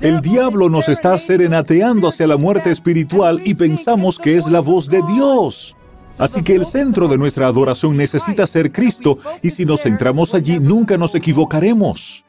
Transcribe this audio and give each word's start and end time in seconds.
El 0.00 0.20
diablo 0.20 0.68
nos 0.68 0.88
está 0.88 1.18
serenateando 1.18 2.08
hacia 2.08 2.26
la 2.26 2.36
muerte 2.36 2.70
espiritual 2.70 3.40
y 3.44 3.54
pensamos 3.54 4.18
que 4.18 4.36
es 4.36 4.46
la 4.46 4.60
voz 4.60 4.88
de 4.88 5.02
Dios. 5.02 5.76
Así 6.18 6.42
que 6.42 6.54
el 6.54 6.64
centro 6.64 7.08
de 7.08 7.18
nuestra 7.18 7.48
adoración 7.48 7.96
necesita 7.96 8.46
ser 8.46 8.70
Cristo 8.70 9.18
y 9.42 9.50
si 9.50 9.64
nos 9.64 9.82
centramos 9.82 10.32
allí 10.34 10.60
nunca 10.60 10.96
nos 10.96 11.14
equivocaremos. 11.14 12.24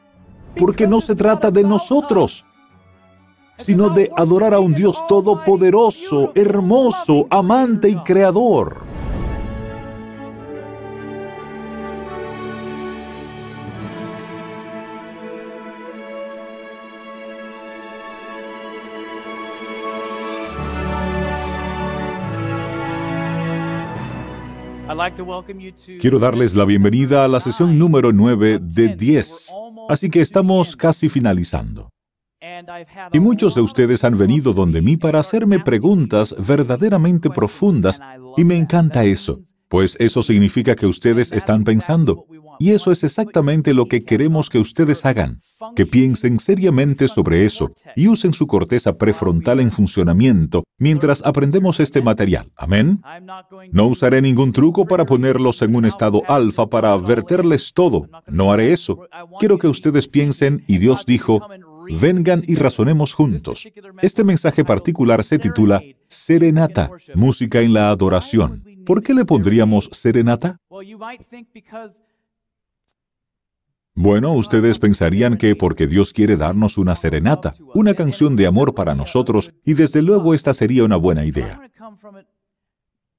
Porque 0.56 0.86
no 0.88 1.00
se 1.00 1.14
trata 1.14 1.50
de 1.50 1.62
nosotros, 1.62 2.44
sino 3.58 3.90
de 3.90 4.10
adorar 4.16 4.54
a 4.54 4.58
un 4.58 4.74
Dios 4.74 5.06
todopoderoso, 5.06 6.32
hermoso, 6.34 7.26
amante 7.30 7.88
y 7.88 7.96
creador. 7.96 8.95
Quiero 26.00 26.18
darles 26.18 26.54
la 26.54 26.64
bienvenida 26.64 27.24
a 27.24 27.28
la 27.28 27.40
sesión 27.40 27.78
número 27.78 28.12
9 28.12 28.58
de 28.60 28.96
10, 28.96 29.54
así 29.88 30.10
que 30.10 30.20
estamos 30.20 30.74
casi 30.76 31.08
finalizando. 31.08 31.90
Y 33.12 33.20
muchos 33.20 33.54
de 33.54 33.60
ustedes 33.60 34.02
han 34.04 34.18
venido 34.18 34.52
donde 34.52 34.82
mí 34.82 34.96
para 34.96 35.20
hacerme 35.20 35.60
preguntas 35.60 36.34
verdaderamente 36.38 37.30
profundas, 37.30 38.00
y 38.36 38.44
me 38.44 38.56
encanta 38.56 39.04
eso, 39.04 39.40
pues 39.68 39.96
eso 40.00 40.22
significa 40.22 40.74
que 40.74 40.86
ustedes 40.86 41.32
están 41.32 41.64
pensando. 41.64 42.26
Y 42.58 42.70
eso 42.70 42.92
es 42.92 43.04
exactamente 43.04 43.74
lo 43.74 43.86
que 43.86 44.04
queremos 44.04 44.48
que 44.48 44.58
ustedes 44.58 45.04
hagan, 45.04 45.40
que 45.74 45.86
piensen 45.86 46.38
seriamente 46.38 47.08
sobre 47.08 47.44
eso 47.44 47.70
y 47.94 48.08
usen 48.08 48.32
su 48.32 48.46
corteza 48.46 48.96
prefrontal 48.96 49.60
en 49.60 49.70
funcionamiento 49.70 50.64
mientras 50.78 51.24
aprendemos 51.24 51.80
este 51.80 52.02
material. 52.02 52.50
Amén. 52.56 53.00
No 53.72 53.86
usaré 53.86 54.22
ningún 54.22 54.52
truco 54.52 54.86
para 54.86 55.04
ponerlos 55.04 55.62
en 55.62 55.74
un 55.74 55.84
estado 55.84 56.22
alfa 56.28 56.66
para 56.66 56.96
verterles 56.96 57.72
todo. 57.74 58.08
No 58.26 58.52
haré 58.52 58.72
eso. 58.72 59.00
Quiero 59.38 59.58
que 59.58 59.68
ustedes 59.68 60.08
piensen 60.08 60.64
y 60.66 60.78
Dios 60.78 61.06
dijo, 61.06 61.40
vengan 62.00 62.42
y 62.46 62.56
razonemos 62.56 63.14
juntos. 63.14 63.66
Este 64.02 64.24
mensaje 64.24 64.64
particular 64.64 65.24
se 65.24 65.38
titula 65.38 65.82
Serenata, 66.08 66.90
música 67.14 67.60
en 67.60 67.72
la 67.72 67.90
adoración. 67.90 68.64
¿Por 68.84 69.02
qué 69.02 69.14
le 69.14 69.24
pondríamos 69.24 69.88
serenata? 69.92 70.60
Bueno, 73.98 74.34
ustedes 74.34 74.78
pensarían 74.78 75.38
que 75.38 75.56
porque 75.56 75.86
Dios 75.86 76.12
quiere 76.12 76.36
darnos 76.36 76.76
una 76.76 76.94
serenata, 76.94 77.54
una 77.72 77.94
canción 77.94 78.36
de 78.36 78.46
amor 78.46 78.74
para 78.74 78.94
nosotros, 78.94 79.54
y 79.64 79.72
desde 79.72 80.02
luego 80.02 80.34
esta 80.34 80.52
sería 80.52 80.84
una 80.84 80.96
buena 80.96 81.24
idea. 81.24 81.58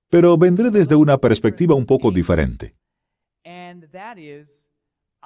Pero 0.10 0.38
vendré 0.38 0.70
desde 0.70 0.96
una 0.96 1.18
perspectiva 1.18 1.74
un 1.74 1.88
poco 1.88 2.12
diferente. 2.12 2.76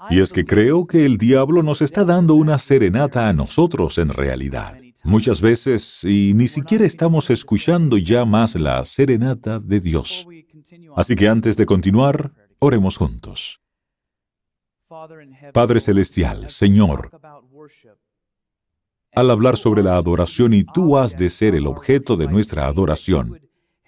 Y 0.10 0.22
es 0.22 0.32
que 0.32 0.46
creo 0.46 0.88
que 0.88 1.06
el 1.06 1.18
diablo 1.18 1.64
nos 1.64 1.82
está 1.82 2.06
dando 2.06 2.36
una 2.36 2.58
serenata 2.58 3.28
a 3.28 3.34
nosotros 3.34 3.98
en 3.98 4.08
realidad. 4.08 4.80
Muchas 5.04 5.42
veces 5.42 6.06
y 6.06 6.34
ni 6.34 6.48
siquiera 6.48 6.86
estamos 6.86 7.30
escuchando 7.30 7.98
ya 7.98 8.24
más 8.24 8.56
la 8.56 8.86
serenata 8.86 9.60
de 9.60 9.82
Dios. 9.82 10.26
Así 10.96 11.16
que 11.16 11.28
antes 11.28 11.58
de 11.58 11.66
continuar, 11.66 12.32
oremos 12.60 12.96
juntos. 12.96 13.61
Padre 15.54 15.80
Celestial, 15.80 16.50
Señor, 16.50 17.10
al 19.14 19.32
hablar 19.32 19.58
sobre 19.58 19.84
la 19.84 19.96
adoración 19.96 20.54
y 20.54 20.64
tú 20.64 20.98
has 20.98 21.18
de 21.18 21.30
ser 21.30 21.56
el 21.56 21.68
objeto 21.68 22.16
de 22.18 22.28
nuestra 22.28 22.68
adoración, 22.68 23.40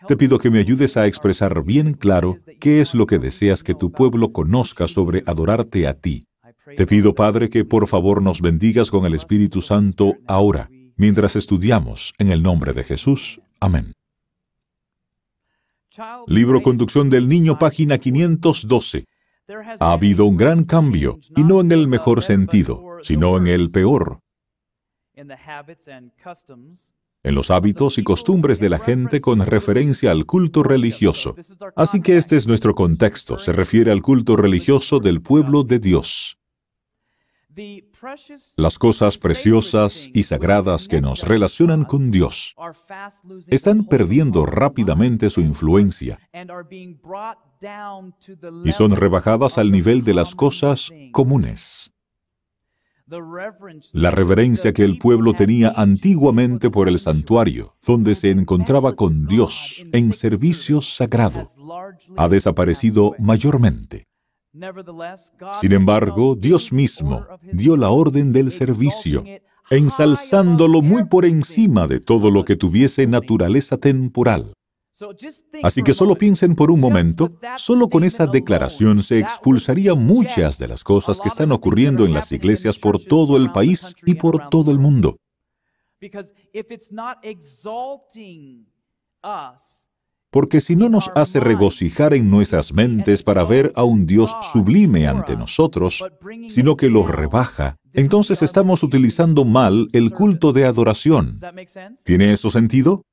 te 0.08 0.18
pido 0.18 0.38
que 0.38 0.50
me 0.50 0.60
ayudes 0.60 0.98
a 0.98 1.08
expresar 1.08 1.64
bien 1.64 1.94
claro 1.94 2.38
qué 2.60 2.82
es 2.82 2.94
lo 2.94 3.06
que 3.06 3.20
deseas 3.20 3.64
que 3.64 3.74
tu 3.74 3.92
pueblo 3.92 4.34
conozca 4.34 4.88
sobre 4.88 5.24
adorarte 5.26 5.88
a 5.88 5.94
ti. 5.94 6.28
Te 6.76 6.86
pido, 6.86 7.14
Padre, 7.14 7.50
que 7.50 7.64
por 7.64 7.88
favor 7.88 8.22
nos 8.22 8.42
bendigas 8.42 8.90
con 8.92 9.06
el 9.06 9.14
Espíritu 9.14 9.62
Santo 9.62 10.16
ahora, 10.28 10.70
mientras 10.98 11.36
estudiamos 11.36 12.14
en 12.18 12.32
el 12.32 12.42
nombre 12.42 12.74
de 12.74 12.84
Jesús. 12.84 13.40
Amén. 13.60 13.94
Libro 16.28 16.62
Conducción 16.62 17.10
del 17.10 17.30
Niño, 17.30 17.60
página 17.60 17.98
512. 17.98 19.06
Ha 19.80 19.92
habido 19.92 20.26
un 20.26 20.38
gran 20.38 20.64
cambio, 20.64 21.20
y 21.36 21.44
no 21.44 21.62
en 21.62 21.72
el 21.72 21.88
mejor 21.88 22.24
sentido, 22.24 22.82
sino 23.02 23.38
en 23.38 23.48
el 23.48 23.72
peor. 23.72 24.20
En 27.26 27.36
los 27.36 27.52
hábitos 27.52 27.98
y 27.98 28.04
costumbres 28.04 28.60
de 28.60 28.70
la 28.70 28.80
gente 28.80 29.22
con 29.22 29.46
referencia 29.46 30.12
al 30.12 30.26
culto 30.26 30.64
religioso. 30.64 31.36
Así 31.76 32.02
que 32.02 32.18
este 32.18 32.36
es 32.36 32.48
nuestro 32.48 32.74
contexto, 32.74 33.38
se 33.38 33.54
refiere 33.54 33.92
al 33.92 34.02
culto 34.02 34.36
religioso 34.36 35.00
del 35.00 35.22
pueblo 35.22 35.64
de 35.64 35.80
Dios. 35.80 36.38
Las 38.58 38.80
cosas 38.80 39.18
preciosas 39.18 40.10
y 40.14 40.24
sagradas 40.24 40.88
que 40.88 41.02
nos 41.02 41.28
relacionan 41.28 41.86
con 41.86 42.10
Dios 42.12 42.56
están 43.48 43.86
perdiendo 43.86 44.46
rápidamente 44.46 45.30
su 45.30 45.42
influencia 45.42 46.20
y 48.64 48.72
son 48.72 48.96
rebajadas 48.96 49.58
al 49.58 49.72
nivel 49.72 50.04
de 50.04 50.14
las 50.14 50.36
cosas 50.36 50.92
comunes. 51.12 51.92
La 53.92 54.12
reverencia 54.12 54.74
que 54.74 54.84
el 54.84 54.98
pueblo 54.98 55.34
tenía 55.34 55.74
antiguamente 55.76 56.70
por 56.70 56.88
el 56.88 57.00
santuario, 57.00 57.76
donde 57.86 58.16
se 58.16 58.32
encontraba 58.32 58.96
con 58.96 59.28
Dios 59.28 59.86
en 59.92 60.14
servicio 60.14 60.82
sagrado, 60.82 61.44
ha 62.16 62.28
desaparecido 62.30 63.14
mayormente. 63.20 64.08
Sin 65.60 65.74
embargo, 65.74 66.36
Dios 66.36 66.72
mismo 66.72 67.26
dio 67.52 67.76
la 67.76 67.90
orden 67.90 68.32
del 68.32 68.52
servicio, 68.52 69.24
ensalzándolo 69.70 70.82
muy 70.82 71.06
por 71.06 71.26
encima 71.26 71.88
de 71.88 72.00
todo 72.00 72.32
lo 72.32 72.46
que 72.46 72.56
tuviese 72.56 73.06
naturaleza 73.08 73.78
temporal. 73.78 74.54
Así 75.64 75.82
que 75.82 75.94
solo 75.94 76.16
piensen 76.16 76.56
por 76.56 76.70
un 76.70 76.80
momento, 76.80 77.32
solo 77.58 77.90
con 77.90 78.04
esa 78.04 78.28
declaración 78.28 79.02
se 79.02 79.20
expulsaría 79.20 79.96
muchas 79.96 80.60
de 80.60 80.68
las 80.68 80.84
cosas 80.84 81.20
que 81.20 81.30
están 81.30 81.52
ocurriendo 81.52 82.06
en 82.06 82.14
las 82.14 82.32
iglesias 82.32 82.78
por 82.78 83.04
todo 83.04 83.38
el 83.38 83.52
país 83.52 83.96
y 84.06 84.16
por 84.16 84.50
todo 84.50 84.72
el 84.72 84.80
mundo. 84.80 85.18
Porque 90.30 90.62
si 90.62 90.76
no 90.76 90.90
nos 90.90 91.12
hace 91.16 91.40
regocijar 91.40 92.14
en 92.14 92.30
nuestras 92.30 92.74
mentes 92.74 93.22
para 93.22 93.44
ver 93.44 93.72
a 93.76 93.84
un 93.84 94.08
Dios 94.08 94.36
sublime 94.52 95.08
ante 95.08 95.36
nosotros, 95.36 96.04
sino 96.50 96.76
que 96.76 96.90
lo 96.90 97.06
rebaja, 97.06 97.78
entonces 97.94 98.42
estamos 98.42 98.82
utilizando 98.84 99.46
mal 99.46 99.90
el 99.94 100.12
culto 100.12 100.52
de 100.52 100.66
adoración. 100.66 101.40
¿Tiene 102.04 102.34
eso 102.34 102.50
sentido? 102.50 103.06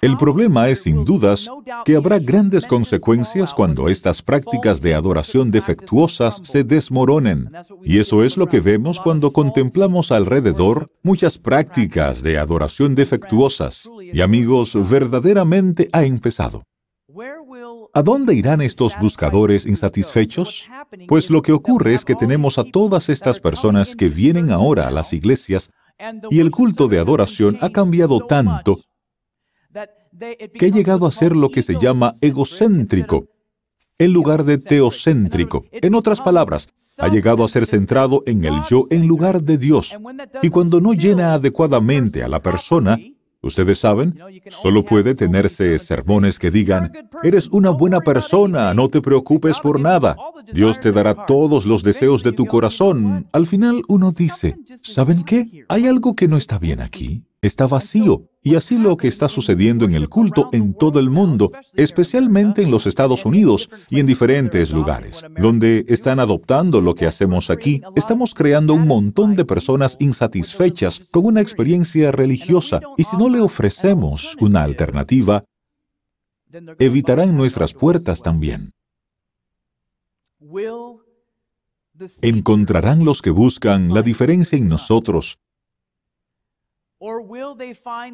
El 0.00 0.16
problema 0.16 0.68
es, 0.68 0.82
sin 0.82 1.04
dudas, 1.04 1.48
que 1.84 1.96
habrá 1.96 2.18
grandes 2.20 2.66
consecuencias 2.66 3.52
cuando 3.52 3.88
estas 3.88 4.22
prácticas 4.22 4.80
de 4.80 4.94
adoración 4.94 5.50
defectuosas 5.50 6.40
se 6.44 6.62
desmoronen. 6.62 7.50
Y 7.82 7.98
eso 7.98 8.22
es 8.22 8.36
lo 8.36 8.46
que 8.46 8.60
vemos 8.60 9.00
cuando 9.00 9.32
contemplamos 9.32 10.12
alrededor 10.12 10.90
muchas 11.02 11.38
prácticas 11.38 12.22
de 12.22 12.38
adoración 12.38 12.94
defectuosas. 12.94 13.88
Y 14.00 14.20
amigos, 14.20 14.76
verdaderamente 14.88 15.88
ha 15.92 16.04
empezado. 16.04 16.62
¿A 17.94 18.02
dónde 18.02 18.34
irán 18.34 18.62
estos 18.62 18.96
buscadores 19.00 19.66
insatisfechos? 19.66 20.70
Pues 21.08 21.28
lo 21.28 21.42
que 21.42 21.52
ocurre 21.52 21.94
es 21.94 22.04
que 22.04 22.14
tenemos 22.14 22.56
a 22.56 22.64
todas 22.64 23.08
estas 23.08 23.40
personas 23.40 23.96
que 23.96 24.08
vienen 24.08 24.52
ahora 24.52 24.86
a 24.86 24.90
las 24.90 25.12
iglesias 25.12 25.70
y 26.30 26.40
el 26.40 26.50
culto 26.50 26.88
de 26.88 26.98
adoración 26.98 27.58
ha 27.60 27.70
cambiado 27.70 28.20
tanto 28.20 28.78
que 30.18 30.66
ha 30.66 30.68
llegado 30.68 31.06
a 31.06 31.12
ser 31.12 31.36
lo 31.36 31.50
que 31.50 31.62
se 31.62 31.78
llama 31.78 32.14
egocéntrico, 32.20 33.26
en 33.98 34.12
lugar 34.12 34.44
de 34.44 34.58
teocéntrico. 34.58 35.64
En 35.70 35.94
otras 35.94 36.20
palabras, 36.20 36.68
ha 36.98 37.08
llegado 37.08 37.44
a 37.44 37.48
ser 37.48 37.66
centrado 37.66 38.22
en 38.26 38.44
el 38.44 38.54
yo 38.68 38.86
en 38.90 39.06
lugar 39.06 39.42
de 39.42 39.58
Dios. 39.58 39.96
Y 40.42 40.50
cuando 40.50 40.80
no 40.80 40.92
llena 40.92 41.34
adecuadamente 41.34 42.22
a 42.22 42.28
la 42.28 42.42
persona, 42.42 42.98
ustedes 43.42 43.78
saben, 43.78 44.18
solo 44.48 44.84
puede 44.84 45.14
tenerse 45.14 45.78
sermones 45.78 46.38
que 46.38 46.50
digan, 46.50 46.92
eres 47.22 47.48
una 47.48 47.70
buena 47.70 48.00
persona, 48.00 48.74
no 48.74 48.88
te 48.88 49.00
preocupes 49.00 49.60
por 49.60 49.80
nada, 49.80 50.16
Dios 50.52 50.80
te 50.80 50.92
dará 50.92 51.26
todos 51.26 51.66
los 51.66 51.82
deseos 51.82 52.22
de 52.22 52.32
tu 52.32 52.46
corazón. 52.46 53.26
Al 53.32 53.46
final 53.46 53.82
uno 53.88 54.12
dice, 54.12 54.56
¿saben 54.82 55.24
qué? 55.24 55.64
Hay 55.68 55.86
algo 55.86 56.14
que 56.14 56.28
no 56.28 56.36
está 56.36 56.58
bien 56.58 56.80
aquí. 56.80 57.24
Está 57.42 57.66
vacío. 57.66 58.28
Y 58.44 58.54
así 58.54 58.78
lo 58.78 58.96
que 58.96 59.08
está 59.08 59.28
sucediendo 59.28 59.84
en 59.84 59.94
el 59.94 60.08
culto 60.08 60.48
en 60.52 60.74
todo 60.74 60.98
el 60.98 61.10
mundo, 61.10 61.52
especialmente 61.74 62.62
en 62.62 62.70
los 62.70 62.86
Estados 62.86 63.24
Unidos 63.24 63.68
y 63.90 64.00
en 64.00 64.06
diferentes 64.06 64.72
lugares, 64.72 65.24
donde 65.36 65.84
están 65.88 66.18
adoptando 66.18 66.80
lo 66.80 66.94
que 66.94 67.06
hacemos 67.06 67.50
aquí, 67.50 67.82
estamos 67.94 68.34
creando 68.34 68.74
un 68.74 68.86
montón 68.86 69.36
de 69.36 69.44
personas 69.44 69.96
insatisfechas 70.00 71.00
con 71.10 71.26
una 71.26 71.40
experiencia 71.40 72.10
religiosa 72.10 72.80
y 72.96 73.04
si 73.04 73.16
no 73.16 73.28
le 73.28 73.40
ofrecemos 73.40 74.36
una 74.40 74.62
alternativa, 74.62 75.44
evitarán 76.78 77.36
nuestras 77.36 77.74
puertas 77.74 78.22
también. 78.22 78.72
¿Encontrarán 82.22 83.04
los 83.04 83.22
que 83.22 83.30
buscan 83.30 83.94
la 83.94 84.02
diferencia 84.02 84.58
en 84.58 84.68
nosotros 84.68 85.38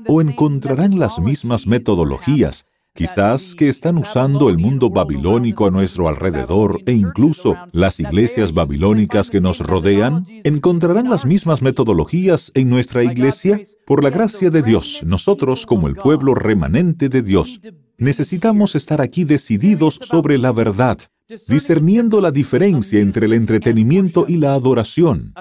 o 0.09 0.23
encontrarán 0.23 0.99
las 0.99 1.19
mismas 1.21 1.67
metodologías, 1.67 2.65
quizás 2.95 3.55
que 3.55 3.69
están 3.69 3.99
usando 3.99 4.49
el 4.49 4.57
mundo 4.57 4.89
babilónico 4.89 5.67
a 5.67 5.71
nuestro 5.71 6.09
alrededor 6.09 6.81
e 6.87 6.93
incluso 6.93 7.55
las 7.73 8.01
iglesias 8.01 8.55
babilónicas 8.55 9.31
que 9.31 9.43
nos 9.43 9.61
rodean? 9.61 10.27
¿Encontrarán 10.43 11.11
las 11.11 11.27
mismas 11.27 11.61
metodologías 11.61 12.51
en 12.55 12.71
nuestra 12.71 13.05
iglesia? 13.05 13.61
Por 13.87 14.03
la 14.03 14.11
gracia 14.11 14.49
de 14.49 14.63
Dios, 14.63 15.03
nosotros 15.05 15.67
como 15.67 15.87
el 15.87 15.95
pueblo 15.95 16.35
remanente 16.35 17.11
de 17.11 17.23
Dios, 17.23 17.61
necesitamos 17.99 18.75
estar 18.75 19.03
aquí 19.03 19.25
decididos 19.25 20.01
sobre 20.03 20.39
la 20.39 20.53
verdad 20.53 20.99
discerniendo 21.47 22.21
la 22.21 22.31
diferencia 22.31 23.01
entre 23.01 23.27
el 23.27 23.35
entretenimiento 23.35 24.25
y 24.27 24.37
la 24.37 24.55
adoración. 24.55 25.35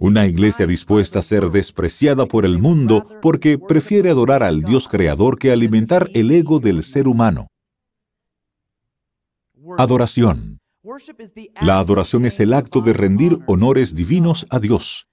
Una 0.00 0.26
iglesia 0.26 0.66
dispuesta 0.66 1.18
a 1.18 1.22
ser 1.22 1.50
despreciada 1.50 2.26
por 2.26 2.44
el 2.44 2.58
mundo 2.58 3.06
porque 3.20 3.58
prefiere 3.58 4.10
adorar 4.10 4.42
al 4.42 4.62
Dios 4.62 4.88
creador 4.88 5.38
que 5.38 5.52
alimentar 5.52 6.08
el 6.14 6.30
ego 6.30 6.58
del 6.58 6.82
ser 6.82 7.06
humano. 7.06 7.48
Adoración. 9.78 10.58
La 11.60 11.78
adoración 11.78 12.26
es 12.26 12.40
el 12.40 12.52
acto 12.52 12.80
de 12.80 12.92
rendir 12.92 13.38
honores 13.46 13.94
divinos 13.94 14.46
a 14.50 14.58
Dios 14.58 15.06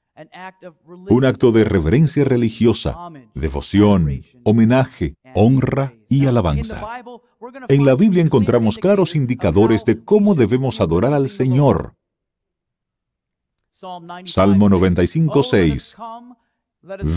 un 1.09 1.25
acto 1.25 1.51
de 1.51 1.63
reverencia 1.63 2.23
religiosa, 2.23 2.95
devoción, 3.33 4.23
homenaje, 4.43 5.15
honra 5.35 5.93
y 6.09 6.25
alabanza. 6.25 6.81
En 7.69 7.85
la 7.85 7.95
Biblia 7.95 8.21
encontramos 8.21 8.77
claros 8.77 9.15
indicadores 9.15 9.83
de 9.85 10.03
cómo 10.03 10.35
debemos 10.35 10.79
adorar 10.79 11.13
al 11.13 11.27
Señor. 11.27 11.95
Salmo 14.25 14.69
95, 14.69 15.43
6. 15.43 15.95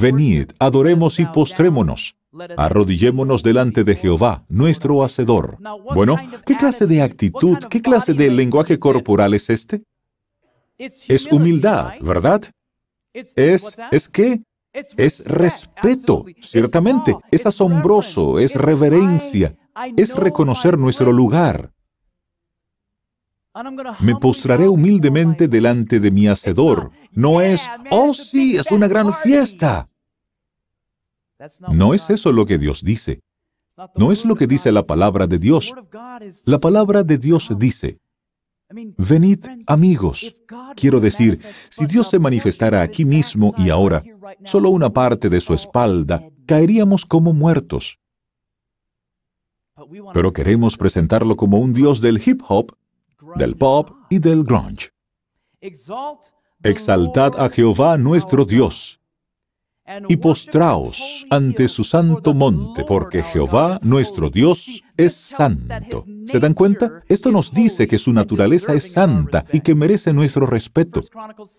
Venid, 0.01 0.53
adoremos 0.59 1.21
y 1.21 1.27
postrémonos. 1.27 2.17
Arrodillémonos 2.57 3.43
delante 3.43 3.85
de 3.85 3.95
Jehová, 3.95 4.45
nuestro 4.49 5.05
Hacedor. 5.05 5.59
Bueno, 5.95 6.17
¿qué 6.47 6.57
clase 6.57 6.87
de 6.87 7.03
actitud, 7.03 7.59
qué 7.71 7.81
clase 7.81 8.15
de 8.15 8.31
lenguaje 8.31 8.79
corporal 8.79 9.35
es 9.35 9.51
este? 9.51 9.83
Es 10.79 11.27
humildad, 11.31 11.93
¿verdad? 12.01 12.43
Es, 13.13 13.77
es 13.93 14.09
que 14.09 14.43
es 14.75 15.25
respeto, 15.25 16.25
ciertamente, 16.41 17.17
es 17.31 17.47
asombroso, 17.47 18.39
es 18.39 18.55
reverencia, 18.55 19.57
es 19.97 20.15
reconocer 20.15 20.77
nuestro 20.79 21.13
lugar. 21.13 21.73
Me 24.01 24.17
postraré 24.17 24.67
humildemente 24.67 25.47
delante 25.47 26.01
de 26.01 26.11
mi 26.11 26.27
Hacedor. 26.27 26.91
No 27.13 27.41
es, 27.41 27.63
oh 27.91 28.13
sí, 28.13 28.57
es 28.57 28.71
una 28.73 28.89
gran 28.89 29.13
fiesta. 29.13 29.89
No 31.69 31.95
es 31.95 32.11
eso 32.11 32.33
lo 32.33 32.47
que 32.47 32.59
Dios 32.59 32.83
dice. 32.83 33.21
No 33.97 34.11
es 34.11 34.25
lo 34.25 34.35
que 34.35 34.49
dice 34.49 34.73
la 34.73 34.83
palabra 34.83 35.27
de 35.29 35.39
Dios. 35.39 35.73
La 36.45 36.59
palabra 36.59 37.05
de 37.05 37.19
Dios 37.19 37.53
dice, 37.57 38.01
Venid, 38.99 39.47
amigos. 39.67 40.35
Quiero 40.77 41.01
decir, 41.01 41.41
si 41.69 41.87
Dios 41.87 42.09
se 42.09 42.19
manifestara 42.19 42.83
aquí 42.83 43.05
mismo 43.05 43.55
y 43.57 43.71
ahora, 43.71 44.03
solo 44.45 44.71
una 44.71 44.91
parte 44.91 45.29
de 45.29 45.41
su 45.41 45.55
espalda, 45.55 46.23
caeríamos 46.47 47.05
como 47.05 47.33
muertos. 47.33 47.99
Pero 50.13 50.33
queremos 50.33 50.77
presentarlo 50.77 51.37
como 51.37 51.59
un 51.59 51.73
Dios 51.73 52.01
del 52.01 52.21
hip 52.25 52.43
hop, 52.49 52.77
del 53.37 53.57
pop 53.57 53.91
y 54.11 54.19
del 54.19 54.45
grunge. 54.45 54.91
Exaltad 56.63 57.39
a 57.39 57.49
Jehová 57.49 57.99
nuestro 57.99 58.45
Dios 58.45 59.01
y 60.09 60.17
postraos 60.17 61.27
ante 61.31 61.69
su 61.69 61.85
santo 61.85 62.33
monte, 62.33 62.85
porque 62.85 63.23
Jehová 63.23 63.79
nuestro 63.83 64.31
Dios 64.31 64.83
es 64.97 65.13
santo. 65.15 66.05
¿Se 66.27 66.41
dan 66.41 66.55
cuenta? 66.55 67.03
Esto 67.09 67.31
nos 67.31 67.53
dice 67.53 67.87
que 67.87 67.99
su 67.99 68.13
naturaleza 68.13 68.73
es 68.75 68.93
santa 68.93 69.45
y 69.53 69.61
que 69.61 69.75
merece 69.75 70.13
nuestro 70.13 70.47
respeto. 70.47 71.03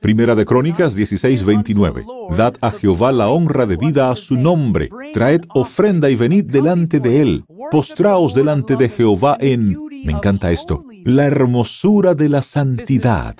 Primera 0.01 0.35
de 0.35 0.45
Crónicas 0.45 0.95
16:29. 0.95 2.05
Dad 2.35 2.55
a 2.61 2.71
Jehová 2.71 3.11
la 3.11 3.29
honra 3.29 3.65
debida 3.65 4.09
a 4.09 4.15
su 4.15 4.35
nombre. 4.35 4.89
Traed 5.13 5.41
ofrenda 5.53 6.09
y 6.09 6.15
venid 6.15 6.45
delante 6.45 6.99
de 6.99 7.21
él. 7.21 7.45
Postraos 7.69 8.33
delante 8.33 8.75
de 8.75 8.89
Jehová 8.89 9.37
en 9.39 9.77
me 10.05 10.11
encanta 10.11 10.51
esto. 10.51 10.83
La 11.05 11.25
hermosura 11.27 12.15
de 12.15 12.29
la 12.29 12.41
santidad. 12.41 13.35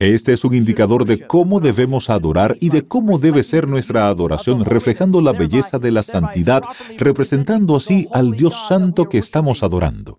Este 0.00 0.32
es 0.32 0.44
un 0.44 0.52
indicador 0.52 1.04
de 1.04 1.24
cómo 1.28 1.60
debemos 1.60 2.10
adorar 2.10 2.56
y 2.60 2.70
de 2.70 2.88
cómo 2.88 3.20
debe 3.20 3.44
ser 3.44 3.68
nuestra 3.68 4.08
adoración, 4.08 4.64
reflejando 4.64 5.20
la 5.20 5.32
belleza 5.32 5.78
de 5.78 5.92
la 5.92 6.02
santidad, 6.02 6.64
representando 6.98 7.76
así 7.76 8.08
al 8.12 8.32
Dios 8.32 8.66
santo 8.66 9.08
que 9.08 9.18
estamos 9.18 9.62
adorando. 9.62 10.18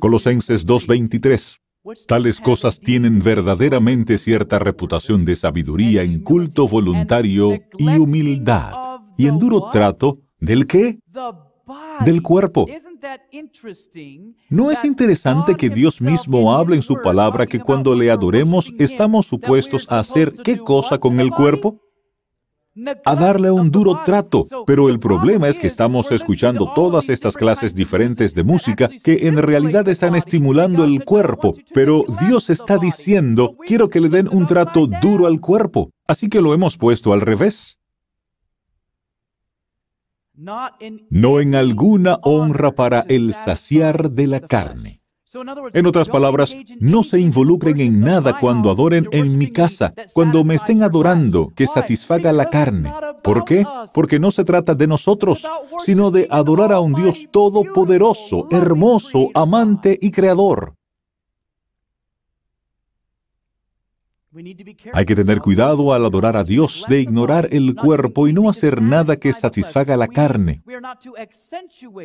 Colosenses 0.00 0.66
2:23. 0.66 1.60
Tales 2.08 2.40
cosas 2.40 2.80
tienen 2.80 3.20
verdaderamente 3.20 4.18
cierta 4.18 4.58
reputación 4.58 5.24
de 5.24 5.36
sabiduría 5.36 6.02
en 6.02 6.18
culto 6.24 6.66
voluntario 6.66 7.60
y 7.78 7.88
humildad, 7.90 8.72
y 9.16 9.28
en 9.28 9.38
duro 9.38 9.70
trato 9.70 10.18
del 10.40 10.66
qué? 10.66 10.98
Del 12.04 12.22
cuerpo. 12.22 12.66
¿No 14.50 14.70
es 14.70 14.84
interesante 14.84 15.54
que 15.54 15.70
Dios 15.70 16.00
mismo 16.00 16.54
hable 16.54 16.76
en 16.76 16.82
su 16.82 17.00
palabra 17.02 17.46
que 17.46 17.60
cuando 17.60 17.94
le 17.94 18.10
adoremos 18.10 18.72
estamos 18.78 19.26
supuestos 19.26 19.86
a 19.90 19.98
hacer 19.98 20.34
qué 20.44 20.58
cosa 20.58 20.98
con 20.98 21.20
el 21.20 21.30
cuerpo? 21.30 21.80
a 23.06 23.16
darle 23.16 23.50
un 23.50 23.70
duro 23.70 24.02
trato, 24.04 24.46
pero 24.66 24.90
el 24.90 25.00
problema 25.00 25.48
es 25.48 25.58
que 25.58 25.66
estamos 25.66 26.12
escuchando 26.12 26.72
todas 26.74 27.08
estas 27.08 27.34
clases 27.34 27.74
diferentes 27.74 28.34
de 28.34 28.44
música 28.44 28.90
que 29.02 29.28
en 29.28 29.38
realidad 29.38 29.88
están 29.88 30.14
estimulando 30.14 30.84
el 30.84 31.02
cuerpo, 31.02 31.56
pero 31.72 32.04
Dios 32.20 32.50
está 32.50 32.76
diciendo, 32.76 33.56
quiero 33.66 33.88
que 33.88 34.00
le 34.00 34.10
den 34.10 34.28
un 34.30 34.44
trato 34.44 34.86
duro 35.00 35.26
al 35.26 35.40
cuerpo, 35.40 35.90
así 36.06 36.28
que 36.28 36.42
lo 36.42 36.52
hemos 36.52 36.76
puesto 36.76 37.14
al 37.14 37.22
revés 37.22 37.78
no 40.36 41.40
en 41.40 41.54
alguna 41.54 42.18
honra 42.22 42.72
para 42.72 43.00
el 43.08 43.32
saciar 43.32 44.10
de 44.10 44.26
la 44.26 44.40
carne. 44.40 45.00
En 45.74 45.86
otras 45.86 46.08
palabras, 46.08 46.54
no 46.80 47.02
se 47.02 47.18
involucren 47.20 47.80
en 47.80 48.00
nada 48.00 48.38
cuando 48.38 48.70
adoren 48.70 49.08
en 49.12 49.36
mi 49.36 49.48
casa, 49.48 49.92
cuando 50.12 50.44
me 50.44 50.54
estén 50.54 50.82
adorando, 50.82 51.52
que 51.54 51.66
satisfaga 51.66 52.32
la 52.32 52.48
carne. 52.48 52.92
¿Por 53.22 53.44
qué? 53.44 53.66
Porque 53.92 54.18
no 54.18 54.30
se 54.30 54.44
trata 54.44 54.74
de 54.74 54.86
nosotros, 54.86 55.46
sino 55.84 56.10
de 56.10 56.26
adorar 56.30 56.72
a 56.72 56.80
un 56.80 56.94
Dios 56.94 57.26
todopoderoso, 57.30 58.46
hermoso, 58.50 59.28
amante 59.34 59.98
y 60.00 60.10
creador. 60.10 60.75
Hay 64.92 65.04
que 65.04 65.14
tener 65.14 65.40
cuidado 65.40 65.92
al 65.92 66.04
adorar 66.04 66.36
a 66.36 66.44
Dios 66.44 66.84
de 66.88 67.00
ignorar 67.00 67.48
el 67.52 67.74
cuerpo 67.74 68.28
y 68.28 68.32
no 68.32 68.48
hacer 68.48 68.82
nada 68.82 69.16
que 69.16 69.32
satisfaga 69.32 69.96
la 69.96 70.08
carne. 70.08 70.62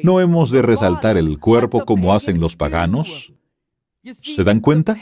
No 0.03 0.19
hemos 0.19 0.51
de 0.51 0.61
resaltar 0.61 1.17
el 1.17 1.39
cuerpo 1.39 1.83
como 1.85 2.13
hacen 2.13 2.39
los 2.39 2.55
paganos. 2.55 3.33
¿Se 4.03 4.43
dan 4.43 4.59
cuenta? 4.59 4.97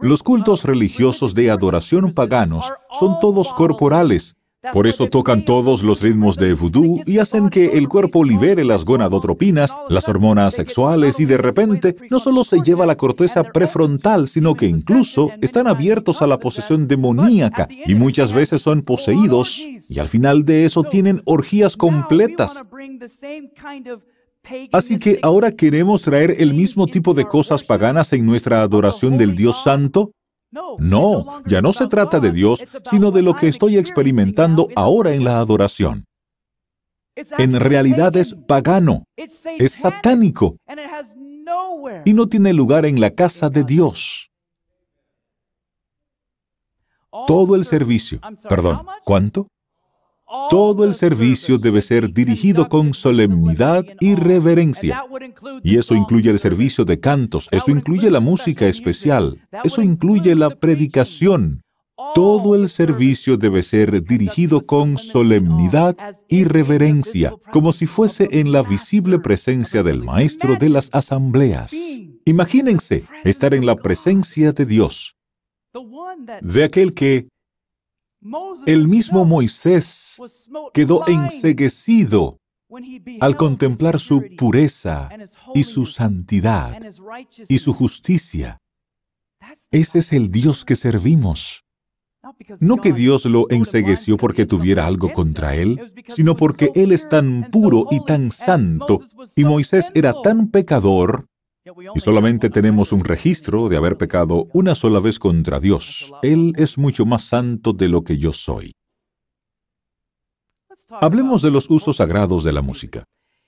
Los 0.00 0.22
cultos 0.22 0.64
religiosos 0.64 1.34
de 1.34 1.50
adoración 1.50 2.12
paganos 2.12 2.70
son 2.92 3.18
todos 3.20 3.54
corporales, 3.54 4.36
por 4.72 4.86
eso 4.86 5.06
tocan 5.08 5.44
todos 5.44 5.82
los 5.82 6.02
ritmos 6.02 6.36
de 6.36 6.52
vudú 6.52 7.00
y 7.06 7.18
hacen 7.18 7.48
que 7.48 7.78
el 7.78 7.88
cuerpo 7.88 8.24
libere 8.24 8.64
las 8.64 8.84
gonadotropinas, 8.84 9.74
las 9.88 10.08
hormonas 10.08 10.54
sexuales 10.54 11.18
y 11.18 11.24
de 11.24 11.38
repente 11.38 11.96
no 12.10 12.20
solo 12.20 12.44
se 12.44 12.60
lleva 12.60 12.84
la 12.84 12.96
corteza 12.96 13.42
prefrontal, 13.42 14.28
sino 14.28 14.54
que 14.54 14.66
incluso 14.66 15.30
están 15.40 15.66
abiertos 15.66 16.20
a 16.20 16.26
la 16.26 16.38
posesión 16.38 16.86
demoníaca 16.86 17.68
y 17.70 17.94
muchas 17.94 18.32
veces 18.32 18.60
son 18.60 18.82
poseídos 18.82 19.58
y 19.58 19.98
al 19.98 20.08
final 20.08 20.44
de 20.44 20.66
eso 20.66 20.84
tienen 20.84 21.22
orgías 21.24 21.76
completas. 21.76 22.62
Así 24.72 24.98
que 24.98 25.18
ahora 25.22 25.52
queremos 25.52 26.02
traer 26.02 26.36
el 26.38 26.54
mismo 26.54 26.86
tipo 26.86 27.14
de 27.14 27.24
cosas 27.24 27.64
paganas 27.64 28.12
en 28.12 28.26
nuestra 28.26 28.62
adoración 28.62 29.16
del 29.16 29.36
Dios 29.36 29.62
Santo. 29.62 30.12
No, 30.50 31.42
ya 31.46 31.62
no 31.62 31.72
se 31.72 31.86
trata 31.86 32.18
de 32.18 32.32
Dios, 32.32 32.64
sino 32.90 33.10
de 33.10 33.22
lo 33.22 33.34
que 33.34 33.48
estoy 33.48 33.78
experimentando 33.78 34.68
ahora 34.74 35.12
en 35.14 35.24
la 35.24 35.38
adoración. 35.38 36.06
En 37.38 37.58
realidad 37.58 38.16
es 38.16 38.34
pagano, 38.34 39.04
es 39.16 39.72
satánico 39.72 40.56
y 42.04 42.12
no 42.14 42.28
tiene 42.28 42.52
lugar 42.52 42.86
en 42.86 43.00
la 43.00 43.10
casa 43.10 43.50
de 43.50 43.64
Dios. 43.64 44.30
Todo 47.26 47.56
el 47.56 47.64
servicio, 47.64 48.20
perdón, 48.48 48.86
¿cuánto? 49.04 49.48
Todo 50.48 50.84
el 50.84 50.94
servicio 50.94 51.58
debe 51.58 51.82
ser 51.82 52.12
dirigido 52.12 52.68
con 52.68 52.94
solemnidad 52.94 53.84
y 53.98 54.14
reverencia. 54.14 55.04
Y 55.64 55.76
eso 55.76 55.96
incluye 55.96 56.30
el 56.30 56.38
servicio 56.38 56.84
de 56.84 57.00
cantos, 57.00 57.48
eso 57.50 57.70
incluye 57.70 58.10
la 58.10 58.20
música 58.20 58.66
especial, 58.66 59.40
eso 59.64 59.82
incluye 59.82 60.36
la 60.36 60.50
predicación. 60.50 61.62
Todo 62.14 62.54
el 62.54 62.68
servicio 62.68 63.36
debe 63.36 63.62
ser 63.62 64.02
dirigido 64.04 64.62
con 64.62 64.98
solemnidad 64.98 65.96
y 66.28 66.44
reverencia, 66.44 67.34
como 67.52 67.72
si 67.72 67.86
fuese 67.86 68.28
en 68.30 68.52
la 68.52 68.62
visible 68.62 69.18
presencia 69.18 69.82
del 69.82 70.02
Maestro 70.02 70.56
de 70.56 70.68
las 70.70 70.90
asambleas. 70.92 71.72
Imagínense 72.24 73.04
estar 73.24 73.52
en 73.52 73.66
la 73.66 73.76
presencia 73.76 74.52
de 74.52 74.64
Dios, 74.64 75.16
de 76.40 76.64
aquel 76.64 76.94
que 76.94 77.28
el 78.66 78.88
mismo 78.88 79.24
Moisés 79.24 80.16
quedó 80.72 81.04
enseguecido 81.06 82.38
al 83.20 83.36
contemplar 83.36 83.98
su 83.98 84.22
pureza 84.36 85.08
y 85.54 85.64
su 85.64 85.86
santidad 85.86 86.78
y 87.48 87.58
su 87.58 87.72
justicia. 87.72 88.58
Ese 89.70 90.00
es 90.00 90.12
el 90.12 90.30
Dios 90.30 90.64
que 90.64 90.76
servimos. 90.76 91.64
No 92.60 92.76
que 92.76 92.92
Dios 92.92 93.24
lo 93.24 93.46
ensegueció 93.50 94.18
porque 94.18 94.44
tuviera 94.44 94.86
algo 94.86 95.10
contra 95.12 95.56
él, 95.56 95.92
sino 96.06 96.36
porque 96.36 96.70
Él 96.74 96.92
es 96.92 97.08
tan 97.08 97.48
puro 97.50 97.86
y 97.90 98.04
tan 98.04 98.30
santo, 98.30 99.00
y 99.34 99.44
Moisés 99.44 99.90
era 99.94 100.14
tan 100.22 100.48
pecador 100.48 101.29
y 101.94 102.00
solamente 102.00 102.48
tenemos 102.48 102.92
un 102.92 103.04
registro 103.04 103.68
de 103.68 103.76
haber 103.76 103.96
pecado 103.96 104.46
una 104.52 104.74
sola 104.74 104.98
vez 105.00 105.18
contra 105.18 105.60
Dios. 105.60 106.12
Él 106.22 106.54
es 106.56 106.78
mucho 106.78 107.04
más 107.04 107.24
santo 107.24 107.72
de 107.72 107.88
lo 107.88 108.02
que 108.02 108.16
yo 108.18 108.32
soy. 108.32 108.72
Hablemos 111.00 111.42
de 111.42 111.50
los 111.50 111.68
usos 111.70 111.96
sagrados 111.96 112.44
de 112.44 112.52
la 112.52 112.62
música. 112.62 113.04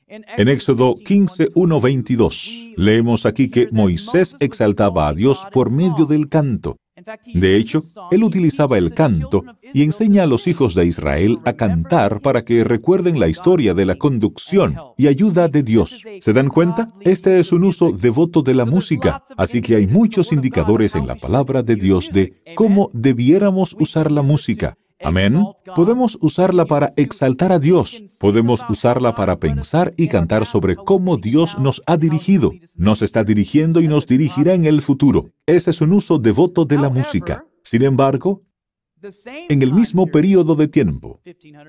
En 0.07 0.49
Éxodo 0.49 0.97
15, 0.97 1.49
22, 1.83 2.75
leemos 2.77 3.25
aquí 3.25 3.49
que 3.49 3.69
Moisés 3.73 4.37
exaltaba 4.41 5.09
a 5.09 5.15
Dios 5.15 5.47
por 5.51 5.71
medio 5.71 6.05
del 6.05 6.29
canto. 6.29 6.77
De 7.35 7.57
hecho, 7.57 7.83
él 8.11 8.25
utilizaba 8.25 8.79
el 8.79 8.95
canto 8.95 9.45
y 9.73 9.83
enseña 9.83 10.25
a 10.25 10.27
los 10.27 10.47
hijos 10.47 10.75
de 10.75 10.87
Israel 10.87 11.39
a 11.45 11.55
cantar 11.55 12.21
para 12.21 12.45
que 12.45 12.65
recuerden 12.65 13.19
la 13.19 13.29
historia 13.29 13.75
de 13.75 13.87
la 13.87 13.97
conducción 13.97 14.77
y 14.97 15.07
ayuda 15.07 15.49
de 15.49 15.63
Dios. 15.63 16.03
¿Se 16.21 16.33
dan 16.33 16.49
cuenta? 16.49 16.89
Este 17.01 17.39
es 17.39 17.53
un 17.53 17.65
uso 17.65 17.93
devoto 17.93 18.43
de 18.43 18.55
la 18.55 18.65
música, 18.65 19.25
así 19.37 19.61
que 19.61 19.77
hay 19.77 19.87
muchos 19.87 20.33
indicadores 20.33 20.95
en 20.95 21.07
la 21.07 21.17
palabra 21.17 21.63
de 21.63 21.77
Dios 21.77 22.11
de 22.13 22.35
cómo 22.55 22.91
debiéramos 22.93 23.75
usar 23.79 24.11
la 24.11 24.23
música. 24.23 24.77
Amén. 25.05 25.45
Podemos 25.75 26.19
usarla 26.21 26.65
para 26.67 26.93
exaltar 26.97 27.53
a 27.53 27.59
Dios. 27.59 28.03
Podemos 28.19 28.65
usarla 28.69 29.15
para 29.15 29.39
pensar 29.39 29.93
y 29.97 30.09
cantar 30.09 30.47
sobre 30.47 30.77
cómo 30.77 31.17
Dios 31.17 31.59
nos 31.59 31.83
ha 31.87 31.97
dirigido, 31.97 32.53
nos 32.77 33.03
está 33.03 33.25
dirigiendo 33.25 33.81
y 33.81 33.89
nos 33.89 34.07
dirigirá 34.07 34.55
en 34.55 34.65
el 34.65 34.83
futuro. 34.83 35.31
Ese 35.47 35.71
es 35.71 35.81
un 35.81 35.93
uso 35.93 36.19
devoto 36.19 36.65
de 36.65 36.79
la 36.79 36.89
música. 36.89 37.45
Sin 37.65 37.83
embargo, 37.83 38.43
en 39.49 39.63
el 39.63 39.73
mismo 39.73 40.07
periodo 40.07 40.55
de 40.55 40.69
tiempo, 40.69 41.21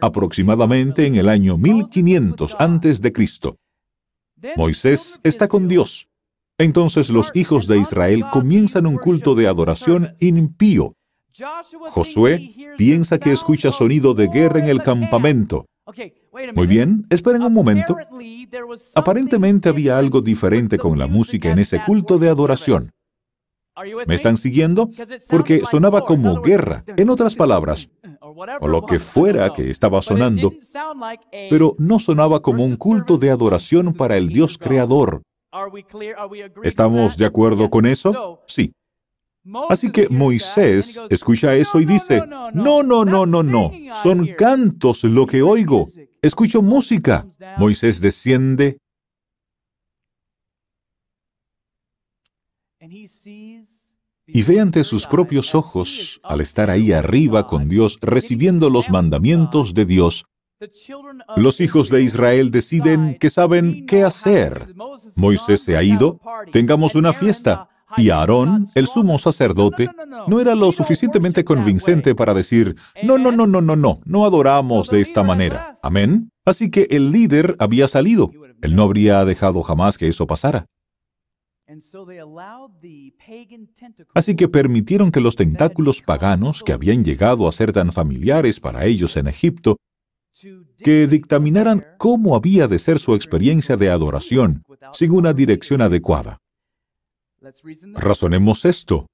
aproximadamente 0.01 1.07
en 1.07 1.15
el 1.15 1.29
año 1.29 1.57
1500 1.57 2.55
antes 2.59 3.01
de 3.01 3.11
Cristo, 3.11 3.57
Moisés 4.55 5.19
está 5.23 5.47
con 5.47 5.67
Dios. 5.67 6.09
Entonces 6.59 7.09
los 7.09 7.31
hijos 7.33 7.65
de 7.65 7.79
Israel 7.79 8.25
comienzan 8.31 8.85
un 8.85 8.97
culto 8.97 9.33
de 9.33 9.47
adoración 9.47 10.15
impío 10.19 10.95
Josué 11.89 12.53
piensa 12.77 13.17
que 13.17 13.31
escucha 13.31 13.71
sonido 13.71 14.13
de 14.13 14.27
guerra 14.27 14.59
en 14.59 14.65
el 14.65 14.81
campamento. 14.81 15.65
Muy 16.55 16.67
bien, 16.67 17.05
esperen 17.09 17.43
un 17.43 17.53
momento. 17.53 17.95
Aparentemente 18.95 19.69
había 19.69 19.97
algo 19.97 20.21
diferente 20.21 20.77
con 20.77 20.97
la 20.97 21.07
música 21.07 21.49
en 21.49 21.59
ese 21.59 21.81
culto 21.83 22.17
de 22.17 22.29
adoración. 22.29 22.91
¿Me 24.05 24.15
están 24.15 24.37
siguiendo? 24.37 24.91
Porque 25.29 25.61
sonaba 25.69 26.05
como 26.05 26.41
guerra, 26.41 26.83
en 26.95 27.09
otras 27.09 27.35
palabras, 27.35 27.89
o 28.61 28.67
lo 28.67 28.85
que 28.85 28.99
fuera 28.99 29.51
que 29.51 29.69
estaba 29.69 30.01
sonando, 30.01 30.53
pero 31.49 31.75
no 31.79 31.97
sonaba 31.97 32.41
como 32.41 32.63
un 32.63 32.75
culto 32.75 33.17
de 33.17 33.31
adoración 33.31 33.93
para 33.93 34.15
el 34.17 34.29
Dios 34.29 34.57
creador. 34.57 35.23
¿Estamos 36.63 37.17
de 37.17 37.25
acuerdo 37.25 37.69
con 37.69 37.85
eso? 37.85 38.41
Sí. 38.47 38.73
Así 39.69 39.91
que 39.91 40.07
Moisés 40.09 41.01
escucha 41.09 41.55
eso 41.55 41.79
y 41.81 41.85
dice, 41.85 42.23
no, 42.53 42.81
no, 42.81 43.03
no, 43.03 43.25
no, 43.25 43.43
no, 43.43 43.71
son 44.01 44.27
cantos 44.37 45.03
lo 45.03 45.27
que 45.27 45.41
oigo, 45.41 45.89
escucho 46.21 46.61
música. 46.61 47.27
Moisés 47.57 47.99
desciende 47.99 48.77
y 54.25 54.43
ve 54.43 54.59
ante 54.59 54.83
sus 54.83 55.07
propios 55.07 55.55
ojos, 55.55 56.21
al 56.23 56.39
estar 56.41 56.69
ahí 56.69 56.93
arriba 56.93 57.47
con 57.47 57.67
Dios, 57.67 57.97
recibiendo 58.01 58.69
los 58.69 58.89
mandamientos 58.89 59.73
de 59.73 59.85
Dios, 59.85 60.25
los 61.35 61.59
hijos 61.59 61.89
de 61.89 62.01
Israel 62.03 62.49
deciden 62.49 63.17
que 63.19 63.29
saben 63.29 63.85
qué 63.85 64.03
hacer. 64.03 64.73
Moisés 65.15 65.61
se 65.61 65.75
ha 65.75 65.83
ido, 65.83 66.19
tengamos 66.51 66.95
una 66.95 67.11
fiesta. 67.11 67.69
Y 67.97 68.09
Aarón, 68.09 68.67
el 68.75 68.87
sumo 68.87 69.17
sacerdote, 69.19 69.89
no 70.27 70.39
era 70.39 70.55
lo 70.55 70.71
suficientemente 70.71 71.43
convincente 71.43 72.15
para 72.15 72.33
decir, 72.33 72.75
no, 73.03 73.17
no, 73.17 73.31
no, 73.31 73.47
no, 73.47 73.61
no, 73.61 73.75
no, 73.75 73.99
no 74.03 74.25
adoramos 74.25 74.89
de 74.89 75.01
esta 75.01 75.23
manera. 75.23 75.79
Amén. 75.81 76.29
Así 76.45 76.69
que 76.69 76.87
el 76.89 77.11
líder 77.11 77.55
había 77.59 77.87
salido. 77.87 78.31
Él 78.61 78.75
no 78.75 78.83
habría 78.83 79.25
dejado 79.25 79.61
jamás 79.61 79.97
que 79.97 80.07
eso 80.07 80.25
pasara. 80.27 80.65
Así 84.13 84.35
que 84.35 84.47
permitieron 84.47 85.11
que 85.11 85.21
los 85.21 85.35
tentáculos 85.35 86.01
paganos 86.01 86.63
que 86.63 86.73
habían 86.73 87.03
llegado 87.03 87.47
a 87.47 87.51
ser 87.51 87.71
tan 87.71 87.91
familiares 87.91 88.59
para 88.59 88.85
ellos 88.85 89.17
en 89.17 89.27
Egipto, 89.27 89.77
que 90.79 91.07
dictaminaran 91.07 91.85
cómo 91.97 92.35
había 92.35 92.67
de 92.67 92.79
ser 92.79 92.99
su 92.99 93.15
experiencia 93.15 93.77
de 93.77 93.89
adoración 93.89 94.63
sin 94.91 95.11
una 95.11 95.33
dirección 95.33 95.81
adecuada. 95.81 96.39
Razonemos 97.93 98.65
esto. 98.65 99.07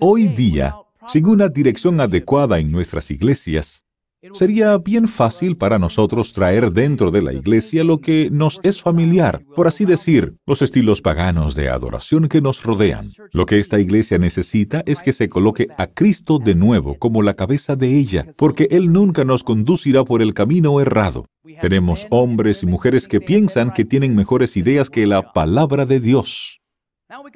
Hoy 0.00 0.28
día, 0.28 0.76
sin 1.08 1.26
una 1.26 1.48
dirección 1.48 2.00
adecuada 2.00 2.58
en 2.58 2.70
nuestras 2.70 3.10
iglesias, 3.10 3.84
sería 4.32 4.78
bien 4.78 5.08
fácil 5.08 5.56
para 5.56 5.78
nosotros 5.78 6.32
traer 6.32 6.72
dentro 6.72 7.10
de 7.10 7.20
la 7.20 7.34
iglesia 7.34 7.84
lo 7.84 8.00
que 8.00 8.30
nos 8.30 8.60
es 8.62 8.80
familiar, 8.80 9.44
por 9.54 9.66
así 9.66 9.84
decir, 9.84 10.36
los 10.46 10.62
estilos 10.62 11.02
paganos 11.02 11.54
de 11.54 11.68
adoración 11.68 12.28
que 12.28 12.40
nos 12.40 12.62
rodean. 12.62 13.12
Lo 13.32 13.44
que 13.44 13.58
esta 13.58 13.78
iglesia 13.78 14.18
necesita 14.18 14.82
es 14.86 15.02
que 15.02 15.12
se 15.12 15.28
coloque 15.28 15.68
a 15.76 15.86
Cristo 15.88 16.38
de 16.38 16.54
nuevo 16.54 16.96
como 16.98 17.22
la 17.22 17.34
cabeza 17.34 17.76
de 17.76 17.98
ella, 17.98 18.26
porque 18.38 18.68
Él 18.70 18.92
nunca 18.92 19.24
nos 19.24 19.44
conducirá 19.44 20.04
por 20.04 20.22
el 20.22 20.32
camino 20.32 20.80
errado. 20.80 21.26
Tenemos 21.60 22.06
hombres 22.10 22.62
y 22.62 22.66
mujeres 22.66 23.06
que 23.06 23.20
piensan 23.20 23.72
que 23.72 23.84
tienen 23.84 24.14
mejores 24.14 24.56
ideas 24.56 24.88
que 24.88 25.06
la 25.06 25.32
palabra 25.32 25.84
de 25.84 26.00
Dios. 26.00 26.60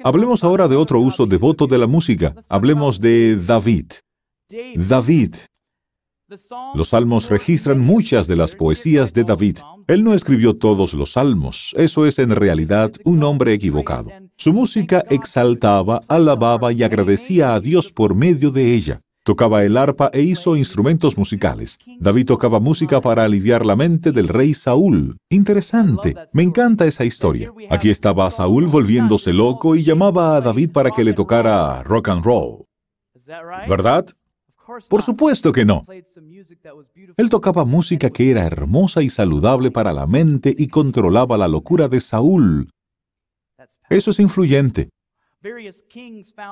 Hablemos 0.03 0.43
ahora 0.43 0.67
de 0.67 0.75
otro 0.75 0.99
uso 0.99 1.25
devoto 1.25 1.67
de 1.67 1.77
la 1.77 1.87
música. 1.87 2.35
Hablemos 2.49 2.99
de 2.99 3.37
David. 3.37 3.91
David. 4.75 5.35
Los 6.75 6.89
salmos 6.89 7.29
registran 7.29 7.79
muchas 7.79 8.27
de 8.27 8.35
las 8.35 8.55
poesías 8.55 9.13
de 9.13 9.23
David. 9.23 9.57
Él 9.87 10.03
no 10.03 10.13
escribió 10.13 10.55
todos 10.55 10.93
los 10.93 11.13
salmos. 11.13 11.73
Eso 11.75 12.05
es 12.05 12.19
en 12.19 12.29
realidad 12.29 12.91
un 13.03 13.23
hombre 13.23 13.53
equivocado. 13.53 14.11
Su 14.37 14.53
música 14.53 15.03
exaltaba, 15.09 16.01
alababa 16.07 16.71
y 16.71 16.83
agradecía 16.83 17.55
a 17.55 17.59
Dios 17.59 17.91
por 17.91 18.13
medio 18.13 18.51
de 18.51 18.75
ella. 18.75 19.01
Tocaba 19.29 19.63
el 19.63 19.77
arpa 19.77 20.09
e 20.11 20.23
hizo 20.23 20.55
instrumentos 20.55 21.15
musicales. 21.15 21.77
David 21.99 22.25
tocaba 22.25 22.59
música 22.59 22.99
para 22.99 23.25
aliviar 23.25 23.63
la 23.63 23.75
mente 23.75 24.11
del 24.11 24.27
rey 24.27 24.55
Saúl. 24.55 25.19
Interesante. 25.29 26.15
Me 26.33 26.41
encanta 26.41 26.87
esa 26.87 27.05
historia. 27.05 27.53
Aquí 27.69 27.91
estaba 27.91 28.31
Saúl 28.31 28.65
volviéndose 28.65 29.31
loco 29.31 29.75
y 29.75 29.83
llamaba 29.83 30.35
a 30.35 30.41
David 30.41 30.71
para 30.71 30.89
que 30.89 31.03
le 31.03 31.13
tocara 31.13 31.83
rock 31.83 32.09
and 32.09 32.25
roll. 32.25 32.65
¿Verdad? 33.69 34.07
Por 34.89 35.03
supuesto 35.03 35.51
que 35.51 35.63
no. 35.63 35.85
Él 37.15 37.29
tocaba 37.29 37.65
música 37.65 38.09
que 38.09 38.31
era 38.31 38.47
hermosa 38.47 39.03
y 39.03 39.11
saludable 39.11 39.69
para 39.69 39.93
la 39.93 40.07
mente 40.07 40.55
y 40.57 40.69
controlaba 40.69 41.37
la 41.37 41.47
locura 41.47 41.87
de 41.87 41.99
Saúl. 41.99 42.71
Eso 43.91 44.09
es 44.09 44.19
influyente. 44.19 44.89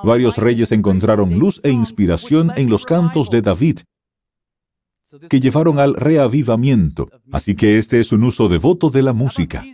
Varios 0.03 0.37
reyes 0.37 0.71
encontraron 0.71 1.37
luz 1.37 1.59
e 1.63 1.71
inspiración 1.71 2.51
en 2.55 2.69
los 2.69 2.85
cantos 2.85 3.29
de 3.29 3.41
David, 3.41 3.79
que 5.29 5.39
llevaron 5.39 5.79
al 5.79 5.95
reavivamiento. 5.95 7.09
Así 7.31 7.55
que 7.55 7.77
este 7.77 7.99
es 7.99 8.11
un 8.11 8.23
uso 8.23 8.47
devoto 8.47 8.89
de 8.89 9.03
la 9.03 9.13
música. 9.13 9.65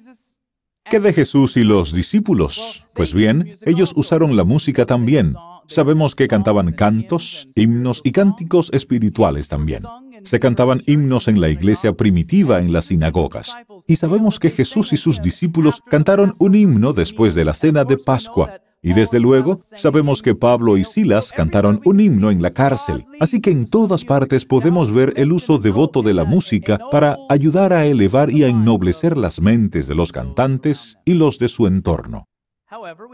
¿Qué 0.89 0.99
de 0.99 1.13
Jesús 1.13 1.57
y 1.57 1.63
los 1.63 1.93
discípulos? 1.93 2.85
Pues 2.93 3.13
bien, 3.13 3.57
ellos 3.65 3.93
usaron 3.95 4.35
la 4.35 4.43
música 4.43 4.85
también. 4.85 5.35
Sabemos 5.67 6.13
que 6.15 6.27
cantaban 6.27 6.73
cantos, 6.73 7.47
himnos 7.55 8.01
y 8.03 8.11
cánticos 8.11 8.69
espirituales 8.73 9.47
también. 9.47 9.83
Se 10.23 10.39
cantaban 10.39 10.83
himnos 10.85 11.27
en 11.27 11.39
la 11.39 11.49
iglesia 11.49 11.93
primitiva 11.93 12.59
en 12.59 12.73
las 12.73 12.85
sinagogas. 12.85 13.53
Y 13.87 13.95
sabemos 13.95 14.39
que 14.39 14.49
Jesús 14.49 14.93
y 14.93 14.97
sus 14.97 15.21
discípulos 15.21 15.81
cantaron 15.89 16.33
un 16.39 16.55
himno 16.55 16.93
después 16.93 17.35
de 17.35 17.45
la 17.45 17.53
cena 17.53 17.85
de 17.85 17.97
Pascua. 17.97 18.59
Y 18.85 18.91
desde 18.91 19.21
luego, 19.21 19.61
sabemos 19.75 20.21
que 20.21 20.35
Pablo 20.35 20.75
y 20.75 20.83
Silas 20.83 21.31
cantaron 21.31 21.79
un 21.85 22.01
himno 22.01 22.29
en 22.31 22.41
la 22.41 22.51
cárcel. 22.51 23.05
Así 23.21 23.39
que 23.39 23.49
en 23.49 23.65
todas 23.65 24.03
partes 24.03 24.45
podemos 24.45 24.91
ver 24.91 25.13
el 25.15 25.31
uso 25.31 25.57
devoto 25.57 26.01
de 26.01 26.13
la 26.13 26.25
música 26.25 26.77
para 26.91 27.17
ayudar 27.29 27.71
a 27.71 27.85
elevar 27.85 28.29
y 28.29 28.43
a 28.43 28.49
ennoblecer 28.49 29.17
las 29.17 29.39
mentes 29.39 29.87
de 29.87 29.95
los 29.95 30.11
cantantes 30.11 30.97
y 31.05 31.13
los 31.13 31.39
de 31.39 31.47
su 31.47 31.65
entorno. 31.65 32.27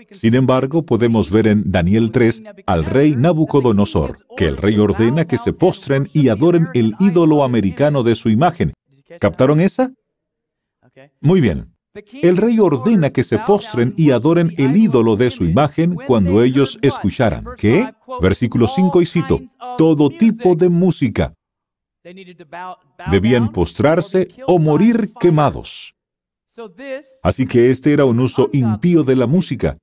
Sin 0.09 0.33
embargo, 0.33 0.85
podemos 0.85 1.29
ver 1.29 1.45
en 1.45 1.71
Daniel 1.71 2.11
3 2.11 2.43
al 2.65 2.85
rey 2.85 3.15
Nabucodonosor, 3.15 4.17
que 4.35 4.45
el 4.45 4.57
rey 4.57 4.79
ordena 4.79 5.25
que 5.25 5.37
se 5.37 5.53
postren 5.53 6.09
y 6.13 6.29
adoren 6.29 6.69
el 6.73 6.95
ídolo 6.99 7.43
americano 7.43 8.01
de 8.01 8.15
su 8.15 8.29
imagen. 8.29 8.73
¿Captaron 9.19 9.59
esa? 9.59 9.91
Muy 11.21 11.41
bien. 11.41 11.68
El 11.93 12.37
rey 12.37 12.59
ordena 12.59 13.09
que 13.09 13.23
se 13.23 13.39
postren 13.39 13.93
y 13.97 14.11
adoren 14.11 14.53
el 14.57 14.77
ídolo 14.77 15.15
de 15.15 15.31
su 15.31 15.43
imagen 15.43 15.95
cuando 15.95 16.43
ellos 16.43 16.77
escucharan. 16.81 17.45
¿Qué? 17.57 17.91
Versículo 18.21 18.67
5 18.67 19.01
y 19.01 19.05
cito, 19.05 19.41
todo 19.77 20.09
tipo 20.09 20.55
de 20.55 20.69
música. 20.69 21.33
Debían 23.11 23.51
postrarse 23.51 24.29
o 24.47 24.59
morir 24.59 25.11
quemados. 25.19 25.95
Así 27.23 27.45
que 27.47 27.69
este 27.69 27.93
era 27.93 28.05
un 28.05 28.19
uso 28.19 28.49
impío 28.53 29.03
de 29.03 29.15
la 29.15 29.27
música. 29.27 29.77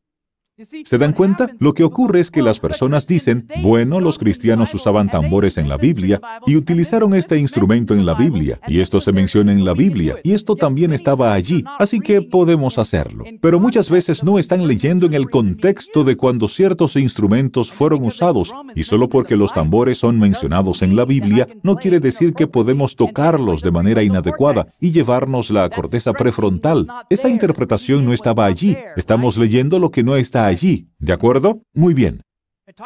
¿Se 0.85 0.97
dan 0.97 1.13
cuenta? 1.13 1.51
Lo 1.59 1.75
que 1.75 1.85
ocurre 1.85 2.19
es 2.19 2.31
que 2.31 2.41
las 2.41 2.61
personas 2.61 3.07
dicen, 3.07 3.47
bueno, 3.63 4.01
los 4.01 4.19
cristianos 4.19 4.73
usaban 4.73 5.11
tambores 5.11 5.59
en 5.59 5.69
la 5.69 5.77
Biblia 5.77 6.19
y 6.47 6.57
utilizaron 6.57 7.13
este 7.13 7.39
instrumento 7.39 7.93
en 7.93 8.07
la 8.07 8.15
Biblia, 8.15 8.59
y 8.67 8.81
esto 8.81 9.03
se 9.03 9.13
menciona 9.13 9.53
en 9.53 9.67
la 9.67 9.75
Biblia, 9.75 10.17
y 10.25 10.33
esto 10.33 10.57
también 10.57 10.95
estaba 10.95 11.35
allí, 11.35 11.63
así 11.79 12.01
que 12.01 12.23
podemos 12.23 12.79
hacerlo. 12.79 13.25
Pero 13.43 13.61
muchas 13.61 13.91
veces 13.91 14.25
no 14.25 14.39
están 14.39 14.67
leyendo 14.67 15.05
en 15.05 15.13
el 15.13 15.29
contexto 15.29 16.05
de 16.05 16.17
cuando 16.17 16.49
ciertos 16.49 16.97
instrumentos 16.97 17.71
fueron 17.71 18.03
usados, 18.05 18.55
y 18.75 18.85
solo 18.85 19.11
porque 19.11 19.37
los 19.37 19.53
tambores 19.53 19.99
son 19.99 20.19
mencionados 20.19 20.81
en 20.81 20.97
la 20.97 21.05
Biblia, 21.05 21.49
no 21.63 21.77
quiere 21.77 22.01
decir 22.01 22.33
que 22.33 22.47
podemos 22.47 22.97
tocarlos 22.97 23.61
de 23.61 23.73
manera 23.73 24.03
inadecuada 24.03 24.69
y 24.81 24.91
llevarnos 24.91 25.51
la 25.51 25.69
corteza 25.69 26.15
prefrontal. 26.15 26.87
Esa 27.11 27.29
interpretación 27.29 28.07
no 28.07 28.15
estaba 28.15 28.47
allí. 28.47 28.75
Estamos 28.97 29.37
leyendo 29.37 29.79
lo 29.79 29.91
que 29.91 30.03
no 30.03 30.17
está 30.17 30.46
allí, 30.47 30.89
¿de 30.99 31.13
acuerdo? 31.13 31.63
Muy 31.75 31.95
bien. 31.95 32.23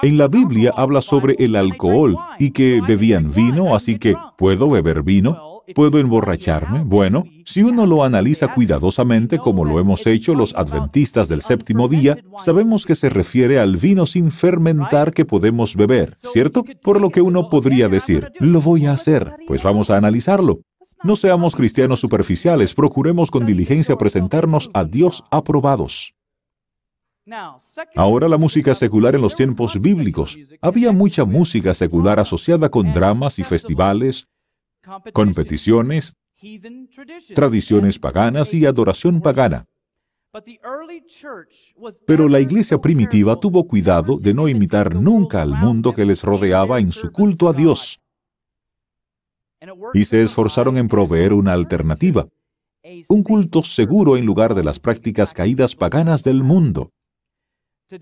En 0.03 0.19
la 0.19 0.29
Biblia 0.29 0.73
habla 0.77 1.01
sobre 1.01 1.37
el 1.39 1.57
alcohol 1.57 2.17
y 2.39 2.51
que 2.51 2.83
bebían 2.87 3.33
vino, 3.33 3.75
así 3.75 3.99
que 3.99 4.15
¿puedo 4.37 4.69
beber 4.69 5.03
vino? 5.03 5.63
¿Puedo 5.75 5.99
emborracharme? 5.99 6.83
Bueno, 6.85 7.25
si 7.45 7.63
uno 7.63 7.87
lo 7.87 8.05
analiza 8.05 8.53
cuidadosamente 8.53 9.39
como 9.39 9.65
lo 9.65 9.79
hemos 9.79 10.07
hecho 10.07 10.35
los 10.35 10.55
adventistas 10.55 11.29
del 11.29 11.43
séptimo 11.43 11.89
día, 11.89 12.19
sabemos 12.37 12.85
que 12.85 12.95
se 12.95 13.09
refiere 13.09 13.59
al 13.59 13.77
vino 13.77 14.05
sin 14.05 14.33
fermentar 14.33 15.13
que 15.13 15.25
podemos 15.25 15.77
beber, 15.77 16.17
¿cierto? 16.21 16.65
Por 16.83 17.01
lo 17.01 17.11
que 17.11 17.23
uno 17.23 17.49
podría 17.49 17.89
decir, 17.89 18.33
lo 18.39 18.61
voy 18.61 18.87
a 18.87 18.93
hacer, 18.93 19.33
pues 19.47 19.63
vamos 19.63 19.91
a 19.91 19.97
analizarlo. 19.97 20.61
No 21.03 21.17
seamos 21.17 21.57
cristianos 21.57 22.01
superficiales, 22.01 22.75
procuremos 22.75 23.31
con 23.31 23.47
diligencia 23.47 23.97
presentarnos 23.97 24.69
a 24.75 24.85
Dios 24.85 25.25
aprobados. 25.31 26.15
Ahora 27.97 28.29
la 28.29 28.39
música 28.39 28.75
secular 28.75 29.15
en 29.15 29.23
los 29.23 29.35
tiempos 29.35 29.81
bíblicos. 29.81 30.39
Había 30.61 30.93
mucha 30.93 31.25
música 31.25 31.75
secular 31.75 32.19
asociada 32.19 32.69
con 32.69 32.93
dramas 32.93 33.39
y 33.39 33.45
festivales, 33.45 34.29
competiciones, 35.13 36.15
tradiciones 37.35 37.99
paganas 37.99 38.55
y 38.55 38.67
adoración 38.67 39.21
pagana. 39.21 39.67
Pero 42.07 42.29
la 42.29 42.41
iglesia 42.41 42.79
primitiva 42.79 43.37
tuvo 43.37 43.67
cuidado 43.67 44.17
de 44.19 44.33
no 44.33 44.49
imitar 44.49 44.95
nunca 44.95 45.43
al 45.43 45.55
mundo 45.55 45.93
que 45.93 46.05
les 46.05 46.23
rodeaba 46.23 46.79
en 46.79 46.93
su 46.93 47.11
culto 47.11 47.49
a 47.49 47.53
Dios. 47.53 48.01
Y 49.93 50.05
se 50.05 50.23
esforzaron 50.23 50.79
en 50.79 50.89
proveer 50.89 51.33
una 51.33 51.53
alternativa, 51.53 52.29
un 53.09 53.23
culto 53.23 53.63
seguro 53.63 54.17
en 54.17 54.25
lugar 54.25 54.55
de 54.55 54.65
las 54.65 54.79
prácticas 54.79 55.35
caídas 55.35 55.75
paganas 55.75 56.23
del 56.23 56.43
mundo. 56.43 56.93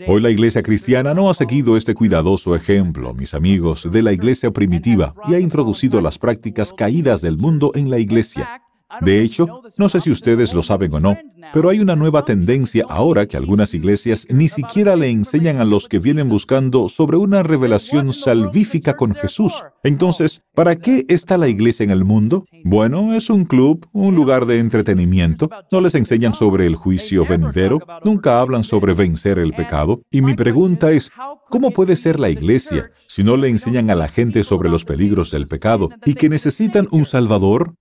Hoy 0.06 0.20
la 0.20 0.30
iglesia 0.30 0.62
cristiana 0.62 1.14
no 1.14 1.30
ha 1.30 1.34
seguido 1.34 1.76
este 1.76 1.94
cuidadoso 1.94 2.54
ejemplo, 2.54 3.14
mis 3.14 3.32
amigos, 3.32 3.88
de 3.90 4.02
la 4.02 4.12
iglesia 4.12 4.50
primitiva 4.50 5.14
y 5.26 5.34
ha 5.34 5.40
introducido 5.40 6.02
las 6.02 6.18
prácticas 6.18 6.74
caídas 6.74 7.22
del 7.22 7.38
mundo 7.38 7.72
en 7.74 7.90
la 7.90 7.98
iglesia. 7.98 8.62
De 9.02 9.22
hecho, 9.22 9.62
no 9.76 9.88
sé 9.88 10.00
si 10.00 10.10
ustedes 10.10 10.54
lo 10.54 10.62
saben 10.62 10.94
o 10.94 11.00
no, 11.00 11.18
pero 11.52 11.68
hay 11.68 11.80
una 11.80 11.94
nueva 11.94 12.24
tendencia 12.24 12.86
ahora 12.88 13.26
que 13.26 13.36
algunas 13.36 13.74
iglesias 13.74 14.26
ni 14.30 14.48
siquiera 14.48 14.96
le 14.96 15.10
enseñan 15.10 15.60
a 15.60 15.64
los 15.64 15.88
que 15.88 15.98
vienen 15.98 16.28
buscando 16.28 16.88
sobre 16.88 17.18
una 17.18 17.42
revelación 17.42 18.12
salvífica 18.12 18.96
con 18.96 19.14
Jesús. 19.14 19.62
Entonces, 19.82 20.42
¿para 20.54 20.76
qué 20.76 21.04
está 21.08 21.36
la 21.36 21.48
iglesia 21.48 21.84
en 21.84 21.90
el 21.90 22.04
mundo? 22.04 22.44
Bueno, 22.64 23.14
es 23.14 23.28
un 23.28 23.44
club, 23.44 23.86
un 23.92 24.14
lugar 24.14 24.46
de 24.46 24.58
entretenimiento. 24.58 25.50
No 25.70 25.80
les 25.80 25.94
enseñan 25.94 26.32
sobre 26.32 26.66
el 26.66 26.74
juicio 26.74 27.24
venidero, 27.26 27.78
nunca 28.04 28.40
hablan 28.40 28.64
sobre 28.64 28.94
vencer 28.94 29.38
el 29.38 29.52
pecado. 29.52 30.00
Y 30.10 30.22
mi 30.22 30.34
pregunta 30.34 30.90
es, 30.90 31.10
¿cómo 31.50 31.72
puede 31.72 31.94
ser 31.94 32.18
la 32.18 32.30
iglesia 32.30 32.90
si 33.06 33.22
no 33.22 33.36
le 33.36 33.48
enseñan 33.48 33.90
a 33.90 33.94
la 33.94 34.08
gente 34.08 34.44
sobre 34.44 34.70
los 34.70 34.84
peligros 34.84 35.30
del 35.30 35.46
pecado 35.46 35.90
y 36.06 36.14
que 36.14 36.28
necesitan 36.28 36.88
un 36.90 37.04
Salvador? 37.04 37.74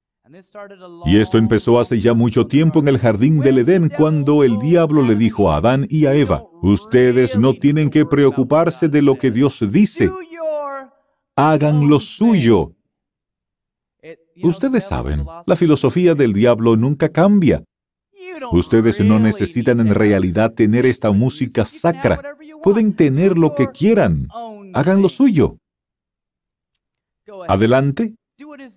Y 1.05 1.19
esto 1.19 1.37
empezó 1.37 1.79
hace 1.79 1.99
ya 1.99 2.13
mucho 2.13 2.47
tiempo 2.47 2.79
en 2.79 2.87
el 2.87 2.97
jardín 2.97 3.39
del 3.39 3.59
Edén, 3.59 3.89
cuando 3.89 4.43
el 4.43 4.57
diablo 4.59 5.01
le 5.01 5.15
dijo 5.15 5.51
a 5.51 5.57
Adán 5.57 5.85
y 5.89 6.05
a 6.05 6.13
Eva, 6.13 6.43
ustedes 6.61 7.37
no 7.37 7.53
tienen 7.53 7.89
que 7.89 8.05
preocuparse 8.05 8.89
de 8.89 9.01
lo 9.01 9.17
que 9.17 9.31
Dios 9.31 9.63
dice, 9.71 10.09
hagan 11.35 11.87
lo 11.87 11.99
suyo. 11.99 12.73
Ustedes 14.43 14.85
saben, 14.85 15.25
la 15.45 15.55
filosofía 15.55 16.13
del 16.13 16.33
diablo 16.33 16.75
nunca 16.75 17.09
cambia. 17.09 17.63
Ustedes 18.51 18.99
no 19.03 19.19
necesitan 19.19 19.79
en 19.79 19.93
realidad 19.93 20.53
tener 20.53 20.85
esta 20.85 21.11
música 21.11 21.65
sacra. 21.65 22.21
Pueden 22.61 22.95
tener 22.95 23.37
lo 23.37 23.55
que 23.55 23.67
quieran. 23.67 24.27
Hagan 24.73 25.01
lo 25.01 25.09
suyo. 25.09 25.57
Adelante, 27.47 28.15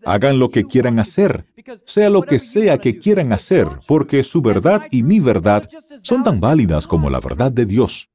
Hagan 0.04 0.38
lo 0.38 0.50
que 0.50 0.64
quieran 0.64 0.98
hacer, 0.98 1.46
sea 1.84 2.10
lo 2.10 2.22
que 2.22 2.38
sea 2.38 2.78
que 2.78 2.98
quieran 2.98 3.32
hacer, 3.32 3.68
porque 3.86 4.22
su 4.22 4.42
verdad 4.42 4.82
y 4.90 5.02
mi 5.02 5.20
verdad 5.20 5.68
son 6.02 6.22
tan 6.22 6.40
válidas 6.40 6.86
como 6.86 7.10
la 7.10 7.20
verdad 7.20 7.52
de 7.52 7.66
Dios. 7.66 8.08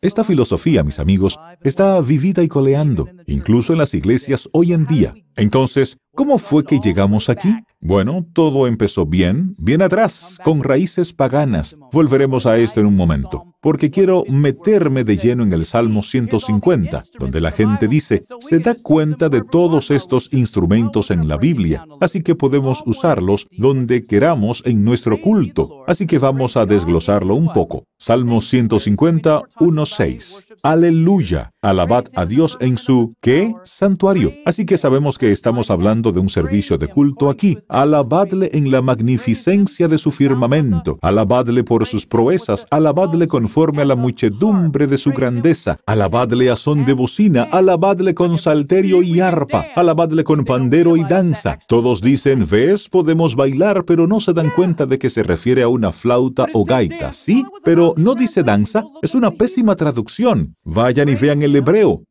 Esta 0.00 0.24
filosofía, 0.24 0.82
mis 0.82 0.98
amigos, 0.98 1.38
está 1.62 2.00
vivida 2.00 2.42
y 2.42 2.48
coleando, 2.48 3.08
incluso 3.26 3.72
en 3.72 3.78
las 3.78 3.94
iglesias 3.94 4.48
hoy 4.52 4.72
en 4.72 4.86
día. 4.86 5.14
Entonces, 5.36 5.96
¿cómo 6.16 6.38
fue 6.38 6.64
que 6.64 6.80
llegamos 6.80 7.28
aquí? 7.28 7.54
Bueno, 7.80 8.26
todo 8.32 8.66
empezó 8.66 9.06
bien, 9.06 9.54
bien 9.58 9.82
atrás, 9.82 10.38
con 10.42 10.62
raíces 10.62 11.12
paganas. 11.12 11.76
Volveremos 11.92 12.46
a 12.46 12.56
esto 12.58 12.80
en 12.80 12.86
un 12.86 12.96
momento, 12.96 13.44
porque 13.60 13.90
quiero 13.90 14.24
meterme 14.28 15.04
de 15.04 15.16
lleno 15.18 15.44
en 15.44 15.52
el 15.52 15.66
Salmo 15.66 16.02
150, 16.02 17.04
donde 17.18 17.40
la 17.40 17.52
gente 17.52 17.86
dice, 17.86 18.22
se 18.40 18.58
da 18.58 18.74
cuenta 18.74 19.28
de 19.28 19.42
todos 19.42 19.90
estos 19.90 20.28
instrumentos 20.32 21.10
en 21.10 21.28
la 21.28 21.36
Biblia, 21.36 21.84
así 22.00 22.22
que 22.22 22.34
podemos 22.34 22.82
usarlos 22.86 23.46
donde 23.52 24.06
queramos 24.06 24.62
en 24.64 24.82
nuestro 24.82 25.20
culto. 25.20 25.84
Así 25.86 26.06
que 26.06 26.18
vamos 26.18 26.56
a 26.56 26.66
desglosarlo 26.66 27.34
un 27.34 27.52
poco. 27.52 27.84
Salmo 27.98 28.40
150, 28.40 29.42
1.6. 29.60 30.46
Aleluya. 30.62 31.50
Alabad 31.62 32.06
a 32.14 32.26
Dios 32.26 32.56
en 32.60 32.78
su, 32.78 33.14
¿qué? 33.20 33.54
Santuario. 33.64 34.32
Así 34.44 34.66
que 34.66 34.78
sabemos 34.78 35.18
que 35.18 35.32
estamos 35.32 35.70
hablando 35.70 36.05
de 36.12 36.20
un 36.20 36.28
servicio 36.28 36.78
de 36.78 36.88
culto 36.88 37.30
aquí. 37.30 37.58
Alabadle 37.68 38.50
en 38.52 38.70
la 38.70 38.82
magnificencia 38.82 39.88
de 39.88 39.98
su 39.98 40.10
firmamento, 40.10 40.98
alabadle 41.02 41.64
por 41.64 41.86
sus 41.86 42.06
proezas, 42.06 42.66
alabadle 42.70 43.26
conforme 43.26 43.82
a 43.82 43.84
la 43.84 43.96
muchedumbre 43.96 44.86
de 44.86 44.98
su 44.98 45.10
grandeza, 45.10 45.78
alabadle 45.86 46.50
a 46.50 46.56
son 46.56 46.84
de 46.84 46.92
bocina, 46.92 47.48
alabadle 47.52 48.14
con 48.14 48.38
salterio 48.38 49.02
y 49.02 49.20
arpa, 49.20 49.66
alabadle 49.74 50.24
con 50.24 50.44
pandero 50.44 50.96
y 50.96 51.04
danza. 51.04 51.58
Todos 51.68 52.00
dicen, 52.00 52.46
ves, 52.50 52.88
podemos 52.88 53.34
bailar, 53.34 53.84
pero 53.84 54.06
no 54.06 54.20
se 54.20 54.32
dan 54.32 54.50
cuenta 54.50 54.86
de 54.86 54.98
que 54.98 55.10
se 55.10 55.22
refiere 55.22 55.62
a 55.62 55.68
una 55.68 55.92
flauta 55.92 56.46
o 56.54 56.64
gaita. 56.64 57.12
Sí, 57.12 57.44
pero 57.64 57.94
no 57.96 58.14
dice 58.14 58.42
danza, 58.42 58.84
es 59.02 59.14
una 59.14 59.30
pésima 59.30 59.76
traducción. 59.76 60.56
Vayan 60.64 61.08
y 61.08 61.14
vean 61.14 61.42
el 61.42 61.56
hebreo. 61.56 62.02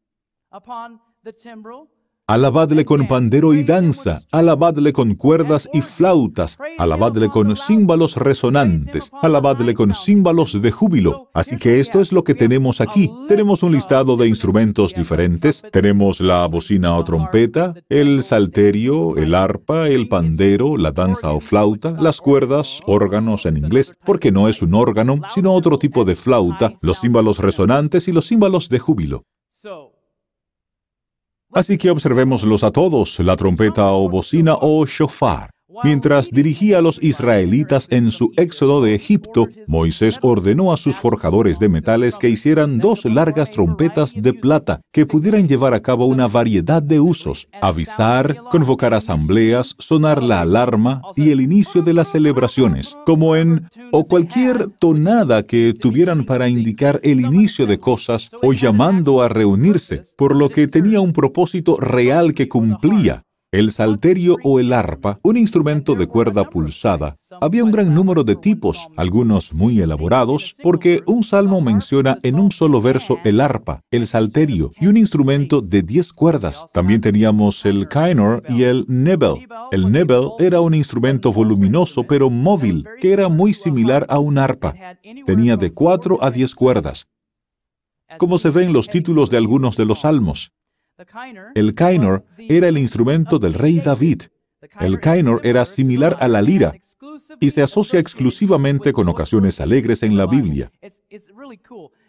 Alabadle 2.28 2.86
con 2.86 3.08
pandero 3.08 3.54
y 3.54 3.64
danza, 3.64 4.20
alabadle 4.32 4.94
con 4.94 5.14
cuerdas 5.14 5.70
y 5.72 5.82
flautas, 5.82 6.58
alabadle 6.80 7.30
con 7.30 7.56
címbalos 7.56 8.16
resonantes, 8.16 9.12
alabadle 9.22 9.76
con 9.76 9.94
címbalos 9.94 10.60
de 10.60 10.72
júbilo. 10.72 11.30
Así 11.36 11.56
que 11.56 11.80
esto 11.80 12.02
es 12.02 12.12
lo 12.12 12.24
que 12.24 12.34
tenemos 12.34 12.82
aquí. 12.82 13.12
Tenemos 13.28 13.62
un 13.62 13.74
listado 13.74 14.18
de 14.18 14.28
instrumentos 14.28 14.96
diferentes. 14.96 15.62
Tenemos 15.72 16.20
la 16.20 16.48
bocina 16.48 16.98
o 16.98 17.04
trompeta, 17.04 17.76
el 17.90 18.24
salterio, 18.24 19.18
el 19.18 19.36
arpa, 19.36 19.88
el 19.88 20.08
pandero, 20.08 20.78
la 20.78 20.94
danza 20.94 21.32
o 21.32 21.40
flauta, 21.40 21.92
las 21.92 22.22
cuerdas, 22.22 22.82
órganos 22.88 23.46
en 23.46 23.58
inglés, 23.58 23.94
porque 24.04 24.32
no 24.32 24.50
es 24.50 24.64
un 24.64 24.74
órgano, 24.74 25.22
sino 25.32 25.54
otro 25.54 25.78
tipo 25.78 26.06
de 26.06 26.16
flauta, 26.16 26.74
los 26.82 27.02
címbalos 27.02 27.38
resonantes 27.38 28.08
y 28.08 28.14
los 28.14 28.28
címbalos 28.28 28.70
de 28.70 28.80
júbilo. 28.80 29.26
Así 31.56 31.78
que 31.78 31.90
observémoslos 31.90 32.66
a 32.66 32.72
todos, 32.72 33.18
la 33.20 33.38
trompeta 33.38 33.90
o 33.94 34.10
bocina 34.10 34.58
o 34.60 34.86
shofar. 34.86 35.55
Mientras 35.84 36.30
dirigía 36.32 36.78
a 36.78 36.82
los 36.82 37.02
israelitas 37.04 37.88
en 37.90 38.12
su 38.12 38.32
éxodo 38.38 38.82
de 38.82 38.96
Egipto, 38.96 39.48
Moisés 39.68 40.20
ordenó 40.22 40.72
a 40.72 40.78
sus 40.78 40.96
forjadores 40.96 41.60
de 41.60 41.70
metales 41.70 42.18
que 42.18 42.30
hicieran 42.30 42.80
dos 42.80 43.06
largas 43.06 43.52
trompetas 43.52 44.14
de 44.16 44.34
plata 44.34 44.82
que 44.92 45.06
pudieran 45.06 45.48
llevar 45.48 45.74
a 45.74 45.82
cabo 45.82 46.06
una 46.06 46.28
variedad 46.28 46.82
de 46.82 47.00
usos, 47.00 47.48
avisar, 47.62 48.38
convocar 48.50 48.94
asambleas, 48.94 49.76
sonar 49.80 50.24
la 50.24 50.42
alarma 50.42 51.02
y 51.16 51.32
el 51.32 51.42
inicio 51.42 51.82
de 51.82 51.94
las 51.94 52.10
celebraciones, 52.12 52.96
como 53.06 53.36
en 53.36 53.68
o 53.92 54.06
cualquier 54.08 54.68
tonada 54.80 55.44
que 55.44 55.74
tuvieran 55.74 56.26
para 56.26 56.50
indicar 56.50 57.00
el 57.04 57.22
inicio 57.22 57.66
de 57.66 57.80
cosas 57.80 58.30
o 58.42 58.54
llamando 58.54 59.22
a 59.22 59.28
reunirse, 59.28 60.04
por 60.18 60.36
lo 60.36 60.50
que 60.50 60.68
tenía 60.68 61.02
un 61.02 61.14
propósito 61.14 61.78
real 61.78 62.34
que 62.34 62.48
cumplía 62.48 63.26
el 63.56 63.72
salterio 63.72 64.36
o 64.44 64.60
el 64.60 64.74
arpa, 64.74 65.18
un 65.24 65.38
instrumento 65.38 65.96
de 65.96 66.08
cuerda 66.08 66.50
pulsada, 66.50 67.16
había 67.40 67.64
un 67.64 67.72
gran 67.72 67.96
número 67.96 68.26
de 68.26 68.36
tipos, 68.36 68.90
algunos 68.98 69.54
muy 69.54 69.80
elaborados, 69.80 70.56
porque 70.62 71.02
un 71.06 71.24
salmo 71.24 71.62
menciona 71.62 72.20
en 72.24 72.38
un 72.38 72.52
solo 72.52 72.82
verso 72.82 73.18
el 73.24 73.40
arpa, 73.40 73.82
el 73.92 74.08
salterio 74.08 74.72
y 74.78 74.88
un 74.88 74.98
instrumento 74.98 75.62
de 75.62 75.82
diez 75.84 76.12
cuerdas. 76.12 76.66
También 76.74 77.00
teníamos 77.00 77.66
el 77.66 77.88
kainor 77.88 78.44
y 78.50 78.64
el 78.64 78.84
nebel. 78.90 79.48
El 79.72 79.90
nebel 79.90 80.32
era 80.40 80.60
un 80.60 80.74
instrumento 80.74 81.32
voluminoso 81.32 82.04
pero 82.04 82.30
móvil, 82.30 82.86
que 83.00 83.14
era 83.14 83.30
muy 83.30 83.54
similar 83.54 84.06
a 84.10 84.20
un 84.20 84.38
arpa. 84.38 84.76
Tenía 85.26 85.56
de 85.56 85.72
cuatro 85.72 86.22
a 86.22 86.30
diez 86.30 86.54
cuerdas, 86.56 87.08
como 88.18 88.38
se 88.38 88.50
ve 88.50 88.66
en 88.66 88.74
los 88.74 88.90
títulos 88.90 89.30
de 89.30 89.38
algunos 89.38 89.78
de 89.78 89.86
los 89.86 90.02
salmos. 90.02 90.52
El 91.56 91.76
kainor 91.76 92.26
era 92.38 92.68
el 92.68 92.78
instrumento 92.78 93.38
del 93.38 93.54
rey 93.54 93.80
David. 93.80 94.24
El 94.80 95.00
kainor 95.00 95.42
era 95.44 95.66
similar 95.66 96.18
a 96.20 96.28
la 96.28 96.42
lira 96.42 96.74
y 97.40 97.50
se 97.50 97.62
asocia 97.62 98.00
exclusivamente 98.00 98.94
con 98.94 99.10
ocasiones 99.10 99.60
alegres 99.60 100.04
en 100.04 100.18
la 100.18 100.26
Biblia. 100.26 100.72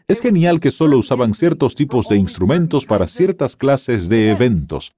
Es 0.08 0.20
genial 0.20 0.60
que 0.60 0.70
solo 0.70 0.98
usaban 0.98 1.34
ciertos 1.34 1.74
tipos 1.74 2.08
de 2.08 2.16
instrumentos 2.16 2.86
para 2.86 3.06
ciertas 3.06 3.56
clases 3.56 4.08
de 4.08 4.30
eventos. 4.30 4.94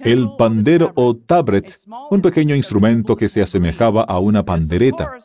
El 0.00 0.30
pandero 0.36 0.92
o 0.94 1.16
tabret, 1.16 1.80
un 2.10 2.20
pequeño 2.20 2.54
instrumento 2.54 3.16
que 3.16 3.28
se 3.28 3.40
asemejaba 3.40 4.02
a 4.02 4.18
una 4.18 4.44
pandereta. 4.44 5.20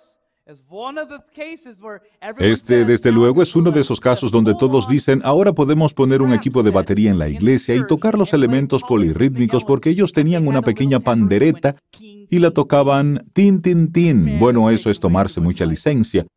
Este, 2.37 2.85
desde 2.85 3.11
luego, 3.11 3.41
es 3.41 3.55
uno 3.55 3.71
de 3.71 3.81
esos 3.81 3.99
casos 3.99 4.31
donde 4.31 4.53
todos 4.53 4.87
dicen, 4.87 5.21
ahora 5.23 5.53
podemos 5.53 5.93
poner 5.95 6.21
un 6.21 6.33
equipo 6.33 6.61
de 6.61 6.69
batería 6.69 7.09
en 7.09 7.17
la 7.17 7.29
iglesia 7.29 7.73
y 7.75 7.85
tocar 7.87 8.15
los 8.15 8.31
elementos 8.31 8.83
polirrítmicos 8.83 9.63
porque 9.63 9.89
ellos 9.89 10.13
tenían 10.13 10.47
una 10.47 10.61
pequeña 10.61 10.99
pandereta 10.99 11.77
y 11.99 12.39
la 12.39 12.51
tocaban 12.51 13.25
tin, 13.33 13.61
tin, 13.61 13.91
tin. 13.91 14.37
Bueno, 14.37 14.69
eso 14.69 14.91
es 14.91 14.99
tomarse 14.99 15.41
mucha 15.41 15.65
licencia. 15.65 16.27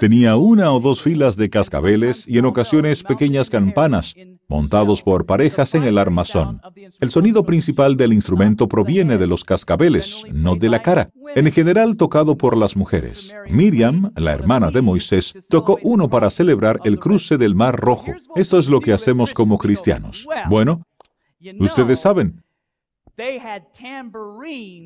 Tenía 0.00 0.36
una 0.36 0.72
o 0.72 0.80
dos 0.80 1.00
filas 1.00 1.36
de 1.36 1.48
cascabeles 1.48 2.26
y 2.26 2.38
en 2.38 2.44
ocasiones 2.44 3.04
pequeñas 3.04 3.50
campanas, 3.50 4.14
montados 4.48 5.02
por 5.02 5.26
parejas 5.26 5.76
en 5.76 5.84
el 5.84 5.98
armazón. 5.98 6.60
El 7.00 7.10
sonido 7.10 7.44
principal 7.44 7.96
del 7.96 8.12
instrumento 8.12 8.66
proviene 8.66 9.16
de 9.16 9.28
los 9.28 9.44
cascabeles, 9.44 10.24
no 10.32 10.56
de 10.56 10.68
la 10.68 10.82
cara, 10.82 11.10
en 11.36 11.52
general 11.52 11.96
tocado 11.96 12.36
por 12.36 12.56
las 12.56 12.76
mujeres. 12.76 13.32
Miriam, 13.48 14.10
la 14.16 14.32
hermana 14.32 14.72
de 14.72 14.82
Moisés, 14.82 15.34
tocó 15.48 15.78
uno 15.82 16.08
para 16.08 16.30
celebrar 16.30 16.80
el 16.84 16.98
cruce 16.98 17.38
del 17.38 17.54
Mar 17.54 17.76
Rojo. 17.76 18.12
Esto 18.34 18.58
es 18.58 18.68
lo 18.68 18.80
que 18.80 18.92
hacemos 18.92 19.32
como 19.34 19.56
cristianos. 19.56 20.26
Bueno, 20.48 20.82
ustedes 21.60 22.00
saben, 22.00 22.42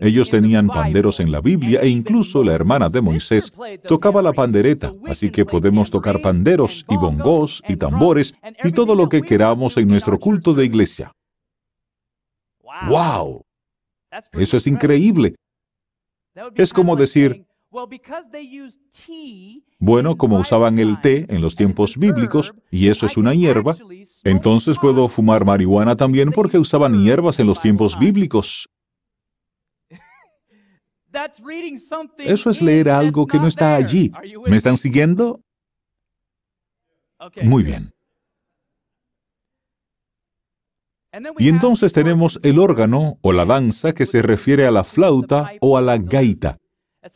ellos 0.01 0.31
tenían 0.31 0.68
panderos 0.68 1.21
en 1.21 1.31
la 1.31 1.40
Biblia 1.40 1.81
e 1.83 1.88
incluso 1.88 2.42
la 2.42 2.55
hermana 2.55 2.88
de 2.88 3.03
Moisés 3.03 3.53
tocaba 3.87 4.23
la 4.23 4.33
pandereta, 4.33 4.92
así 5.07 5.31
que 5.31 5.45
podemos 5.45 5.90
tocar 5.90 6.21
panderos 6.23 6.85
y 6.88 6.97
bongos 6.97 7.62
y 7.68 7.77
tambores 7.77 8.35
y 8.64 8.73
todo 8.73 8.95
lo 8.95 9.09
que 9.09 9.21
queramos 9.21 9.77
en 9.77 9.88
nuestro 9.88 10.18
culto 10.18 10.55
de 10.55 10.64
iglesia. 10.64 11.12
¡Wow! 12.88 13.42
Eso 14.33 14.57
es 14.57 14.66
increíble. 14.66 15.35
Es 16.55 16.73
como 16.73 16.97
decir, 16.97 17.45
bueno, 19.79 20.17
como 20.19 20.39
usaban 20.39 20.79
el 20.79 21.01
té 21.01 21.25
en 21.29 21.41
los 21.41 21.57
tiempos 21.57 21.97
bíblicos, 21.97 22.53
y 22.71 22.89
eso 22.89 23.07
es 23.07 23.17
una 23.17 23.33
hierba, 23.33 23.77
entonces 24.25 24.77
puedo 24.79 25.09
fumar 25.09 25.47
marihuana 25.47 25.97
también 25.97 26.33
porque 26.33 26.59
usaban 26.59 27.03
hierbas 27.03 27.41
en 27.41 27.47
los 27.47 27.61
tiempos 27.61 27.99
bíblicos. 27.99 28.69
Eso 32.19 32.49
es 32.49 32.63
leer 32.63 32.89
algo 32.89 33.27
que 33.27 33.39
no 33.39 33.47
está 33.47 33.75
allí. 33.75 34.11
¿Me 34.47 34.57
están 34.57 34.79
siguiendo? 34.79 35.43
Muy 37.43 37.63
bien. 37.63 37.93
Y 41.39 41.51
entonces 41.51 41.93
tenemos 41.93 42.41
el 42.43 42.59
órgano 42.59 43.19
o 43.21 43.33
la 43.33 43.45
danza 43.45 43.93
que 43.93 44.07
se 44.07 44.23
refiere 44.23 44.67
a 44.67 44.71
la 44.71 44.85
flauta 44.85 45.53
o 45.61 45.77
a 45.77 45.83
la 45.83 45.99
gaita 45.99 46.62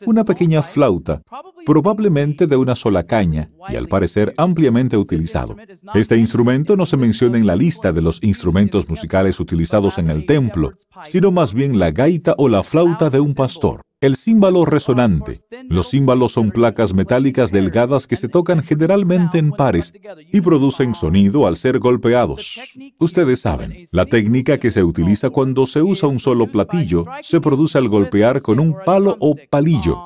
una 0.05 0.23
pequeña 0.23 0.61
flauta, 0.61 1.21
probablemente 1.65 2.47
de 2.47 2.55
una 2.55 2.75
sola 2.75 3.03
caña, 3.03 3.49
y 3.69 3.75
al 3.75 3.87
parecer 3.87 4.33
ampliamente 4.37 4.97
utilizado. 4.97 5.55
Este 5.93 6.17
instrumento 6.17 6.75
no 6.75 6.85
se 6.85 6.97
menciona 6.97 7.37
en 7.37 7.47
la 7.47 7.55
lista 7.55 7.91
de 7.91 8.01
los 8.01 8.21
instrumentos 8.23 8.87
musicales 8.89 9.39
utilizados 9.39 9.97
en 9.97 10.09
el 10.09 10.25
templo, 10.25 10.73
sino 11.03 11.31
más 11.31 11.53
bien 11.53 11.79
la 11.79 11.91
gaita 11.91 12.35
o 12.37 12.49
la 12.49 12.63
flauta 12.63 13.09
de 13.09 13.19
un 13.19 13.33
pastor. 13.33 13.81
El 13.99 14.15
címbalo 14.15 14.63
resonante. 14.63 15.41
Los 15.69 15.89
címbalos 15.89 16.33
son 16.33 16.51
placas 16.51 16.93
metálicas 16.93 17.51
delgadas 17.51 18.05
que 18.05 18.15
se 18.15 18.29
tocan 18.29 18.61
generalmente 18.61 19.39
en 19.39 19.51
pares 19.51 19.91
y 20.31 20.39
producen 20.41 20.93
sonido 20.93 21.47
al 21.47 21.57
ser 21.57 21.79
golpeados. 21.79 22.59
Ustedes 22.99 23.41
saben, 23.41 23.87
la 23.91 24.05
técnica 24.05 24.59
que 24.59 24.69
se 24.69 24.83
utiliza 24.83 25.31
cuando 25.31 25.65
se 25.65 25.81
usa 25.81 26.07
un 26.07 26.19
solo 26.19 26.45
platillo 26.51 27.05
se 27.23 27.41
produce 27.41 27.79
al 27.79 27.89
golpear 27.89 28.43
con 28.43 28.59
un 28.59 28.75
palo 28.85 29.17
o 29.19 29.35
palillo. 29.49 29.99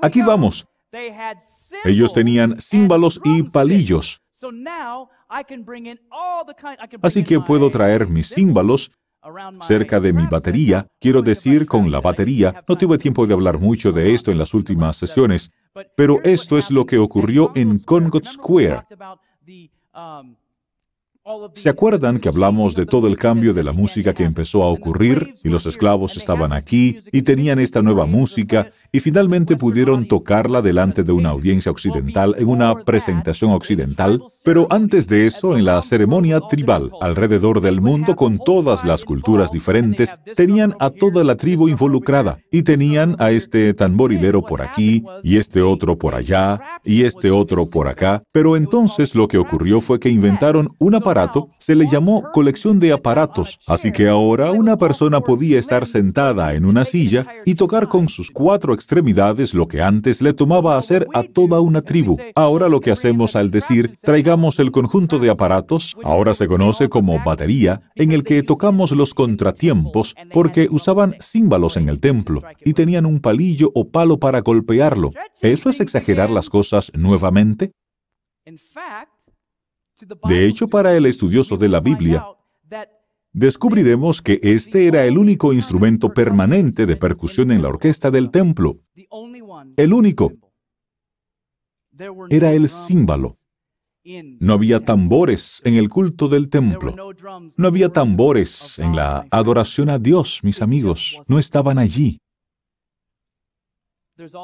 Aquí 0.00 0.22
vamos. 0.22 0.64
Ellos 1.84 2.12
tenían 2.12 2.60
címbalos 2.60 3.20
y 3.24 3.42
palillos. 3.42 4.22
Así 7.02 7.24
que 7.24 7.40
puedo 7.40 7.70
traer 7.70 8.06
mis 8.06 8.28
címbalos 8.28 8.92
cerca 9.60 10.00
de 10.00 10.12
mi 10.12 10.26
batería, 10.26 10.86
quiero 11.00 11.22
decir 11.22 11.66
con 11.66 11.90
la 11.90 12.00
batería, 12.00 12.64
no 12.68 12.76
tuve 12.76 12.98
tiempo 12.98 13.26
de 13.26 13.34
hablar 13.34 13.58
mucho 13.58 13.92
de 13.92 14.14
esto 14.14 14.30
en 14.30 14.38
las 14.38 14.54
últimas 14.54 14.96
sesiones, 14.96 15.52
pero 15.96 16.20
esto 16.24 16.58
es 16.58 16.70
lo 16.70 16.86
que 16.86 16.98
ocurrió 16.98 17.52
en 17.54 17.78
Congot 17.78 18.24
Square. 18.24 18.84
¿Se 21.54 21.68
acuerdan 21.68 22.18
que 22.18 22.28
hablamos 22.28 22.74
de 22.74 22.84
todo 22.84 23.06
el 23.06 23.16
cambio 23.16 23.54
de 23.54 23.62
la 23.62 23.70
música 23.70 24.12
que 24.12 24.24
empezó 24.24 24.64
a 24.64 24.68
ocurrir 24.68 25.36
y 25.44 25.50
los 25.50 25.66
esclavos 25.66 26.16
estaban 26.16 26.52
aquí 26.52 26.98
y 27.12 27.22
tenían 27.22 27.60
esta 27.60 27.80
nueva 27.80 28.06
música 28.06 28.72
y 28.90 28.98
finalmente 28.98 29.56
pudieron 29.56 30.08
tocarla 30.08 30.62
delante 30.62 31.04
de 31.04 31.12
una 31.12 31.30
audiencia 31.30 31.70
occidental 31.70 32.34
en 32.38 32.48
una 32.48 32.74
presentación 32.82 33.52
occidental? 33.52 34.20
Pero 34.42 34.66
antes 34.70 35.06
de 35.06 35.28
eso, 35.28 35.56
en 35.56 35.64
la 35.64 35.80
ceremonia 35.82 36.40
tribal 36.40 36.90
alrededor 37.00 37.60
del 37.60 37.80
mundo 37.80 38.16
con 38.16 38.38
todas 38.38 38.84
las 38.84 39.04
culturas 39.04 39.52
diferentes, 39.52 40.16
tenían 40.34 40.74
a 40.80 40.90
toda 40.90 41.22
la 41.22 41.36
tribu 41.36 41.68
involucrada 41.68 42.40
y 42.50 42.64
tenían 42.64 43.14
a 43.20 43.30
este 43.30 43.74
tamborilero 43.74 44.42
por 44.42 44.60
aquí 44.60 45.04
y 45.22 45.36
este 45.36 45.62
otro 45.62 45.96
por 45.96 46.16
allá 46.16 46.60
y 46.84 47.04
este 47.04 47.30
otro 47.30 47.70
por 47.70 47.86
acá. 47.86 48.24
Pero 48.32 48.56
entonces 48.56 49.14
lo 49.14 49.28
que 49.28 49.38
ocurrió 49.38 49.80
fue 49.80 50.00
que 50.00 50.10
inventaron 50.10 50.74
una 50.80 50.98
se 51.58 51.74
le 51.74 51.86
llamó 51.86 52.22
colección 52.32 52.78
de 52.78 52.92
aparatos, 52.92 53.58
así 53.66 53.92
que 53.92 54.08
ahora 54.08 54.52
una 54.52 54.76
persona 54.76 55.20
podía 55.20 55.58
estar 55.58 55.86
sentada 55.86 56.54
en 56.54 56.64
una 56.64 56.84
silla 56.84 57.26
y 57.44 57.54
tocar 57.54 57.88
con 57.88 58.08
sus 58.08 58.30
cuatro 58.30 58.74
extremidades 58.74 59.54
lo 59.54 59.68
que 59.68 59.82
antes 59.82 60.22
le 60.22 60.32
tomaba 60.32 60.78
hacer 60.78 61.06
a 61.14 61.22
toda 61.22 61.60
una 61.60 61.82
tribu. 61.82 62.16
Ahora 62.34 62.68
lo 62.68 62.80
que 62.80 62.90
hacemos 62.90 63.36
al 63.36 63.50
decir 63.50 63.96
traigamos 64.02 64.58
el 64.58 64.70
conjunto 64.70 65.18
de 65.18 65.30
aparatos, 65.30 65.96
ahora 66.02 66.34
se 66.34 66.46
conoce 66.46 66.88
como 66.88 67.22
batería, 67.24 67.82
en 67.94 68.12
el 68.12 68.24
que 68.24 68.42
tocamos 68.42 68.92
los 68.92 69.14
contratiempos 69.14 70.14
porque 70.32 70.68
usaban 70.70 71.16
címbalos 71.20 71.76
en 71.76 71.88
el 71.88 72.00
templo 72.00 72.42
y 72.64 72.72
tenían 72.72 73.06
un 73.06 73.20
palillo 73.20 73.70
o 73.74 73.88
palo 73.88 74.18
para 74.18 74.40
golpearlo. 74.40 75.12
¿Eso 75.40 75.70
es 75.70 75.80
exagerar 75.80 76.30
las 76.30 76.48
cosas 76.48 76.90
nuevamente? 76.94 77.72
De 80.28 80.46
hecho, 80.46 80.68
para 80.68 80.96
el 80.96 81.06
estudioso 81.06 81.56
de 81.56 81.68
la 81.68 81.80
Biblia, 81.80 82.24
descubriremos 83.32 84.20
que 84.20 84.40
este 84.42 84.86
era 84.86 85.04
el 85.04 85.18
único 85.18 85.52
instrumento 85.52 86.12
permanente 86.12 86.86
de 86.86 86.96
percusión 86.96 87.50
en 87.50 87.62
la 87.62 87.68
orquesta 87.68 88.10
del 88.10 88.30
templo. 88.30 88.80
El 89.76 89.92
único. 89.92 90.32
Era 92.30 92.52
el 92.52 92.68
címbalo. 92.68 93.36
No 94.40 94.54
había 94.54 94.84
tambores 94.84 95.62
en 95.64 95.74
el 95.74 95.88
culto 95.88 96.26
del 96.28 96.48
templo. 96.48 96.94
No 97.56 97.68
había 97.68 97.88
tambores 97.88 98.78
en 98.78 98.96
la 98.96 99.24
adoración 99.30 99.88
a 99.90 99.98
Dios, 99.98 100.40
mis 100.42 100.60
amigos. 100.60 101.20
No 101.28 101.38
estaban 101.38 101.78
allí. 101.78 102.18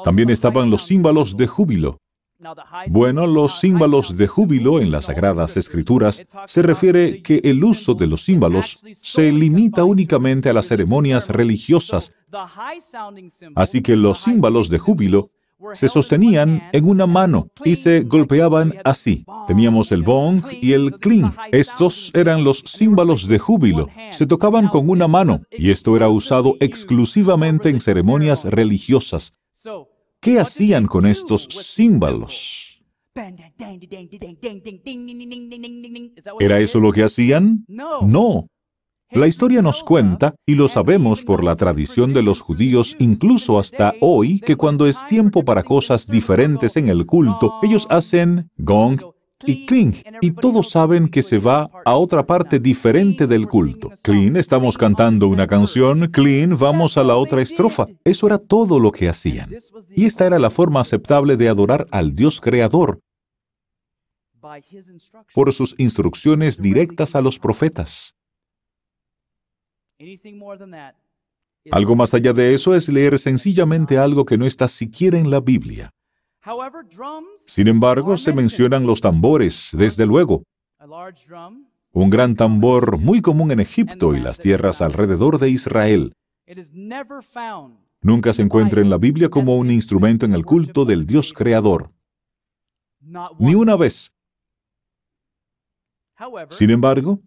También 0.03 0.29
estaban 0.29 0.69
los 0.69 0.85
címbalos 0.87 1.35
de 1.35 1.47
júbilo. 1.47 1.99
Bueno, 2.87 3.27
los 3.27 3.59
símbolos 3.59 4.15
de 4.15 4.27
júbilo 4.27 4.79
en 4.79 4.91
las 4.91 5.05
Sagradas 5.05 5.57
Escrituras 5.57 6.23
se 6.45 6.61
refiere 6.61 7.21
que 7.21 7.41
el 7.43 7.63
uso 7.63 7.93
de 7.95 8.07
los 8.07 8.23
símbolos 8.23 8.79
se 9.01 9.31
limita 9.31 9.83
únicamente 9.83 10.49
a 10.49 10.53
las 10.53 10.67
ceremonias 10.67 11.29
religiosas. 11.29 12.13
Así 13.55 13.81
que 13.81 13.95
los 13.95 14.19
símbolos 14.19 14.69
de 14.69 14.79
júbilo 14.79 15.31
se 15.73 15.89
sostenían 15.89 16.69
en 16.71 16.87
una 16.87 17.05
mano 17.05 17.49
y 17.65 17.75
se 17.75 18.01
golpeaban 18.01 18.75
así. 18.85 19.25
Teníamos 19.45 19.91
el 19.91 20.03
bong 20.03 20.41
y 20.61 20.71
el 20.71 20.97
cling. 20.99 21.31
Estos 21.51 22.11
eran 22.13 22.45
los 22.45 22.59
símbolos 22.65 23.27
de 23.27 23.39
júbilo. 23.39 23.89
Se 24.11 24.25
tocaban 24.25 24.69
con 24.69 24.89
una 24.89 25.09
mano 25.09 25.41
y 25.51 25.71
esto 25.71 25.97
era 25.97 26.07
usado 26.07 26.55
exclusivamente 26.61 27.69
en 27.69 27.81
ceremonias 27.81 28.45
religiosas. 28.45 29.33
¿Qué 30.21 30.39
hacían 30.39 30.85
con 30.85 31.05
estos 31.05 31.47
símbolos? 31.49 32.83
¿Era 36.39 36.59
eso 36.59 36.79
lo 36.79 36.91
que 36.91 37.03
hacían? 37.03 37.65
No. 37.67 38.47
La 39.11 39.27
historia 39.27 39.61
nos 39.61 39.83
cuenta, 39.83 40.35
y 40.45 40.55
lo 40.55 40.67
sabemos 40.67 41.23
por 41.23 41.43
la 41.43 41.55
tradición 41.55 42.13
de 42.13 42.21
los 42.21 42.41
judíos 42.41 42.95
incluso 42.99 43.57
hasta 43.57 43.93
hoy, 44.01 44.39
que 44.41 44.55
cuando 44.57 44.87
es 44.87 45.05
tiempo 45.05 45.43
para 45.43 45.63
cosas 45.63 46.05
diferentes 46.05 46.75
en 46.75 46.89
el 46.89 47.05
culto, 47.05 47.53
ellos 47.63 47.87
hacen 47.89 48.51
gong 48.57 48.99
y 49.45 49.65
clean, 49.65 49.93
y 50.21 50.31
todos 50.31 50.69
saben 50.69 51.07
que 51.07 51.21
se 51.21 51.37
va 51.37 51.69
a 51.85 51.95
otra 51.95 52.25
parte 52.25 52.59
diferente 52.59 53.25
del 53.27 53.47
culto. 53.47 53.89
Clean, 54.01 54.35
estamos 54.35 54.77
cantando 54.77 55.27
una 55.27 55.47
canción, 55.47 56.07
clean, 56.07 56.57
vamos 56.57 56.97
a 56.97 57.03
la 57.03 57.15
otra 57.15 57.41
estrofa. 57.41 57.87
Eso 58.03 58.27
era 58.27 58.37
todo 58.37 58.79
lo 58.79 58.91
que 58.91 59.07
hacían. 59.07 59.49
Y 59.95 60.05
esta 60.05 60.25
era 60.25 60.39
la 60.39 60.49
forma 60.49 60.81
aceptable 60.81 61.37
de 61.37 61.49
adorar 61.49 61.87
al 61.91 62.15
Dios 62.15 62.41
creador 62.41 62.99
por 65.33 65.53
sus 65.53 65.75
instrucciones 65.77 66.61
directas 66.61 67.15
a 67.15 67.21
los 67.21 67.39
profetas. 67.39 68.15
Algo 71.71 71.95
más 71.95 72.13
allá 72.13 72.33
de 72.33 72.53
eso 72.53 72.73
es 72.73 72.89
leer 72.89 73.19
sencillamente 73.19 73.97
algo 73.97 74.25
que 74.25 74.37
no 74.37 74.45
está 74.45 74.67
siquiera 74.67 75.19
en 75.19 75.29
la 75.29 75.39
Biblia. 75.39 75.91
Sin 77.45 77.67
embargo, 77.67 78.17
se 78.17 78.33
mencionan 78.33 78.85
los 78.85 79.01
tambores, 79.01 79.69
desde 79.73 80.05
luego. 80.05 80.43
Un 81.91 82.09
gran 82.09 82.35
tambor 82.35 82.97
muy 82.97 83.21
común 83.21 83.51
en 83.51 83.59
Egipto 83.59 84.15
y 84.15 84.19
las 84.19 84.39
tierras 84.39 84.81
alrededor 84.81 85.39
de 85.39 85.49
Israel. 85.49 86.13
Nunca 88.01 88.33
se 88.33 88.41
encuentra 88.41 88.81
en 88.81 88.89
la 88.89 88.97
Biblia 88.97 89.29
como 89.29 89.57
un 89.57 89.69
instrumento 89.69 90.25
en 90.25 90.33
el 90.33 90.45
culto 90.45 90.85
del 90.85 91.05
Dios 91.05 91.33
creador. 91.33 91.91
Ni 93.37 93.55
una 93.55 93.75
vez. 93.75 94.13
Sin 96.49 96.69
embargo, 96.69 97.19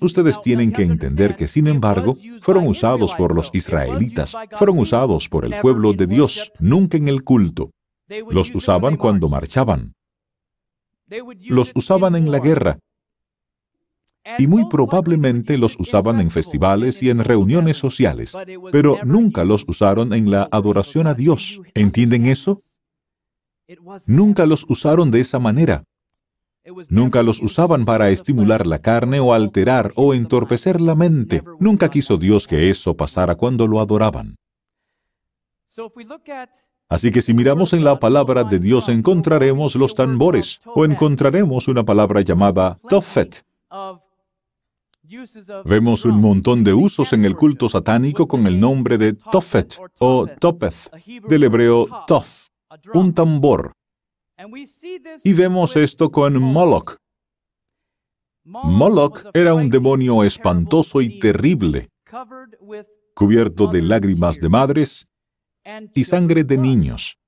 ustedes 0.00 0.40
tienen 0.40 0.72
que 0.72 0.82
entender 0.82 1.36
que, 1.36 1.48
sin 1.48 1.66
embargo, 1.66 2.16
fueron 2.40 2.66
usados 2.66 3.14
por 3.14 3.34
los 3.34 3.50
israelitas, 3.52 4.36
fueron 4.56 4.78
usados 4.78 5.28
por 5.28 5.44
el 5.44 5.58
pueblo 5.60 5.92
de 5.92 6.06
Dios, 6.06 6.52
nunca 6.58 6.96
en 6.96 7.08
el 7.08 7.22
culto. 7.22 7.70
Los 8.30 8.54
usaban 8.54 8.96
cuando 8.96 9.28
marchaban. 9.28 9.94
Los 11.40 11.72
usaban 11.74 12.16
en 12.16 12.30
la 12.30 12.38
guerra. 12.38 12.78
Y 14.38 14.46
muy 14.46 14.66
probablemente 14.68 15.56
los 15.56 15.76
usaban 15.78 16.20
en 16.20 16.30
festivales 16.30 17.02
y 17.02 17.10
en 17.10 17.24
reuniones 17.24 17.76
sociales, 17.76 18.36
pero 18.70 18.98
nunca 19.04 19.44
los 19.44 19.64
usaron 19.66 20.12
en 20.12 20.30
la 20.30 20.48
adoración 20.50 21.06
a 21.06 21.14
Dios. 21.14 21.60
¿Entienden 21.74 22.26
eso? 22.26 22.60
Nunca 24.06 24.46
los 24.46 24.66
usaron 24.68 25.10
de 25.10 25.20
esa 25.20 25.38
manera. 25.38 25.84
Nunca 26.88 27.22
los 27.22 27.40
usaban 27.40 27.84
para 27.84 28.10
estimular 28.10 28.66
la 28.66 28.80
carne 28.80 29.20
o 29.20 29.32
alterar 29.32 29.92
o 29.96 30.14
entorpecer 30.14 30.80
la 30.80 30.94
mente. 30.94 31.42
Nunca 31.58 31.88
quiso 31.88 32.18
Dios 32.18 32.46
que 32.46 32.70
eso 32.70 32.96
pasara 32.96 33.36
cuando 33.36 33.66
lo 33.66 33.80
adoraban. 33.80 34.36
Así 36.90 37.12
que 37.12 37.22
si 37.22 37.32
miramos 37.32 37.72
en 37.72 37.84
la 37.84 38.00
palabra 38.00 38.42
de 38.42 38.58
Dios 38.58 38.88
encontraremos 38.88 39.76
los 39.76 39.94
tambores 39.94 40.60
o 40.66 40.84
encontraremos 40.84 41.68
una 41.68 41.84
palabra 41.84 42.20
llamada 42.22 42.80
tofet. 42.88 43.44
Vemos 45.64 46.04
un 46.04 46.20
montón 46.20 46.64
de 46.64 46.74
usos 46.74 47.12
en 47.12 47.24
el 47.24 47.36
culto 47.36 47.68
satánico 47.68 48.26
con 48.26 48.44
el 48.48 48.58
nombre 48.58 48.98
de 48.98 49.12
tofet 49.12 49.78
o 50.00 50.26
topeth, 50.26 50.90
del 51.28 51.44
hebreo 51.44 51.86
tof, 52.08 52.48
un 52.92 53.14
tambor. 53.14 53.72
Y 55.22 55.32
vemos 55.32 55.76
esto 55.76 56.10
con 56.10 56.42
Moloch. 56.42 56.96
Moloch 58.44 59.26
era 59.32 59.54
un 59.54 59.70
demonio 59.70 60.24
espantoso 60.24 61.00
y 61.00 61.20
terrible, 61.20 61.88
cubierto 63.14 63.68
de 63.68 63.82
lágrimas 63.82 64.38
de 64.38 64.48
madres 64.48 65.09
y 65.94 66.04
sangre 66.04 66.44
de 66.44 66.58
niños. 66.58 67.20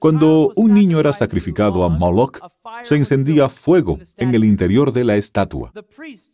Cuando 0.00 0.52
un 0.56 0.74
niño 0.74 0.98
era 0.98 1.12
sacrificado 1.12 1.84
a 1.84 1.88
Moloch, 1.88 2.40
se 2.82 2.96
encendía 2.96 3.48
fuego 3.48 3.98
en 4.16 4.34
el 4.34 4.44
interior 4.44 4.92
de 4.92 5.04
la 5.04 5.16
estatua. 5.16 5.72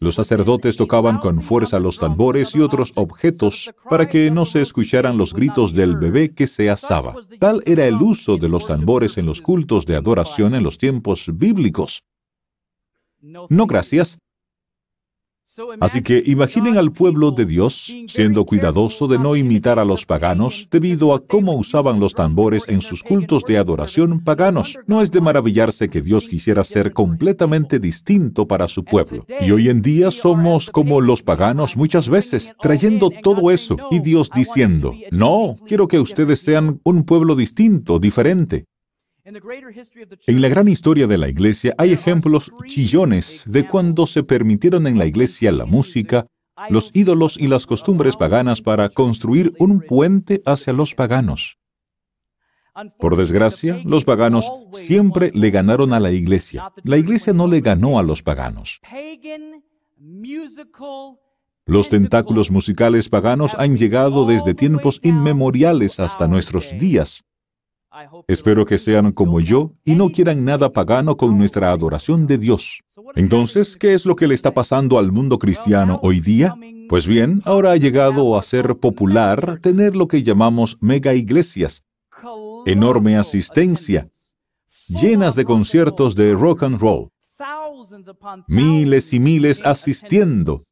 Los 0.00 0.14
sacerdotes 0.14 0.76
tocaban 0.76 1.18
con 1.18 1.42
fuerza 1.42 1.78
los 1.78 1.98
tambores 1.98 2.54
y 2.54 2.60
otros 2.60 2.92
objetos 2.94 3.70
para 3.90 4.08
que 4.08 4.30
no 4.30 4.46
se 4.46 4.62
escucharan 4.62 5.18
los 5.18 5.34
gritos 5.34 5.74
del 5.74 5.96
bebé 5.96 6.32
que 6.32 6.46
se 6.46 6.70
asaba. 6.70 7.16
Tal 7.38 7.62
era 7.66 7.86
el 7.86 7.96
uso 7.96 8.38
de 8.38 8.48
los 8.48 8.66
tambores 8.66 9.18
en 9.18 9.26
los 9.26 9.42
cultos 9.42 9.84
de 9.84 9.96
adoración 9.96 10.54
en 10.54 10.62
los 10.62 10.78
tiempos 10.78 11.30
bíblicos. 11.34 12.02
No 13.20 13.66
gracias. 13.66 14.18
Así 15.80 16.02
que 16.02 16.22
imaginen 16.26 16.76
al 16.76 16.92
pueblo 16.92 17.30
de 17.30 17.44
Dios 17.44 17.92
siendo 18.08 18.44
cuidadoso 18.44 19.06
de 19.06 19.18
no 19.18 19.36
imitar 19.36 19.78
a 19.78 19.84
los 19.84 20.04
paganos 20.04 20.66
debido 20.70 21.14
a 21.14 21.24
cómo 21.24 21.54
usaban 21.54 22.00
los 22.00 22.14
tambores 22.14 22.64
en 22.68 22.80
sus 22.80 23.02
cultos 23.02 23.44
de 23.44 23.58
adoración 23.58 24.20
paganos. 24.20 24.76
No 24.86 25.00
es 25.00 25.10
de 25.10 25.20
maravillarse 25.20 25.88
que 25.88 26.02
Dios 26.02 26.28
quisiera 26.28 26.64
ser 26.64 26.92
completamente 26.92 27.78
distinto 27.78 28.48
para 28.48 28.66
su 28.66 28.84
pueblo. 28.84 29.26
Y 29.40 29.50
hoy 29.52 29.68
en 29.68 29.82
día 29.82 30.10
somos 30.10 30.70
como 30.70 31.00
los 31.00 31.22
paganos 31.22 31.76
muchas 31.76 32.08
veces, 32.08 32.52
trayendo 32.60 33.10
todo 33.10 33.50
eso 33.50 33.76
y 33.90 34.00
Dios 34.00 34.30
diciendo, 34.34 34.92
no, 35.10 35.56
quiero 35.66 35.86
que 35.88 36.00
ustedes 36.00 36.40
sean 36.40 36.80
un 36.84 37.04
pueblo 37.04 37.36
distinto, 37.36 37.98
diferente. 37.98 38.66
En 39.24 40.42
la 40.42 40.48
gran 40.48 40.68
historia 40.68 41.06
de 41.06 41.16
la 41.16 41.30
iglesia 41.30 41.74
hay 41.78 41.92
ejemplos 41.92 42.52
chillones 42.66 43.44
de 43.46 43.66
cuando 43.66 44.06
se 44.06 44.22
permitieron 44.22 44.86
en 44.86 44.98
la 44.98 45.06
iglesia 45.06 45.50
la 45.50 45.64
música, 45.64 46.26
los 46.68 46.90
ídolos 46.92 47.38
y 47.38 47.48
las 47.48 47.66
costumbres 47.66 48.16
paganas 48.16 48.60
para 48.60 48.90
construir 48.90 49.54
un 49.58 49.80
puente 49.80 50.42
hacia 50.44 50.74
los 50.74 50.94
paganos. 50.94 51.58
Por 52.98 53.16
desgracia, 53.16 53.80
los 53.84 54.04
paganos 54.04 54.50
siempre 54.72 55.30
le 55.32 55.50
ganaron 55.50 55.94
a 55.94 56.00
la 56.00 56.10
iglesia. 56.10 56.70
La 56.82 56.98
iglesia 56.98 57.32
no 57.32 57.46
le 57.46 57.62
ganó 57.62 57.98
a 57.98 58.02
los 58.02 58.22
paganos. 58.22 58.80
Los 61.66 61.88
tentáculos 61.88 62.50
musicales 62.50 63.08
paganos 63.08 63.54
han 63.54 63.78
llegado 63.78 64.26
desde 64.26 64.52
tiempos 64.52 65.00
inmemoriales 65.02 65.98
hasta 65.98 66.28
nuestros 66.28 66.74
días. 66.78 67.24
Espero 68.26 68.66
que 68.66 68.78
sean 68.78 69.12
como 69.12 69.40
yo 69.40 69.72
y 69.84 69.94
no 69.94 70.10
quieran 70.10 70.44
nada 70.44 70.72
pagano 70.72 71.16
con 71.16 71.38
nuestra 71.38 71.70
adoración 71.70 72.26
de 72.26 72.38
Dios. 72.38 72.82
Entonces, 73.14 73.76
¿qué 73.76 73.94
es 73.94 74.04
lo 74.04 74.16
que 74.16 74.26
le 74.26 74.34
está 74.34 74.52
pasando 74.52 74.98
al 74.98 75.12
mundo 75.12 75.38
cristiano 75.38 76.00
hoy 76.02 76.20
día? 76.20 76.56
Pues 76.88 77.06
bien, 77.06 77.40
ahora 77.44 77.72
ha 77.72 77.76
llegado 77.76 78.36
a 78.36 78.42
ser 78.42 78.76
popular 78.76 79.58
tener 79.62 79.96
lo 79.96 80.08
que 80.08 80.22
llamamos 80.22 80.76
mega 80.80 81.14
iglesias, 81.14 81.84
enorme 82.66 83.16
asistencia, 83.16 84.08
llenas 84.88 85.36
de 85.36 85.44
conciertos 85.44 86.14
de 86.14 86.34
rock 86.34 86.64
and 86.64 86.80
roll, 86.80 87.08
miles 88.48 89.12
y 89.12 89.20
miles 89.20 89.64
asistiendo. 89.64 90.62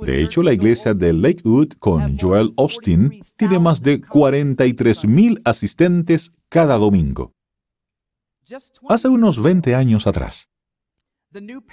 De 0.00 0.22
hecho, 0.22 0.42
la 0.42 0.52
iglesia 0.52 0.94
de 0.94 1.12
Lakewood 1.12 1.72
con 1.80 2.16
Joel 2.16 2.52
Austin 2.56 3.22
tiene 3.36 3.58
más 3.58 3.82
de 3.82 4.00
43 4.00 5.04
mil 5.06 5.40
asistentes 5.44 6.32
cada 6.48 6.78
domingo. 6.78 7.32
Hace 8.88 9.08
unos 9.08 9.42
20 9.42 9.74
años 9.74 10.06
atrás, 10.06 10.48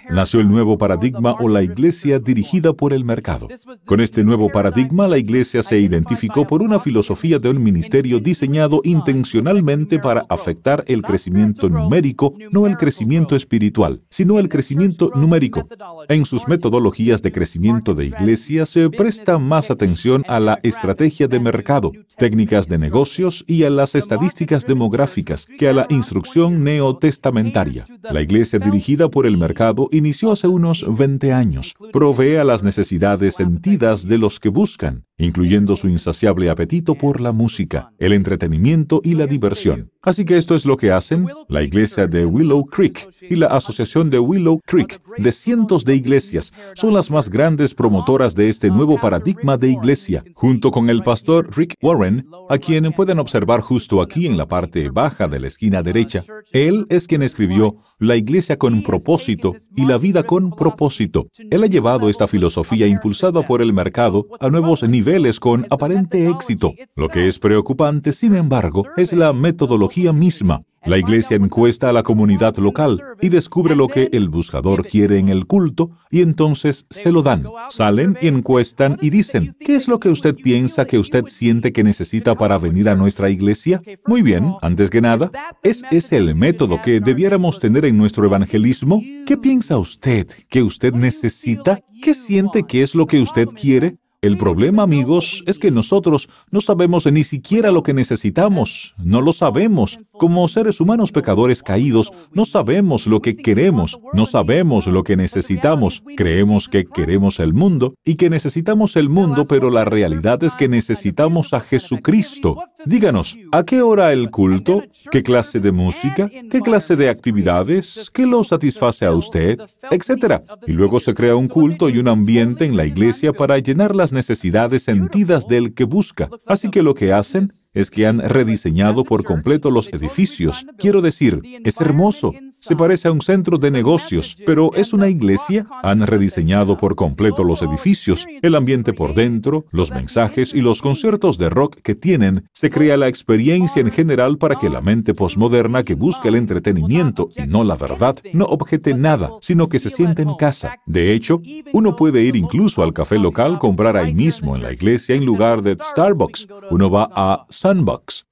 Nació 0.09 0.39
el 0.39 0.49
nuevo 0.49 0.77
paradigma 0.77 1.35
o 1.39 1.47
la 1.47 1.61
iglesia 1.61 2.17
dirigida 2.17 2.73
por 2.73 2.93
el 2.93 3.05
mercado. 3.05 3.47
Con 3.85 4.01
este 4.01 4.23
nuevo 4.23 4.49
paradigma, 4.49 5.07
la 5.07 5.19
iglesia 5.19 5.61
se 5.61 5.79
identificó 5.79 6.47
por 6.47 6.63
una 6.63 6.79
filosofía 6.79 7.37
de 7.37 7.49
un 7.49 7.61
ministerio 7.61 8.19
diseñado 8.19 8.81
intencionalmente 8.83 9.99
para 9.99 10.25
afectar 10.29 10.83
el 10.87 11.03
crecimiento 11.03 11.69
numérico, 11.69 12.33
no 12.51 12.65
el 12.65 12.75
crecimiento 12.75 13.35
espiritual, 13.35 14.01
sino 14.09 14.39
el 14.39 14.49
crecimiento 14.49 15.11
numérico. 15.13 15.67
En 16.09 16.25
sus 16.25 16.47
metodologías 16.47 17.21
de 17.21 17.31
crecimiento 17.31 17.93
de 17.93 18.07
iglesia 18.07 18.65
se 18.65 18.89
presta 18.89 19.37
más 19.37 19.69
atención 19.69 20.23
a 20.27 20.39
la 20.39 20.59
estrategia 20.63 21.27
de 21.27 21.39
mercado, 21.39 21.91
técnicas 22.17 22.67
de 22.67 22.79
negocios 22.79 23.43
y 23.47 23.63
a 23.63 23.69
las 23.69 23.93
estadísticas 23.93 24.65
demográficas 24.65 25.45
que 25.57 25.69
a 25.69 25.73
la 25.73 25.85
instrucción 25.89 26.63
neotestamentaria. 26.63 27.85
La 28.01 28.21
iglesia 28.21 28.57
dirigida 28.57 29.09
por 29.09 29.27
el 29.27 29.37
mercado 29.37 29.50
inició 29.91 30.31
hace 30.31 30.47
unos 30.47 30.85
20 30.87 31.33
años. 31.33 31.75
Provee 31.91 32.37
a 32.37 32.43
las 32.43 32.63
necesidades 32.63 33.35
sentidas 33.35 34.07
de 34.07 34.17
los 34.17 34.39
que 34.39 34.49
buscan, 34.49 35.05
incluyendo 35.17 35.75
su 35.75 35.87
insaciable 35.87 36.49
apetito 36.49 36.95
por 36.95 37.21
la 37.21 37.31
música, 37.31 37.93
el 37.99 38.13
entretenimiento 38.13 39.01
y 39.03 39.15
la 39.15 39.27
diversión. 39.27 39.91
Así 40.03 40.25
que 40.25 40.35
esto 40.35 40.55
es 40.55 40.65
lo 40.65 40.77
que 40.77 40.91
hacen 40.91 41.27
la 41.47 41.61
iglesia 41.61 42.07
de 42.07 42.25
Willow 42.25 42.65
Creek 42.65 43.07
y 43.21 43.35
la 43.35 43.47
asociación 43.47 44.09
de 44.09 44.17
Willow 44.17 44.59
Creek, 44.65 44.99
de 45.19 45.31
cientos 45.31 45.85
de 45.85 45.95
iglesias, 45.95 46.51
son 46.73 46.93
las 46.93 47.11
más 47.11 47.29
grandes 47.29 47.75
promotoras 47.75 48.33
de 48.33 48.49
este 48.49 48.71
nuevo 48.71 48.99
paradigma 48.99 49.57
de 49.57 49.69
iglesia, 49.69 50.23
junto 50.33 50.71
con 50.71 50.89
el 50.89 51.03
pastor 51.03 51.55
Rick 51.55 51.75
Warren, 51.83 52.27
a 52.49 52.57
quien 52.57 52.91
pueden 52.93 53.19
observar 53.19 53.61
justo 53.61 54.01
aquí 54.01 54.25
en 54.25 54.37
la 54.37 54.47
parte 54.47 54.89
baja 54.89 55.27
de 55.27 55.39
la 55.39 55.47
esquina 55.47 55.83
derecha. 55.83 56.25
Él 56.51 56.87
es 56.89 57.05
quien 57.05 57.21
escribió 57.21 57.75
La 57.99 58.15
iglesia 58.15 58.57
con 58.57 58.81
propósito 58.81 59.55
y 59.75 59.85
la 59.85 59.99
vida 59.99 60.23
con 60.23 60.49
propósito. 60.49 61.27
Él 61.51 61.63
ha 61.63 61.67
llevado 61.67 62.09
esta 62.09 62.25
filosofía 62.25 62.87
impulsada 62.87 63.43
por 63.43 63.61
el 63.61 63.73
mercado 63.73 64.25
a 64.39 64.49
nuevos 64.49 64.81
niveles 64.81 65.39
con 65.39 65.67
aparente 65.69 66.27
éxito. 66.27 66.73
Lo 66.95 67.09
que 67.09 67.27
es 67.27 67.37
preocupante, 67.37 68.11
sin 68.11 68.35
embargo, 68.35 68.87
es 68.97 69.13
la 69.13 69.33
metodología 69.33 69.90
misma. 70.13 70.63
La 70.83 70.97
iglesia 70.97 71.37
encuesta 71.37 71.89
a 71.89 71.93
la 71.93 72.01
comunidad 72.01 72.57
local 72.57 73.03
y 73.21 73.29
descubre 73.29 73.75
lo 73.75 73.87
que 73.87 74.09
el 74.13 74.29
buscador 74.29 74.87
quiere 74.87 75.19
en 75.19 75.29
el 75.29 75.45
culto 75.45 75.91
y 76.09 76.21
entonces 76.21 76.87
se 76.89 77.11
lo 77.11 77.21
dan. 77.21 77.43
Salen 77.69 78.17
y 78.19 78.27
encuestan 78.27 78.97
y 78.99 79.11
dicen, 79.11 79.55
¿qué 79.59 79.75
es 79.75 79.87
lo 79.87 79.99
que 79.99 80.09
usted 80.09 80.33
piensa 80.33 80.85
que 80.85 80.97
usted 80.97 81.25
siente 81.27 81.71
que 81.71 81.83
necesita 81.83 82.33
para 82.33 82.57
venir 82.57 82.89
a 82.89 82.95
nuestra 82.95 83.29
iglesia? 83.29 83.83
Muy 84.07 84.23
bien, 84.23 84.53
antes 84.63 84.89
que 84.89 85.01
nada, 85.01 85.29
¿es 85.61 85.83
ese 85.91 86.17
el 86.17 86.33
método 86.33 86.81
que 86.81 86.99
debiéramos 86.99 87.59
tener 87.59 87.85
en 87.85 87.97
nuestro 87.97 88.25
evangelismo? 88.25 89.03
¿Qué 89.27 89.37
piensa 89.37 89.77
usted 89.77 90.27
que 90.49 90.63
usted 90.63 90.93
necesita? 90.93 91.79
¿Qué 92.01 92.15
siente 92.15 92.63
que 92.63 92.81
es 92.81 92.95
lo 92.95 93.05
que 93.05 93.21
usted 93.21 93.45
quiere? 93.49 93.97
El 94.23 94.37
problema, 94.37 94.83
amigos, 94.83 95.43
es 95.47 95.57
que 95.57 95.71
nosotros 95.71 96.29
no 96.51 96.61
sabemos 96.61 97.11
ni 97.11 97.23
siquiera 97.23 97.71
lo 97.71 97.81
que 97.81 97.95
necesitamos. 97.95 98.93
No 98.99 99.19
lo 99.19 99.33
sabemos. 99.33 99.99
Como 100.11 100.47
seres 100.47 100.79
humanos 100.79 101.11
pecadores 101.11 101.63
caídos, 101.63 102.11
no 102.31 102.45
sabemos 102.45 103.07
lo 103.07 103.23
que 103.23 103.35
queremos, 103.35 103.99
no 104.13 104.27
sabemos 104.27 104.85
lo 104.85 105.03
que 105.03 105.17
necesitamos. 105.17 106.03
Creemos 106.15 106.69
que 106.69 106.85
queremos 106.85 107.39
el 107.39 107.55
mundo 107.55 107.95
y 108.05 108.13
que 108.13 108.29
necesitamos 108.29 108.95
el 108.95 109.09
mundo, 109.09 109.47
pero 109.47 109.71
la 109.71 109.85
realidad 109.85 110.43
es 110.43 110.53
que 110.53 110.67
necesitamos 110.67 111.55
a 111.55 111.59
Jesucristo. 111.59 112.57
Díganos, 112.85 113.37
¿a 113.51 113.63
qué 113.63 113.81
hora 113.81 114.11
el 114.11 114.29
culto? 114.29 114.83
¿Qué 115.11 115.23
clase 115.23 115.59
de 115.59 115.71
música? 115.71 116.29
¿Qué 116.49 116.61
clase 116.61 116.95
de 116.95 117.09
actividades? 117.09 118.09
¿Qué 118.13 118.25
lo 118.25 118.43
satisface 118.43 119.05
a 119.05 119.13
usted? 119.13 119.59
Etcétera. 119.91 120.41
Y 120.65 120.71
luego 120.71 120.99
se 120.99 121.13
crea 121.13 121.35
un 121.35 121.47
culto 121.47 121.89
y 121.89 121.99
un 121.99 122.07
ambiente 122.07 122.65
en 122.65 122.77
la 122.77 122.85
iglesia 122.85 123.33
para 123.33 123.57
llenar 123.59 123.95
las 123.95 124.13
necesidades 124.13 124.83
sentidas 124.83 125.47
del 125.47 125.73
que 125.73 125.83
busca. 125.83 126.29
Así 126.45 126.69
que 126.69 126.83
lo 126.83 126.93
que 126.93 127.13
hacen 127.13 127.51
es 127.73 127.89
que 127.89 128.05
han 128.05 128.19
rediseñado 128.19 129.03
por 129.03 129.23
completo 129.23 129.71
los 129.71 129.87
edificios. 129.89 130.65
Quiero 130.77 131.01
decir, 131.01 131.41
es 131.63 131.79
hermoso. 131.79 132.33
Se 132.61 132.75
parece 132.75 133.07
a 133.07 133.11
un 133.11 133.21
centro 133.21 133.57
de 133.57 133.71
negocios, 133.71 134.37
pero 134.45 134.71
es 134.75 134.93
una 134.93 135.09
iglesia. 135.09 135.65
Han 135.81 136.05
rediseñado 136.05 136.77
por 136.77 136.95
completo 136.95 137.43
los 137.43 137.63
edificios, 137.63 138.27
el 138.43 138.53
ambiente 138.53 138.93
por 138.93 139.15
dentro, 139.15 139.65
los 139.71 139.89
mensajes 139.89 140.53
y 140.53 140.61
los 140.61 140.79
conciertos 140.79 141.39
de 141.39 141.49
rock 141.49 141.77
que 141.81 141.95
tienen. 141.95 142.47
Se 142.53 142.69
crea 142.69 142.97
la 142.97 143.07
experiencia 143.07 143.81
en 143.81 143.89
general 143.89 144.37
para 144.37 144.57
que 144.57 144.69
la 144.69 144.79
mente 144.79 145.15
posmoderna 145.15 145.83
que 145.83 145.95
busca 145.95 146.29
el 146.29 146.35
entretenimiento 146.35 147.31
y 147.35 147.47
no 147.47 147.63
la 147.63 147.75
verdad 147.75 148.17
no 148.31 148.45
objete 148.45 148.93
nada, 148.93 149.31
sino 149.41 149.67
que 149.67 149.79
se 149.79 149.89
siente 149.89 150.21
en 150.21 150.35
casa. 150.35 150.75
De 150.85 151.13
hecho, 151.13 151.41
uno 151.73 151.95
puede 151.95 152.21
ir 152.21 152.35
incluso 152.35 152.83
al 152.83 152.93
café 152.93 153.17
local, 153.17 153.57
comprar 153.57 153.97
ahí 153.97 154.13
mismo 154.13 154.55
en 154.55 154.61
la 154.61 154.71
iglesia 154.71 155.15
en 155.15 155.25
lugar 155.25 155.63
de 155.63 155.77
Starbucks. 155.81 156.47
Uno 156.69 156.91
va 156.91 157.09
a 157.15 157.47
Sunbox. 157.49 158.27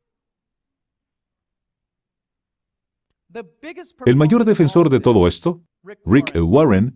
El 4.06 4.15
mayor 4.15 4.45
defensor 4.45 4.89
de 4.89 4.99
todo 4.99 5.28
esto, 5.28 5.62
Rick 6.06 6.34
Warren, 6.36 6.95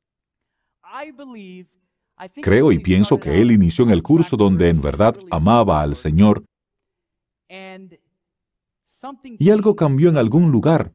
creo 2.41 2.71
y 2.71 2.79
pienso 2.79 3.19
que 3.19 3.41
él 3.41 3.51
inició 3.51 3.86
en 3.86 3.91
el 3.91 4.03
curso 4.03 4.38
donde 4.38 4.69
en 4.69 4.82
verdad 4.82 5.17
amaba 5.32 5.82
al 5.82 5.95
Señor 5.95 6.43
y 9.39 9.49
algo 9.49 9.75
cambió 9.75 10.10
en 10.10 10.17
algún 10.17 10.51
lugar 10.51 10.93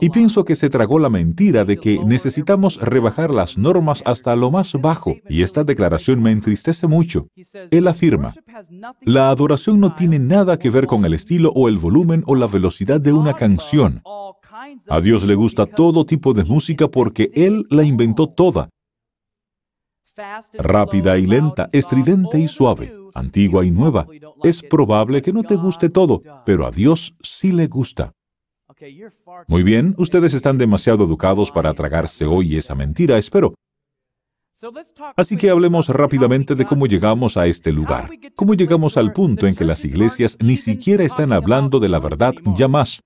y 0.00 0.10
pienso 0.10 0.44
que 0.44 0.56
se 0.56 0.70
tragó 0.70 0.98
la 0.98 1.08
mentira 1.08 1.64
de 1.64 1.78
que 1.78 1.98
necesitamos 2.04 2.78
rebajar 2.80 3.30
las 3.30 3.56
normas 3.56 4.02
hasta 4.04 4.36
lo 4.36 4.50
más 4.50 4.74
bajo, 4.74 5.16
y 5.28 5.42
esta 5.42 5.64
declaración 5.64 6.22
me 6.22 6.30
entristece 6.30 6.86
mucho. 6.86 7.28
Él 7.70 7.88
afirma, 7.88 8.34
la 9.02 9.30
adoración 9.30 9.80
no 9.80 9.94
tiene 9.94 10.18
nada 10.18 10.58
que 10.58 10.70
ver 10.70 10.86
con 10.86 11.04
el 11.04 11.14
estilo 11.14 11.50
o 11.54 11.68
el 11.68 11.78
volumen 11.78 12.22
o 12.26 12.34
la 12.34 12.46
velocidad 12.46 13.00
de 13.00 13.12
una 13.12 13.34
canción. 13.34 14.02
A 14.88 15.00
Dios 15.00 15.24
le 15.24 15.34
gusta 15.34 15.66
todo 15.66 16.04
tipo 16.04 16.34
de 16.34 16.44
música 16.44 16.88
porque 16.88 17.30
Él 17.34 17.66
la 17.70 17.84
inventó 17.84 18.28
toda. 18.28 18.68
Rápida 20.54 21.18
y 21.18 21.26
lenta, 21.26 21.68
estridente 21.72 22.38
y 22.38 22.48
suave, 22.48 22.94
antigua 23.14 23.64
y 23.66 23.70
nueva. 23.70 24.06
Es 24.42 24.62
probable 24.62 25.20
que 25.20 25.32
no 25.32 25.42
te 25.42 25.56
guste 25.56 25.90
todo, 25.90 26.22
pero 26.44 26.66
a 26.66 26.70
Dios 26.70 27.14
sí 27.22 27.52
le 27.52 27.66
gusta. 27.66 28.12
Muy 29.48 29.62
bien, 29.62 29.94
ustedes 29.98 30.34
están 30.34 30.58
demasiado 30.58 31.04
educados 31.04 31.50
para 31.50 31.72
tragarse 31.72 32.24
hoy 32.24 32.56
esa 32.56 32.74
mentira, 32.74 33.16
espero. 33.16 33.54
Así 35.16 35.36
que 35.36 35.50
hablemos 35.50 35.88
rápidamente 35.88 36.54
de 36.54 36.64
cómo 36.64 36.86
llegamos 36.86 37.36
a 37.36 37.46
este 37.46 37.72
lugar, 37.72 38.10
cómo 38.34 38.54
llegamos 38.54 38.96
al 38.96 39.12
punto 39.12 39.46
en 39.46 39.54
que 39.54 39.64
las 39.64 39.84
iglesias 39.84 40.38
ni 40.40 40.56
siquiera 40.56 41.04
están 41.04 41.32
hablando 41.32 41.78
de 41.78 41.88
la 41.88 42.00
verdad 42.00 42.34
ya 42.54 42.66
más. 42.66 43.00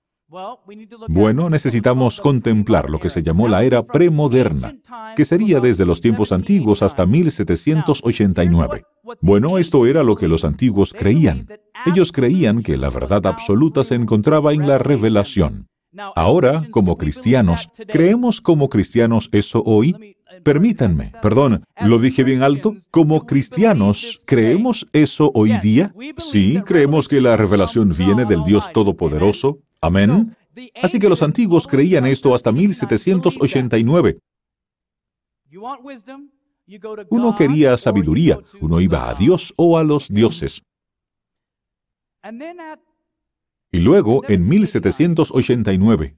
Bueno, 1.09 1.49
necesitamos 1.49 2.21
contemplar 2.21 2.89
lo 2.89 2.99
que 2.99 3.09
se 3.09 3.21
llamó 3.21 3.49
la 3.49 3.63
era 3.63 3.83
premoderna, 3.83 4.77
que 5.15 5.25
sería 5.25 5.59
desde 5.59 5.85
los 5.85 5.99
tiempos 5.99 6.31
antiguos 6.31 6.81
hasta 6.81 7.05
1789. 7.05 8.85
Bueno, 9.19 9.57
esto 9.57 9.85
era 9.85 10.03
lo 10.03 10.15
que 10.15 10.29
los 10.29 10.45
antiguos 10.45 10.93
creían. 10.93 11.47
Ellos 11.85 12.11
creían 12.11 12.63
que 12.63 12.77
la 12.77 12.89
verdad 12.89 13.25
absoluta 13.25 13.83
se 13.83 13.95
encontraba 13.95 14.53
en 14.53 14.67
la 14.67 14.77
revelación. 14.77 15.67
Ahora, 16.15 16.63
como 16.71 16.97
cristianos, 16.97 17.69
¿creemos 17.87 18.39
como 18.39 18.69
cristianos 18.69 19.29
eso 19.33 19.61
hoy? 19.65 20.15
Permítanme, 20.43 21.11
perdón, 21.21 21.65
¿lo 21.81 21.99
dije 21.99 22.23
bien 22.23 22.43
alto? 22.43 22.75
Como 22.89 23.25
cristianos, 23.25 24.21
¿creemos 24.25 24.87
eso 24.93 25.31
hoy 25.35 25.57
día? 25.57 25.93
Sí, 26.17 26.61
creemos 26.65 27.07
que 27.07 27.19
la 27.19 27.35
revelación 27.35 27.93
viene 27.97 28.25
del 28.25 28.43
Dios 28.45 28.71
Todopoderoso. 28.73 29.59
Amén. 29.81 30.35
Así 30.81 30.99
que 30.99 31.09
los 31.09 31.21
antiguos 31.21 31.67
creían 31.67 32.05
esto 32.05 32.33
hasta 32.33 32.51
1789. 32.51 34.19
Uno 37.09 37.35
quería 37.35 37.75
sabiduría, 37.75 38.39
uno 38.61 38.79
iba 38.79 39.09
a 39.09 39.13
Dios 39.13 39.53
o 39.57 39.77
a 39.77 39.83
los 39.83 40.07
dioses. 40.07 40.63
Y 43.71 43.79
luego, 43.79 44.21
en 44.27 44.47
1789, 44.47 46.15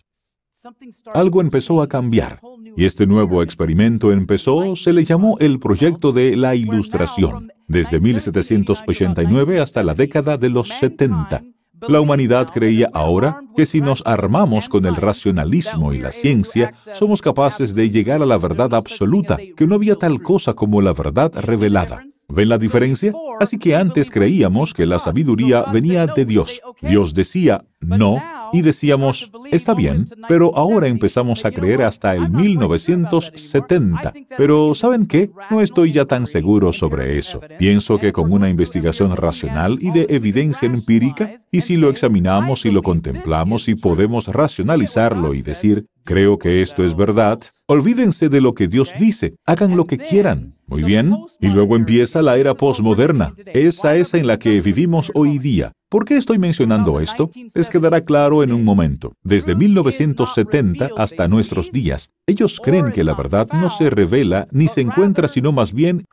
algo 1.13 1.41
empezó 1.41 1.81
a 1.81 1.87
cambiar. 1.87 2.39
Y 2.75 2.85
este 2.85 3.05
nuevo 3.05 3.43
experimento 3.43 4.11
empezó, 4.11 4.75
se 4.75 4.93
le 4.93 5.03
llamó 5.03 5.37
el 5.39 5.59
proyecto 5.59 6.11
de 6.11 6.35
la 6.35 6.55
Ilustración, 6.55 7.51
desde 7.67 7.99
1789 7.99 9.59
hasta 9.59 9.83
la 9.83 9.93
década 9.93 10.37
de 10.37 10.49
los 10.49 10.69
70. 10.69 11.43
La 11.87 11.99
humanidad 11.99 12.47
creía 12.47 12.89
ahora 12.93 13.41
que 13.55 13.65
si 13.65 13.81
nos 13.81 14.03
armamos 14.05 14.69
con 14.69 14.85
el 14.85 14.95
racionalismo 14.95 15.93
y 15.93 15.99
la 15.99 16.11
ciencia, 16.11 16.73
somos 16.93 17.21
capaces 17.21 17.75
de 17.75 17.89
llegar 17.89 18.21
a 18.21 18.25
la 18.25 18.37
verdad 18.37 18.73
absoluta, 18.73 19.37
que 19.55 19.67
no 19.67 19.75
había 19.75 19.95
tal 19.95 20.21
cosa 20.21 20.53
como 20.53 20.81
la 20.81 20.93
verdad 20.93 21.33
revelada. 21.35 22.05
¿Ven 22.33 22.49
la 22.49 22.57
diferencia? 22.57 23.13
Así 23.39 23.59
que 23.59 23.75
antes 23.75 24.09
creíamos 24.09 24.73
que 24.73 24.87
la 24.87 24.97
sabiduría 24.97 25.65
venía 25.71 26.07
de 26.07 26.25
Dios. 26.25 26.61
Dios 26.81 27.13
decía, 27.13 27.63
no, 27.79 28.21
y 28.51 28.61
decíamos, 28.61 29.31
está 29.51 29.73
bien, 29.73 30.07
pero 30.27 30.55
ahora 30.55 30.87
empezamos 30.87 31.43
a 31.45 31.51
creer 31.51 31.81
hasta 31.81 32.15
el 32.15 32.29
1970. 32.29 34.13
Pero 34.37 34.73
¿saben 34.75 35.05
qué? 35.05 35.31
No 35.49 35.61
estoy 35.61 35.91
ya 35.91 36.05
tan 36.05 36.27
seguro 36.27 36.71
sobre 36.71 37.17
eso. 37.17 37.39
Pienso 37.57 37.97
que 37.97 38.11
con 38.11 38.31
una 38.31 38.49
investigación 38.49 39.15
racional 39.15 39.77
y 39.81 39.91
de 39.91 40.07
evidencia 40.09 40.67
empírica, 40.67 41.35
y 41.51 41.61
si 41.61 41.77
lo 41.77 41.89
examinamos 41.89 42.65
y 42.65 42.71
lo 42.71 42.81
contemplamos 42.81 43.67
y 43.69 43.75
podemos 43.75 44.27
racionalizarlo 44.27 45.33
y 45.33 45.41
decir, 45.41 45.87
creo 46.03 46.37
que 46.37 46.61
esto 46.61 46.83
es 46.83 46.95
verdad, 46.95 47.39
olvídense 47.67 48.29
de 48.29 48.41
lo 48.41 48.53
que 48.53 48.67
Dios 48.67 48.93
dice, 48.99 49.35
hagan 49.45 49.75
lo 49.75 49.87
que 49.87 49.97
quieran. 49.97 50.55
Muy 50.65 50.83
bien, 50.83 51.15
y 51.39 51.47
luego 51.47 51.75
empieza 51.75 52.21
la 52.21 52.37
era 52.37 52.55
postmoderna, 52.55 53.33
esa 53.47 53.95
es 53.95 54.13
en 54.13 54.27
la 54.27 54.39
que 54.39 54.61
vivimos 54.61 55.11
hoy 55.13 55.37
día. 55.37 55.73
¿Por 55.89 56.05
qué 56.05 56.17
estoy 56.17 56.39
mencionando 56.39 56.99
esto? 56.99 57.29
Les 57.53 57.69
quedará 57.69 58.01
claro 58.01 58.41
en 58.41 58.51
un 58.51 58.63
momento. 58.63 59.13
Desde 59.21 59.55
1970 59.55 60.89
hasta 60.97 61.27
nuestros 61.27 61.71
días, 61.71 62.09
ellos 62.25 62.59
creen 62.59 62.91
que 62.91 63.03
la 63.03 63.13
verdad 63.13 63.47
no 63.53 63.69
se 63.69 63.91
revela 63.91 64.47
ni 64.51 64.67
se 64.67 64.81
encuentra, 64.81 65.27
sino 65.27 65.51
más 65.51 65.71
bien 65.71 66.05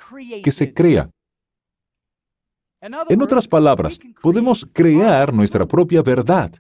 que 0.42 0.52
se 0.52 0.74
crea. 0.74 1.08
En 2.82 3.22
otras 3.22 3.46
palabras, 3.46 3.98
podemos 4.22 4.66
crear 4.72 5.32
nuestra 5.34 5.66
propia 5.66 6.02
verdad. 6.02 6.52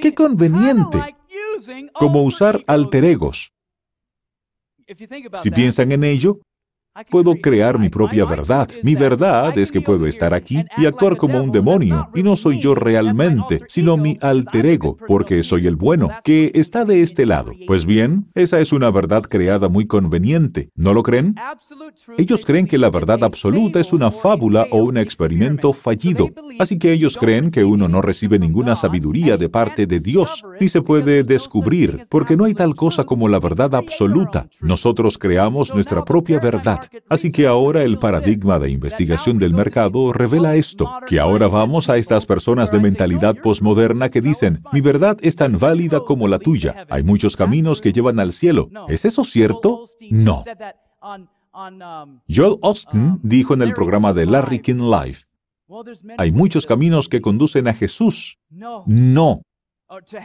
¡Qué 0.00 0.14
conveniente! 0.14 0.98
Como 1.94 2.22
usar 2.22 2.62
alter 2.66 3.04
egos. 3.04 3.52
Si 5.42 5.50
piensan 5.50 5.92
en 5.92 6.04
ello, 6.04 6.40
Puedo 7.10 7.36
crear 7.36 7.78
mi 7.78 7.88
propia 7.88 8.24
verdad. 8.24 8.68
Mi 8.82 8.94
verdad 8.94 9.56
es 9.58 9.70
que 9.70 9.80
puedo 9.80 10.06
estar 10.06 10.34
aquí 10.34 10.64
y 10.76 10.86
actuar 10.86 11.16
como 11.16 11.40
un 11.42 11.52
demonio, 11.52 12.08
y 12.14 12.22
no 12.22 12.36
soy 12.36 12.60
yo 12.60 12.74
realmente, 12.74 13.62
sino 13.68 13.96
mi 13.96 14.18
alter 14.20 14.66
ego, 14.66 14.96
porque 15.06 15.42
soy 15.42 15.66
el 15.66 15.76
bueno, 15.76 16.08
que 16.24 16.50
está 16.54 16.84
de 16.84 17.02
este 17.02 17.26
lado. 17.26 17.52
Pues 17.66 17.86
bien, 17.86 18.26
esa 18.34 18.60
es 18.60 18.72
una 18.72 18.90
verdad 18.90 19.22
creada 19.22 19.68
muy 19.68 19.86
conveniente, 19.86 20.70
¿no 20.74 20.92
lo 20.92 21.02
creen? 21.02 21.34
Ellos 22.16 22.44
creen 22.44 22.66
que 22.66 22.78
la 22.78 22.90
verdad 22.90 23.22
absoluta 23.22 23.80
es 23.80 23.92
una 23.92 24.10
fábula 24.10 24.66
o 24.70 24.84
un 24.84 24.96
experimento 24.96 25.72
fallido, 25.72 26.30
así 26.58 26.78
que 26.78 26.92
ellos 26.92 27.16
creen 27.16 27.50
que 27.50 27.64
uno 27.64 27.88
no 27.88 28.02
recibe 28.02 28.38
ninguna 28.38 28.76
sabiduría 28.76 29.36
de 29.36 29.48
parte 29.48 29.86
de 29.86 30.00
Dios, 30.00 30.42
ni 30.60 30.68
se 30.68 30.82
puede 30.82 31.22
descubrir, 31.22 32.04
porque 32.08 32.36
no 32.36 32.44
hay 32.44 32.54
tal 32.54 32.74
cosa 32.74 33.04
como 33.04 33.28
la 33.28 33.38
verdad 33.38 33.74
absoluta. 33.74 34.48
Nosotros 34.60 35.18
creamos 35.18 35.72
nuestra 35.74 36.04
propia 36.04 36.38
verdad. 36.40 36.80
Así 37.08 37.32
que 37.32 37.46
ahora 37.46 37.82
el 37.82 37.98
paradigma 37.98 38.58
de 38.58 38.70
investigación 38.70 39.38
del 39.38 39.54
mercado 39.54 40.12
revela 40.12 40.56
esto, 40.56 40.90
que 41.06 41.20
ahora 41.20 41.48
vamos 41.48 41.88
a 41.88 41.96
estas 41.96 42.26
personas 42.26 42.70
de 42.70 42.80
mentalidad 42.80 43.36
posmoderna 43.42 44.08
que 44.08 44.20
dicen, 44.20 44.62
mi 44.72 44.80
verdad 44.80 45.16
es 45.22 45.36
tan 45.36 45.58
válida 45.58 46.00
como 46.00 46.28
la 46.28 46.38
tuya, 46.38 46.86
hay 46.90 47.02
muchos 47.02 47.36
caminos 47.36 47.80
que 47.80 47.92
llevan 47.92 48.20
al 48.20 48.32
cielo. 48.32 48.70
¿Es 48.88 49.04
eso 49.04 49.24
cierto? 49.24 49.86
No. 50.10 50.44
Joel 52.28 52.58
Austin 52.62 53.18
dijo 53.22 53.54
en 53.54 53.62
el 53.62 53.72
programa 53.72 54.12
de 54.12 54.26
Larry 54.26 54.60
King 54.60 54.90
Live, 54.90 55.18
hay 56.16 56.32
muchos 56.32 56.66
caminos 56.66 57.08
que 57.08 57.20
conducen 57.20 57.68
a 57.68 57.74
Jesús. 57.74 58.38
No. 58.86 59.42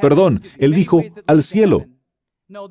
Perdón, 0.01 0.41
él 0.57 0.74
dijo, 0.74 1.01
al 1.28 1.43
cielo. 1.43 1.86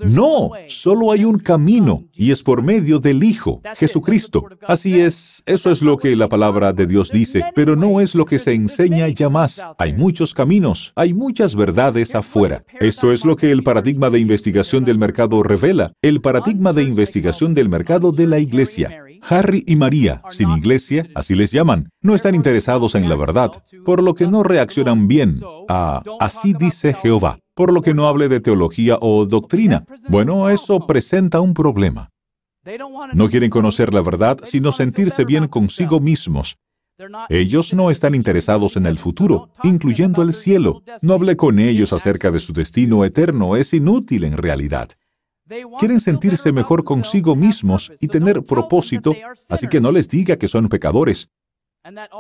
No, 0.05 0.51
solo 0.67 1.11
hay 1.11 1.25
un 1.25 1.39
camino 1.39 2.05
y 2.13 2.31
es 2.31 2.43
por 2.43 2.63
medio 2.63 2.99
del 2.99 3.25
Hijo, 3.25 3.61
Jesucristo. 3.77 4.47
Así 4.67 5.01
es, 5.01 5.43
eso 5.47 5.71
es 5.71 5.83
lo 5.83 5.97
que 5.97 6.15
la 6.17 6.29
palabra 6.29 6.73
de 6.73 6.87
Dios 6.87 7.11
dice, 7.11 7.45
pero 7.55 7.77
no 7.77 8.01
es 8.01 8.15
lo 8.15 8.25
que 8.25 8.39
se 8.39 8.53
enseña 8.53 9.09
ya 9.09 9.29
más. 9.29 9.61
Hay 9.79 9.95
muchos 9.95 10.35
caminos, 10.35 10.93
hay 10.95 11.15
muchas 11.15 11.55
verdades 11.55 12.15
afuera. 12.15 12.65
Esto 12.81 13.13
es 13.13 13.25
lo 13.25 13.37
que 13.37 13.51
el 13.51 13.63
paradigma 13.63 14.11
de 14.11 14.21
investigación 14.21 14.85
del 14.85 14.99
mercado 14.99 15.43
revela, 15.43 15.93
el 16.03 16.21
paradigma 16.21 16.73
de 16.73 16.85
investigación 16.85 17.55
del 17.55 17.69
mercado 17.69 18.13
de 18.13 18.27
la 18.27 18.39
iglesia. 18.39 18.91
Harry 19.29 19.63
y 19.67 19.77
María, 19.77 20.21
sin 20.31 20.51
iglesia, 20.51 21.09
así 21.15 21.35
les 21.35 21.53
llaman, 21.53 21.91
no 22.01 22.15
están 22.15 22.35
interesados 22.35 22.95
en 22.97 23.09
la 23.09 23.15
verdad, 23.15 23.51
por 23.85 24.03
lo 24.03 24.15
que 24.15 24.27
no 24.27 24.43
reaccionan 24.43 25.07
bien. 25.07 25.41
A 25.69 26.03
así 26.19 26.55
dice 26.59 26.93
Jehová 26.93 27.39
por 27.55 27.73
lo 27.73 27.83
que 27.83 27.95
no 27.95 28.09
hable 28.09 28.29
de 28.29 28.41
teología 28.41 28.99
o 29.01 29.27
doctrina. 29.27 29.85
Bueno, 30.09 30.49
eso 30.49 30.87
presenta 30.87 31.41
un 31.41 31.55
problema. 31.55 32.11
No 33.15 33.29
quieren 33.29 33.51
conocer 33.51 33.93
la 33.93 34.03
verdad, 34.03 34.39
sino 34.45 34.73
sentirse 34.73 35.25
bien 35.25 35.49
consigo 35.49 36.01
mismos. 36.01 36.57
Ellos 37.29 37.75
no 37.75 37.91
están 37.91 38.15
interesados 38.15 38.77
en 38.77 38.87
el 38.87 38.99
futuro, 38.99 39.49
incluyendo 39.65 40.23
el 40.23 40.33
cielo. 40.33 40.83
No 41.01 41.15
hable 41.15 41.37
con 41.37 41.59
ellos 41.59 41.93
acerca 41.93 42.31
de 42.31 42.39
su 42.39 42.53
destino 42.53 43.05
eterno, 43.05 43.57
es 43.57 43.75
inútil 43.75 44.25
en 44.25 44.37
realidad. 44.37 44.91
Quieren 45.79 46.01
sentirse 46.01 46.53
mejor 46.53 46.85
consigo 46.85 47.35
mismos 47.35 47.93
y 48.01 48.07
tener 48.07 48.43
propósito, 48.43 49.15
así 49.49 49.67
que 49.67 49.81
no 49.81 49.91
les 49.91 50.09
diga 50.09 50.37
que 50.37 50.49
son 50.49 50.69
pecadores 50.69 51.29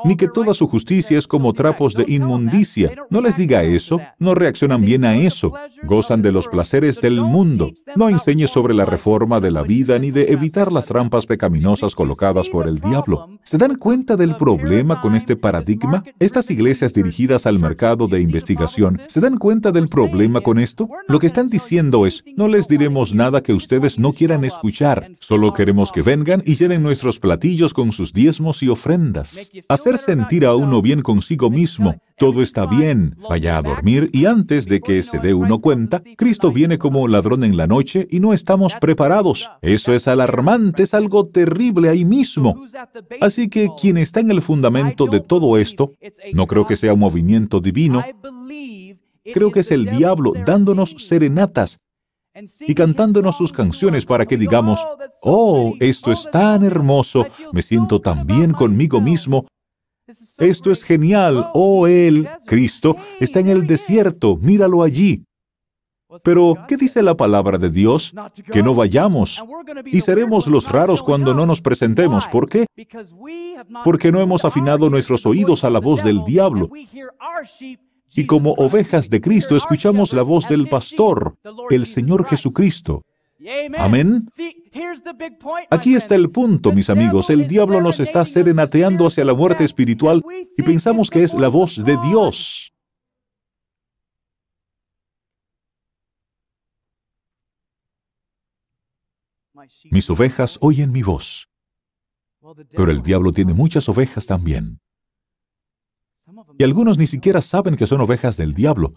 ni 0.04 0.16
que 0.16 0.28
toda 0.28 0.54
su 0.54 0.66
justicia 0.66 1.18
es 1.18 1.28
como 1.28 1.52
trapos 1.52 1.94
de 1.94 2.04
inmundicia. 2.08 2.92
No 3.10 3.20
les 3.20 3.36
diga 3.36 3.62
eso, 3.62 4.00
no 4.18 4.34
reaccionan 4.34 4.84
bien 4.84 5.04
a 5.04 5.16
eso, 5.16 5.52
gozan 5.84 6.20
de 6.20 6.32
los 6.32 6.48
placeres 6.48 7.00
del 7.00 7.20
mundo. 7.20 7.70
No 7.94 8.08
enseñe 8.08 8.48
sobre 8.48 8.74
la 8.74 8.84
reforma 8.84 9.40
de 9.40 9.52
la 9.52 9.62
vida 9.62 9.98
ni 9.98 10.10
de 10.10 10.32
evitar 10.32 10.72
las 10.72 10.86
trampas 10.86 11.26
pecaminosas 11.26 11.94
colocadas 11.94 12.48
por 12.48 12.66
el 12.66 12.80
diablo. 12.80 13.28
¿Se 13.44 13.58
dan 13.58 13.76
cuenta 13.76 14.16
del 14.16 14.36
problema 14.36 15.00
con 15.00 15.14
este 15.14 15.36
paradigma? 15.36 16.02
Estas 16.18 16.50
iglesias 16.50 16.92
dirigidas 16.92 17.46
al 17.46 17.58
mercado 17.58 18.08
de 18.08 18.20
investigación, 18.20 19.00
¿se 19.06 19.20
dan 19.20 19.38
cuenta 19.38 19.70
del 19.70 19.88
problema 19.88 20.40
con 20.40 20.58
esto? 20.58 20.88
Lo 21.06 21.18
que 21.18 21.26
están 21.26 21.48
diciendo 21.48 22.06
es, 22.06 22.24
no 22.36 22.48
les 22.48 22.66
diremos 22.66 23.14
nada 23.14 23.42
que 23.42 23.52
ustedes 23.52 23.98
no 23.98 24.12
quieran 24.12 24.44
escuchar, 24.44 25.12
solo 25.20 25.52
queremos 25.52 25.92
que 25.92 26.02
vengan 26.02 26.42
y 26.44 26.56
llenen 26.56 26.82
nuestros 26.82 27.20
platillos 27.20 27.74
con 27.74 27.92
sus 27.92 28.12
diezmos 28.12 28.62
y 28.62 28.68
ofrendas 28.68 29.51
hacer 29.68 29.98
sentir 29.98 30.46
a 30.46 30.54
uno 30.54 30.82
bien 30.82 31.02
consigo 31.02 31.50
mismo, 31.50 32.00
todo 32.16 32.42
está 32.42 32.66
bien, 32.66 33.16
vaya 33.28 33.58
a 33.58 33.62
dormir 33.62 34.10
y 34.12 34.26
antes 34.26 34.66
de 34.66 34.80
que 34.80 35.02
se 35.02 35.18
dé 35.18 35.34
uno 35.34 35.58
cuenta, 35.58 36.02
Cristo 36.16 36.52
viene 36.52 36.78
como 36.78 37.08
ladrón 37.08 37.44
en 37.44 37.56
la 37.56 37.66
noche 37.66 38.06
y 38.10 38.20
no 38.20 38.32
estamos 38.32 38.74
preparados. 38.80 39.50
Eso 39.60 39.92
es 39.92 40.08
alarmante, 40.08 40.84
es 40.84 40.94
algo 40.94 41.26
terrible 41.26 41.88
ahí 41.88 42.04
mismo. 42.04 42.64
Así 43.20 43.48
que 43.48 43.68
quien 43.78 43.98
está 43.98 44.20
en 44.20 44.30
el 44.30 44.42
fundamento 44.42 45.06
de 45.06 45.20
todo 45.20 45.58
esto, 45.58 45.92
no 46.32 46.46
creo 46.46 46.64
que 46.64 46.76
sea 46.76 46.94
un 46.94 47.00
movimiento 47.00 47.60
divino, 47.60 48.04
creo 49.32 49.50
que 49.50 49.60
es 49.60 49.70
el 49.70 49.86
diablo 49.86 50.32
dándonos 50.46 50.94
serenatas 50.98 51.81
y 52.60 52.74
cantándonos 52.74 53.36
sus 53.36 53.52
canciones 53.52 54.06
para 54.06 54.26
que 54.26 54.36
digamos, 54.36 54.86
oh, 55.22 55.74
esto 55.80 56.12
es 56.12 56.28
tan 56.30 56.64
hermoso, 56.64 57.26
me 57.52 57.62
siento 57.62 58.00
tan 58.00 58.26
bien 58.26 58.52
conmigo 58.52 59.00
mismo, 59.00 59.46
esto 60.38 60.70
es 60.70 60.82
genial, 60.82 61.50
oh 61.54 61.86
Él, 61.86 62.28
Cristo, 62.46 62.96
está 63.20 63.40
en 63.40 63.48
el 63.48 63.66
desierto, 63.66 64.36
míralo 64.36 64.82
allí. 64.82 65.24
Pero, 66.22 66.54
¿qué 66.68 66.76
dice 66.76 67.02
la 67.02 67.16
palabra 67.16 67.56
de 67.56 67.70
Dios? 67.70 68.12
Que 68.52 68.62
no 68.62 68.74
vayamos. 68.74 69.42
Y 69.86 70.02
seremos 70.02 70.46
los 70.46 70.70
raros 70.70 71.02
cuando 71.02 71.32
no 71.32 71.46
nos 71.46 71.62
presentemos. 71.62 72.28
¿Por 72.28 72.50
qué? 72.50 72.66
Porque 73.82 74.12
no 74.12 74.20
hemos 74.20 74.44
afinado 74.44 74.90
nuestros 74.90 75.24
oídos 75.24 75.64
a 75.64 75.70
la 75.70 75.80
voz 75.80 76.04
del 76.04 76.22
diablo. 76.24 76.68
Y 78.14 78.26
como 78.26 78.52
ovejas 78.52 79.08
de 79.08 79.20
Cristo 79.20 79.56
escuchamos 79.56 80.12
la 80.12 80.22
voz 80.22 80.48
del 80.48 80.68
pastor, 80.68 81.36
el 81.70 81.86
Señor 81.86 82.26
Jesucristo. 82.26 83.04
Amén. 83.78 84.28
Aquí 85.70 85.94
está 85.94 86.14
el 86.14 86.30
punto, 86.30 86.72
mis 86.72 86.90
amigos. 86.90 87.30
El 87.30 87.48
diablo 87.48 87.80
nos 87.80 88.00
está 88.00 88.24
serenateando 88.24 89.06
hacia 89.06 89.24
la 89.24 89.34
muerte 89.34 89.64
espiritual 89.64 90.22
y 90.56 90.62
pensamos 90.62 91.10
que 91.10 91.22
es 91.22 91.34
la 91.34 91.48
voz 91.48 91.82
de 91.82 91.96
Dios. 92.08 92.72
Mis 99.90 100.10
ovejas 100.10 100.58
oyen 100.60 100.92
mi 100.92 101.02
voz. 101.02 101.48
Pero 102.70 102.90
el 102.90 103.02
diablo 103.02 103.32
tiene 103.32 103.54
muchas 103.54 103.88
ovejas 103.88 104.26
también. 104.26 104.80
Y 106.62 106.64
algunos 106.64 106.96
ni 106.96 107.08
siquiera 107.08 107.40
saben 107.40 107.74
que 107.74 107.88
son 107.88 108.02
ovejas 108.02 108.36
del 108.36 108.54
diablo. 108.54 108.94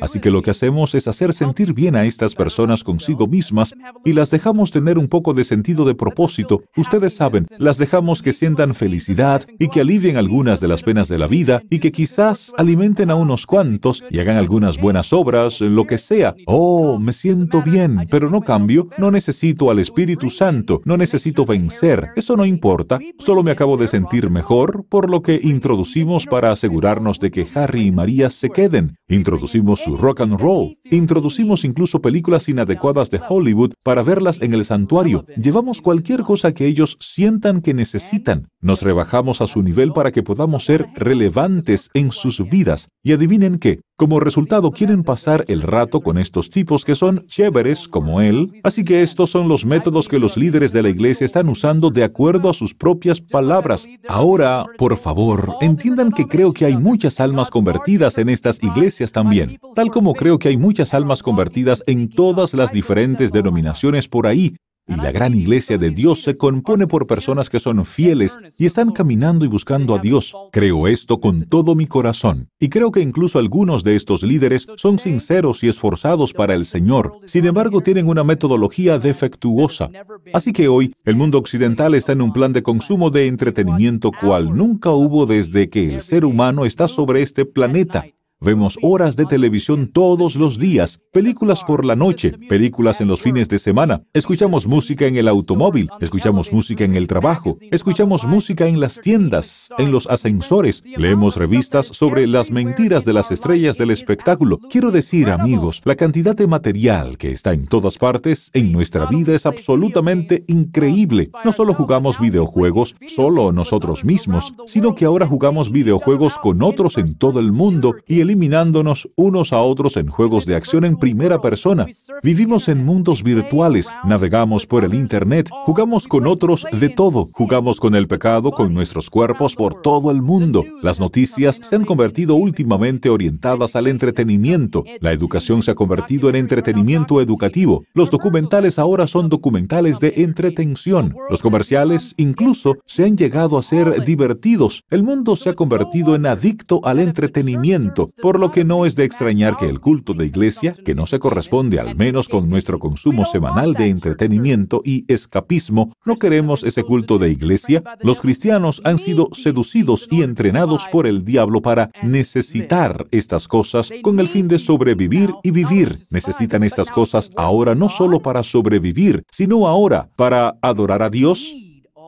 Así 0.00 0.20
que 0.20 0.30
lo 0.30 0.40
que 0.40 0.50
hacemos 0.50 0.94
es 0.94 1.06
hacer 1.06 1.32
sentir 1.32 1.74
bien 1.74 1.96
a 1.96 2.04
estas 2.04 2.34
personas 2.34 2.82
consigo 2.82 3.26
mismas 3.26 3.74
y 4.04 4.14
las 4.14 4.30
dejamos 4.30 4.70
tener 4.70 4.96
un 4.96 5.08
poco 5.08 5.34
de 5.34 5.44
sentido 5.44 5.84
de 5.84 5.94
propósito. 5.94 6.62
Ustedes 6.76 7.14
saben, 7.14 7.46
las 7.58 7.76
dejamos 7.76 8.22
que 8.22 8.32
sientan 8.32 8.74
felicidad 8.74 9.44
y 9.58 9.68
que 9.68 9.82
alivien 9.82 10.16
algunas 10.16 10.60
de 10.60 10.68
las 10.68 10.82
penas 10.82 11.08
de 11.08 11.18
la 11.18 11.26
vida 11.26 11.62
y 11.68 11.78
que 11.78 11.92
quizás 11.92 12.52
alimenten 12.56 13.10
a 13.10 13.16
unos 13.16 13.46
cuantos 13.46 14.02
y 14.10 14.18
hagan 14.18 14.38
algunas 14.38 14.80
buenas 14.80 15.12
obras, 15.12 15.60
lo 15.60 15.86
que 15.86 15.98
sea. 15.98 16.34
Oh, 16.46 16.98
me 16.98 17.12
siento 17.12 17.62
bien, 17.62 18.06
pero 18.10 18.30
no 18.30 18.40
cambio, 18.40 18.88
no 18.96 19.10
necesito 19.10 19.70
al 19.70 19.78
Espíritu 19.78 20.30
Santo, 20.30 20.80
no 20.84 20.96
necesito 20.96 21.44
vencer. 21.44 22.08
Eso 22.16 22.36
no 22.36 22.46
importa, 22.46 22.98
solo 23.18 23.42
me 23.42 23.50
acabo 23.50 23.76
de 23.76 23.88
sentir 23.88 24.30
mejor, 24.30 24.86
por 24.88 25.10
lo 25.10 25.22
que 25.22 25.38
introducimos 25.42 26.26
para 26.26 26.50
asegurarnos 26.50 27.20
de 27.20 27.30
que 27.30 27.46
Harry 27.54 27.86
y 27.86 27.92
María 27.92 28.30
se 28.30 28.50
queden. 28.50 28.96
Introducimos 29.34 29.80
su 29.80 29.96
rock 29.96 30.20
and 30.20 30.40
roll. 30.40 30.78
Introducimos 30.92 31.64
incluso 31.64 32.00
películas 32.00 32.48
inadecuadas 32.48 33.10
de 33.10 33.20
Hollywood 33.28 33.72
para 33.82 34.04
verlas 34.04 34.40
en 34.40 34.54
el 34.54 34.64
santuario. 34.64 35.26
Llevamos 35.36 35.82
cualquier 35.82 36.22
cosa 36.22 36.54
que 36.54 36.66
ellos 36.66 36.96
sientan 37.00 37.60
que 37.60 37.74
necesitan. 37.74 38.48
Nos 38.64 38.80
rebajamos 38.80 39.42
a 39.42 39.46
su 39.46 39.62
nivel 39.62 39.92
para 39.92 40.10
que 40.10 40.22
podamos 40.22 40.64
ser 40.64 40.86
relevantes 40.94 41.90
en 41.92 42.10
sus 42.10 42.42
vidas. 42.48 42.88
Y 43.02 43.12
adivinen 43.12 43.58
qué, 43.58 43.82
como 43.98 44.20
resultado 44.20 44.70
quieren 44.70 45.02
pasar 45.02 45.44
el 45.48 45.60
rato 45.60 46.00
con 46.00 46.16
estos 46.16 46.48
tipos 46.48 46.82
que 46.82 46.94
son 46.94 47.26
chéveres 47.26 47.86
como 47.86 48.22
él, 48.22 48.62
así 48.64 48.82
que 48.82 49.02
estos 49.02 49.28
son 49.28 49.48
los 49.48 49.66
métodos 49.66 50.08
que 50.08 50.18
los 50.18 50.38
líderes 50.38 50.72
de 50.72 50.82
la 50.82 50.88
iglesia 50.88 51.26
están 51.26 51.50
usando 51.50 51.90
de 51.90 52.04
acuerdo 52.04 52.48
a 52.48 52.54
sus 52.54 52.72
propias 52.72 53.20
palabras. 53.20 53.86
Ahora, 54.08 54.64
por 54.78 54.96
favor, 54.96 55.56
entiendan 55.60 56.10
que 56.10 56.24
creo 56.24 56.54
que 56.54 56.64
hay 56.64 56.78
muchas 56.78 57.20
almas 57.20 57.50
convertidas 57.50 58.16
en 58.16 58.30
estas 58.30 58.62
iglesias 58.62 59.12
también, 59.12 59.60
tal 59.74 59.90
como 59.90 60.14
creo 60.14 60.38
que 60.38 60.48
hay 60.48 60.56
muchas 60.56 60.94
almas 60.94 61.22
convertidas 61.22 61.84
en 61.86 62.08
todas 62.08 62.54
las 62.54 62.72
diferentes 62.72 63.30
denominaciones 63.30 64.08
por 64.08 64.26
ahí, 64.26 64.56
y 64.86 64.96
la 64.96 65.12
gran 65.12 65.34
iglesia 65.34 65.78
de 65.78 65.90
Dios 65.90 66.22
se 66.22 66.36
compone 66.36 66.86
por 66.86 67.06
personas 67.06 67.48
que 67.48 67.58
son 67.58 67.84
fieles 67.84 68.38
y 68.58 68.66
están 68.66 68.92
caminando 68.92 69.44
y 69.44 69.48
buscando 69.48 69.94
a 69.94 69.98
Dios. 69.98 70.34
Creo 70.52 70.86
esto 70.88 71.20
con 71.20 71.46
todo 71.46 71.74
mi 71.74 71.86
corazón. 71.86 72.48
Y 72.60 72.68
creo 72.68 72.92
que 72.92 73.00
incluso 73.00 73.38
algunos 73.38 73.82
de 73.82 73.96
estos 73.96 74.22
líderes 74.22 74.66
son 74.76 74.98
sinceros 74.98 75.64
y 75.64 75.68
esforzados 75.68 76.32
para 76.32 76.54
el 76.54 76.66
Señor. 76.66 77.18
Sin 77.24 77.46
embargo, 77.46 77.80
tienen 77.80 78.08
una 78.08 78.24
metodología 78.24 78.98
defectuosa. 78.98 79.90
Así 80.32 80.52
que 80.52 80.68
hoy, 80.68 80.94
el 81.04 81.16
mundo 81.16 81.38
occidental 81.38 81.94
está 81.94 82.12
en 82.12 82.22
un 82.22 82.32
plan 82.32 82.52
de 82.52 82.62
consumo 82.62 83.10
de 83.10 83.26
entretenimiento 83.26 84.10
cual 84.20 84.54
nunca 84.54 84.90
hubo 84.90 85.26
desde 85.26 85.70
que 85.70 85.94
el 85.94 86.02
ser 86.02 86.24
humano 86.24 86.64
está 86.64 86.88
sobre 86.88 87.22
este 87.22 87.44
planeta. 87.46 88.04
Vemos 88.44 88.78
horas 88.82 89.16
de 89.16 89.24
televisión 89.24 89.86
todos 89.86 90.36
los 90.36 90.58
días, 90.58 91.00
películas 91.12 91.64
por 91.64 91.82
la 91.82 91.96
noche, 91.96 92.32
películas 92.46 93.00
en 93.00 93.08
los 93.08 93.22
fines 93.22 93.48
de 93.48 93.58
semana, 93.58 94.02
escuchamos 94.12 94.66
música 94.66 95.06
en 95.06 95.16
el 95.16 95.28
automóvil, 95.28 95.88
escuchamos 95.98 96.52
música 96.52 96.84
en 96.84 96.94
el 96.94 97.06
trabajo, 97.06 97.56
escuchamos 97.70 98.26
música 98.26 98.68
en 98.68 98.80
las 98.80 99.00
tiendas, 99.00 99.70
en 99.78 99.90
los 99.90 100.06
ascensores, 100.08 100.82
leemos 100.84 101.38
revistas 101.38 101.86
sobre 101.86 102.26
las 102.26 102.50
mentiras 102.50 103.06
de 103.06 103.14
las 103.14 103.32
estrellas 103.32 103.78
del 103.78 103.90
espectáculo. 103.90 104.58
Quiero 104.68 104.90
decir, 104.90 105.30
amigos, 105.30 105.80
la 105.86 105.96
cantidad 105.96 106.36
de 106.36 106.46
material 106.46 107.16
que 107.16 107.32
está 107.32 107.54
en 107.54 107.66
todas 107.66 107.96
partes 107.96 108.50
en 108.52 108.72
nuestra 108.72 109.06
vida 109.06 109.34
es 109.34 109.46
absolutamente 109.46 110.44
increíble. 110.48 111.30
No 111.46 111.52
solo 111.52 111.72
jugamos 111.72 112.20
videojuegos 112.20 112.94
solo 113.06 113.52
nosotros 113.52 114.04
mismos, 114.04 114.52
sino 114.66 114.94
que 114.94 115.06
ahora 115.06 115.26
jugamos 115.26 115.72
videojuegos 115.72 116.38
con 116.38 116.62
otros 116.62 116.98
en 116.98 117.14
todo 117.14 117.40
el 117.40 117.50
mundo 117.50 117.94
y 118.06 118.20
el 118.20 118.33
eliminándonos 118.34 119.08
unos 119.14 119.52
a 119.52 119.60
otros 119.60 119.96
en 119.96 120.08
juegos 120.08 120.44
de 120.44 120.56
acción 120.56 120.84
en 120.84 120.96
primera 120.96 121.40
persona. 121.40 121.86
Vivimos 122.20 122.68
en 122.68 122.84
mundos 122.84 123.22
virtuales, 123.22 123.88
navegamos 124.04 124.66
por 124.66 124.84
el 124.84 124.92
Internet, 124.92 125.50
jugamos 125.64 126.08
con 126.08 126.26
otros 126.26 126.66
de 126.72 126.88
todo, 126.88 127.28
jugamos 127.32 127.78
con 127.78 127.94
el 127.94 128.08
pecado, 128.08 128.50
con 128.50 128.74
nuestros 128.74 129.08
cuerpos 129.08 129.54
por 129.54 129.82
todo 129.82 130.10
el 130.10 130.20
mundo. 130.20 130.64
Las 130.82 130.98
noticias 130.98 131.60
se 131.62 131.76
han 131.76 131.84
convertido 131.84 132.34
últimamente 132.34 133.08
orientadas 133.08 133.76
al 133.76 133.86
entretenimiento. 133.86 134.82
La 134.98 135.12
educación 135.12 135.62
se 135.62 135.70
ha 135.70 135.76
convertido 135.76 136.28
en 136.28 136.34
entretenimiento 136.34 137.20
educativo. 137.20 137.84
Los 137.94 138.10
documentales 138.10 138.80
ahora 138.80 139.06
son 139.06 139.28
documentales 139.28 140.00
de 140.00 140.12
entretención. 140.16 141.14
Los 141.30 141.40
comerciales 141.40 142.14
incluso 142.16 142.78
se 142.84 143.04
han 143.04 143.16
llegado 143.16 143.58
a 143.58 143.62
ser 143.62 144.02
divertidos. 144.04 144.82
El 144.90 145.04
mundo 145.04 145.36
se 145.36 145.50
ha 145.50 145.54
convertido 145.54 146.16
en 146.16 146.26
adicto 146.26 146.80
al 146.82 146.98
entretenimiento 146.98 148.08
por 148.24 148.40
lo 148.40 148.50
que 148.50 148.64
no 148.64 148.86
es 148.86 148.96
de 148.96 149.04
extrañar 149.04 149.58
que 149.58 149.68
el 149.68 149.80
culto 149.80 150.14
de 150.14 150.24
iglesia, 150.24 150.74
que 150.82 150.94
no 150.94 151.04
se 151.04 151.18
corresponde 151.18 151.78
al 151.78 151.94
menos 151.94 152.26
con 152.26 152.48
nuestro 152.48 152.78
consumo 152.78 153.26
semanal 153.26 153.74
de 153.74 153.88
entretenimiento 153.88 154.80
y 154.82 155.04
escapismo, 155.12 155.92
no 156.06 156.16
queremos 156.16 156.64
ese 156.64 156.84
culto 156.84 157.18
de 157.18 157.28
iglesia, 157.28 157.82
los 158.00 158.22
cristianos 158.22 158.80
han 158.84 158.96
sido 158.96 159.28
seducidos 159.32 160.08
y 160.10 160.22
entrenados 160.22 160.88
por 160.90 161.06
el 161.06 161.22
diablo 161.22 161.60
para 161.60 161.90
necesitar 162.02 163.06
estas 163.10 163.46
cosas 163.46 163.90
con 164.02 164.18
el 164.18 164.28
fin 164.28 164.48
de 164.48 164.58
sobrevivir 164.58 165.34
y 165.42 165.50
vivir. 165.50 166.06
Necesitan 166.08 166.62
estas 166.62 166.90
cosas 166.90 167.30
ahora 167.36 167.74
no 167.74 167.90
solo 167.90 168.20
para 168.20 168.42
sobrevivir, 168.42 169.22
sino 169.30 169.66
ahora 169.66 170.08
para 170.16 170.56
adorar 170.62 171.02
a 171.02 171.10
Dios, 171.10 171.54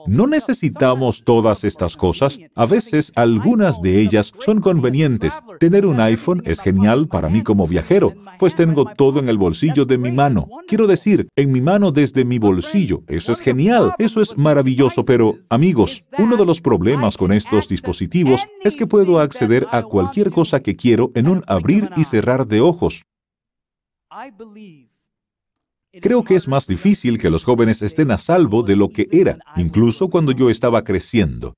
no 0.06 0.26
necesitamos 0.26 1.24
todas 1.24 1.64
estas 1.64 1.96
cosas. 1.96 2.38
A 2.54 2.66
veces 2.66 3.12
algunas 3.14 3.80
de 3.80 4.00
ellas 4.00 4.32
son 4.38 4.60
convenientes. 4.60 5.42
Tener 5.60 5.86
un 5.86 6.00
iPhone 6.00 6.42
es 6.44 6.60
genial 6.60 7.08
para 7.08 7.28
mí 7.28 7.42
como 7.42 7.66
viajero, 7.66 8.12
pues 8.38 8.54
tengo 8.54 8.86
todo 8.96 9.20
en 9.20 9.28
el 9.28 9.38
bolsillo 9.38 9.84
de 9.84 9.98
mi 9.98 10.12
mano. 10.12 10.48
Quiero 10.66 10.86
decir, 10.86 11.28
en 11.36 11.52
mi 11.52 11.60
mano 11.60 11.92
desde 11.92 12.24
mi 12.24 12.38
bolsillo. 12.38 13.02
Eso 13.08 13.32
es 13.32 13.40
genial, 13.40 13.94
eso 13.98 14.20
es 14.20 14.36
maravilloso, 14.36 15.04
pero 15.04 15.36
amigos, 15.48 16.04
uno 16.18 16.36
de 16.36 16.46
los 16.46 16.60
problemas 16.60 17.16
con 17.16 17.32
estos 17.32 17.68
dispositivos 17.68 18.42
es 18.62 18.76
que 18.76 18.86
puedo 18.86 19.18
acceder 19.18 19.66
a 19.70 19.82
cualquier 19.82 20.30
cosa 20.30 20.60
que 20.60 20.76
quiero 20.76 21.10
en 21.14 21.28
un 21.28 21.42
abrir 21.46 21.90
y 21.96 22.04
cerrar 22.04 22.46
de 22.46 22.60
ojos. 22.60 23.02
Creo 26.00 26.24
que 26.24 26.34
es 26.34 26.48
más 26.48 26.66
difícil 26.66 27.18
que 27.18 27.30
los 27.30 27.44
jóvenes 27.44 27.82
estén 27.82 28.10
a 28.10 28.18
salvo 28.18 28.62
de 28.62 28.76
lo 28.76 28.88
que 28.88 29.08
era, 29.10 29.38
incluso 29.56 30.08
cuando 30.08 30.32
yo 30.32 30.50
estaba 30.50 30.84
creciendo, 30.84 31.54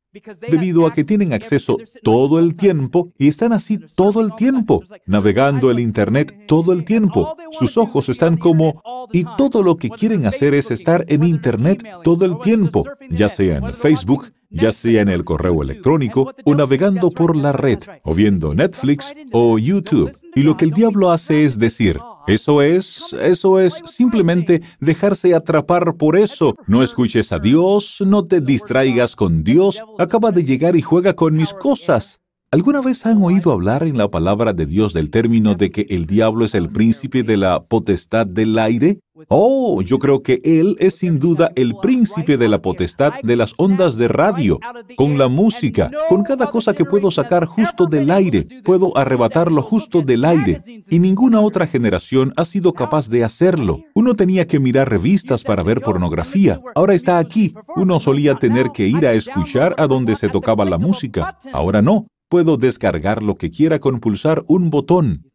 debido 0.50 0.86
a 0.86 0.92
que 0.92 1.04
tienen 1.04 1.32
acceso 1.32 1.76
todo 2.02 2.38
el 2.38 2.54
tiempo 2.54 3.08
y 3.18 3.28
están 3.28 3.52
así 3.52 3.78
todo 3.94 4.20
el 4.20 4.34
tiempo, 4.34 4.82
navegando 5.06 5.70
el 5.70 5.80
Internet 5.80 6.46
todo 6.46 6.72
el 6.72 6.84
tiempo. 6.84 7.36
Sus 7.50 7.76
ojos 7.76 8.08
están 8.08 8.36
como... 8.36 8.82
Y 9.10 9.24
todo 9.38 9.62
lo 9.62 9.76
que 9.76 9.88
quieren 9.88 10.26
hacer 10.26 10.52
es 10.52 10.70
estar 10.70 11.04
en 11.08 11.24
Internet 11.24 11.82
todo 12.04 12.26
el 12.26 12.38
tiempo, 12.40 12.84
ya 13.08 13.30
sea 13.30 13.56
en 13.56 13.72
Facebook, 13.72 14.30
ya 14.50 14.72
sea 14.72 15.02
en 15.02 15.08
el 15.08 15.24
correo 15.24 15.62
electrónico 15.62 16.34
o 16.44 16.54
navegando 16.54 17.10
por 17.10 17.36
la 17.36 17.52
red, 17.52 17.78
o 18.02 18.14
viendo 18.14 18.54
Netflix 18.54 19.12
o 19.32 19.58
YouTube. 19.58 20.10
Y 20.38 20.44
lo 20.44 20.56
que 20.56 20.66
el 20.66 20.70
diablo 20.70 21.10
hace 21.10 21.44
es 21.44 21.58
decir, 21.58 21.98
eso 22.28 22.62
es, 22.62 23.12
eso 23.20 23.58
es 23.58 23.82
simplemente 23.86 24.62
dejarse 24.78 25.34
atrapar 25.34 25.96
por 25.96 26.16
eso. 26.16 26.54
No 26.68 26.84
escuches 26.84 27.32
a 27.32 27.40
Dios, 27.40 28.00
no 28.06 28.24
te 28.24 28.40
distraigas 28.40 29.16
con 29.16 29.42
Dios, 29.42 29.82
acaba 29.98 30.30
de 30.30 30.44
llegar 30.44 30.76
y 30.76 30.80
juega 30.80 31.14
con 31.14 31.34
mis 31.34 31.52
cosas. 31.54 32.20
¿Alguna 32.50 32.80
vez 32.80 33.04
han 33.04 33.22
oído 33.22 33.52
hablar 33.52 33.82
en 33.82 33.98
la 33.98 34.10
palabra 34.10 34.54
de 34.54 34.64
Dios 34.64 34.94
del 34.94 35.10
término 35.10 35.54
de 35.54 35.70
que 35.70 35.86
el 35.90 36.06
diablo 36.06 36.46
es 36.46 36.54
el 36.54 36.70
príncipe 36.70 37.22
de 37.22 37.36
la 37.36 37.60
potestad 37.60 38.26
del 38.26 38.58
aire? 38.58 39.00
Oh, 39.28 39.82
yo 39.82 39.98
creo 39.98 40.22
que 40.22 40.40
él 40.42 40.74
es 40.80 40.94
sin 40.94 41.18
duda 41.18 41.52
el 41.56 41.74
príncipe 41.82 42.38
de 42.38 42.48
la 42.48 42.62
potestad 42.62 43.12
de 43.22 43.36
las 43.36 43.52
ondas 43.58 43.98
de 43.98 44.08
radio, 44.08 44.58
con 44.96 45.18
la 45.18 45.28
música, 45.28 45.90
con 46.08 46.22
cada 46.22 46.46
cosa 46.46 46.72
que 46.72 46.86
puedo 46.86 47.10
sacar 47.10 47.44
justo 47.44 47.84
del 47.84 48.10
aire, 48.10 48.46
puedo 48.64 48.96
arrebatarlo 48.96 49.60
justo 49.60 50.00
del 50.00 50.24
aire, 50.24 50.62
y 50.88 51.00
ninguna 51.00 51.42
otra 51.42 51.66
generación 51.66 52.32
ha 52.36 52.46
sido 52.46 52.72
capaz 52.72 53.10
de 53.10 53.24
hacerlo. 53.24 53.82
Uno 53.94 54.14
tenía 54.14 54.46
que 54.46 54.58
mirar 54.58 54.88
revistas 54.88 55.44
para 55.44 55.62
ver 55.62 55.82
pornografía, 55.82 56.62
ahora 56.74 56.94
está 56.94 57.18
aquí. 57.18 57.52
Uno 57.76 58.00
solía 58.00 58.36
tener 58.36 58.70
que 58.70 58.86
ir 58.86 59.06
a 59.06 59.12
escuchar 59.12 59.74
a 59.76 59.86
donde 59.86 60.16
se 60.16 60.30
tocaba 60.30 60.64
la 60.64 60.78
música, 60.78 61.36
ahora 61.52 61.82
no. 61.82 62.06
Puedo 62.28 62.56
descargar 62.58 63.22
lo 63.22 63.36
que 63.36 63.50
quiera 63.50 63.78
con 63.78 64.00
pulsar 64.00 64.44
un 64.48 64.70
botón. 64.70 65.30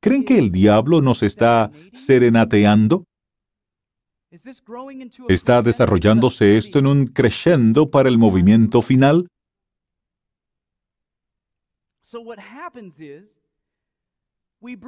¿Creen 0.00 0.24
que 0.24 0.38
el 0.38 0.52
diablo 0.52 1.00
nos 1.00 1.22
está 1.22 1.70
serenateando? 1.92 3.04
¿Está 5.28 5.62
desarrollándose 5.62 6.58
esto 6.58 6.78
en 6.78 6.86
un 6.86 7.06
crescendo 7.06 7.90
para 7.90 8.10
el 8.10 8.18
movimiento 8.18 8.82
final? 8.82 9.26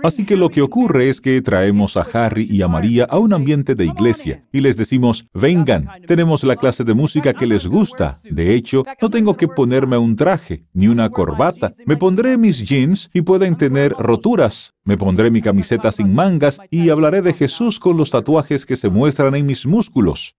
Así 0.02 0.24
que 0.24 0.36
lo 0.36 0.48
que 0.48 0.62
ocurre 0.62 1.08
es 1.08 1.20
que 1.20 1.40
traemos 1.42 1.96
a 1.96 2.02
Harry 2.12 2.46
y 2.50 2.62
a 2.62 2.68
María 2.68 3.04
a 3.04 3.18
un 3.18 3.32
ambiente 3.32 3.76
de 3.76 3.86
iglesia 3.86 4.44
y 4.52 4.60
les 4.60 4.76
decimos, 4.76 5.26
vengan, 5.32 5.88
tenemos 6.06 6.42
la 6.42 6.56
clase 6.56 6.82
de 6.82 6.94
música 6.94 7.34
que 7.34 7.46
les 7.46 7.66
gusta. 7.66 8.18
De 8.24 8.54
hecho, 8.54 8.84
no 9.00 9.10
tengo 9.10 9.36
que 9.36 9.46
ponerme 9.46 9.96
un 9.96 10.16
traje 10.16 10.64
ni 10.72 10.88
una 10.88 11.08
corbata. 11.10 11.74
Me 11.86 11.96
pondré 11.96 12.36
mis 12.36 12.64
jeans 12.68 13.10
y 13.14 13.22
pueden 13.22 13.56
tener 13.56 13.92
roturas. 13.92 14.74
Me 14.84 14.96
pondré 14.96 15.30
mi 15.30 15.40
camiseta 15.40 15.92
sin 15.92 16.14
mangas 16.14 16.58
y 16.70 16.90
hablaré 16.90 17.22
de 17.22 17.32
Jesús 17.32 17.78
con 17.78 17.96
los 17.96 18.10
tatuajes 18.10 18.66
que 18.66 18.76
se 18.76 18.88
muestran 18.88 19.36
en 19.36 19.46
mis 19.46 19.66
músculos. 19.66 20.34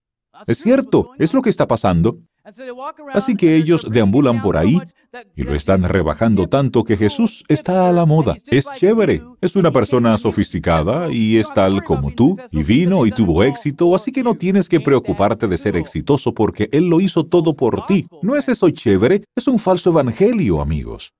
Es 0.46 0.58
cierto, 0.58 1.12
es 1.18 1.32
lo 1.32 1.40
que 1.40 1.50
está 1.50 1.66
pasando. 1.66 2.18
Así 3.12 3.36
que 3.36 3.56
ellos 3.56 3.86
deambulan 3.88 4.42
por 4.42 4.56
ahí 4.56 4.78
y 5.36 5.42
lo 5.42 5.54
están 5.54 5.82
rebajando 5.82 6.48
tanto 6.48 6.84
que 6.84 6.96
Jesús 6.96 7.44
está 7.48 7.88
a 7.88 7.92
la 7.92 8.06
moda. 8.06 8.36
Es 8.46 8.66
chévere. 8.76 9.22
Es 9.40 9.56
una 9.56 9.70
persona 9.70 10.16
sofisticada 10.16 11.12
y 11.12 11.38
es 11.38 11.52
tal 11.52 11.84
como 11.84 12.12
tú, 12.12 12.36
y 12.50 12.62
vino 12.62 13.06
y 13.06 13.10
tuvo 13.10 13.42
éxito, 13.42 13.94
así 13.94 14.12
que 14.12 14.22
no 14.22 14.34
tienes 14.34 14.68
que 14.68 14.80
preocuparte 14.80 15.48
de 15.48 15.58
ser 15.58 15.76
exitoso 15.76 16.32
porque 16.32 16.68
Él 16.72 16.88
lo 16.88 17.00
hizo 17.00 17.24
todo 17.26 17.54
por 17.54 17.86
ti. 17.86 18.06
¿No 18.22 18.36
es 18.36 18.48
eso 18.48 18.70
chévere? 18.70 19.24
Es 19.36 19.48
un 19.48 19.58
falso 19.58 19.90
evangelio, 19.90 20.60
amigos. 20.60 21.12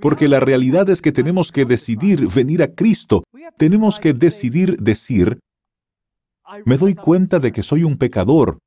Porque 0.00 0.28
la 0.28 0.40
realidad 0.40 0.90
es 0.90 1.00
que 1.00 1.12
tenemos 1.12 1.52
que 1.52 1.64
decidir 1.64 2.26
venir 2.28 2.62
a 2.62 2.68
Cristo. 2.68 3.24
Tenemos 3.56 3.98
que 3.98 4.12
decidir 4.12 4.76
decir, 4.78 5.38
me 6.66 6.76
doy 6.76 6.94
cuenta 6.94 7.38
de 7.38 7.52
que 7.52 7.62
soy 7.62 7.84
un 7.84 7.96
pecador. 7.96 8.58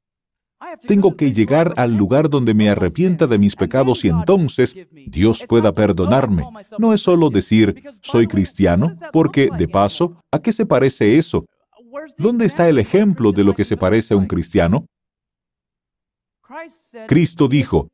Tengo 0.82 1.16
que 1.16 1.32
llegar 1.32 1.74
al 1.78 1.96
lugar 1.96 2.30
donde 2.30 2.54
me 2.54 2.70
arrepienta 2.70 3.28
de 3.28 3.38
mis 3.38 3.56
pecados 3.56 4.04
y 4.06 4.10
entonces 4.10 4.76
Dios 4.92 5.46
pueda 5.48 5.74
perdonarme. 5.74 6.44
No 6.78 6.94
es 6.94 7.02
solo 7.02 7.30
decir, 7.30 7.84
soy 8.02 8.28
cristiano, 8.28 8.94
porque, 9.12 9.50
de 9.58 9.68
paso, 9.68 10.18
¿a 10.32 10.40
qué 10.40 10.52
se 10.52 10.66
parece 10.66 11.18
eso? 11.18 11.46
¿Dónde 12.18 12.46
está 12.46 12.68
el 12.68 12.80
ejemplo 12.80 13.32
de 13.32 13.44
lo 13.44 13.54
que 13.54 13.66
se 13.66 13.78
parece 13.78 14.14
a 14.14 14.18
un 14.18 14.28
cristiano? 14.28 14.86
Cristo 17.08 17.48
dijo, 17.48 17.90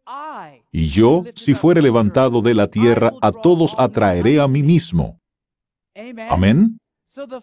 y 0.71 0.87
yo, 0.87 1.23
si 1.35 1.53
fuere 1.53 1.81
levantado 1.81 2.41
de 2.41 2.53
la 2.53 2.67
tierra, 2.67 3.11
a 3.21 3.31
todos 3.31 3.75
atraeré 3.77 4.39
a 4.39 4.47
mí 4.47 4.63
mismo. 4.63 5.19
Amén. 6.29 6.79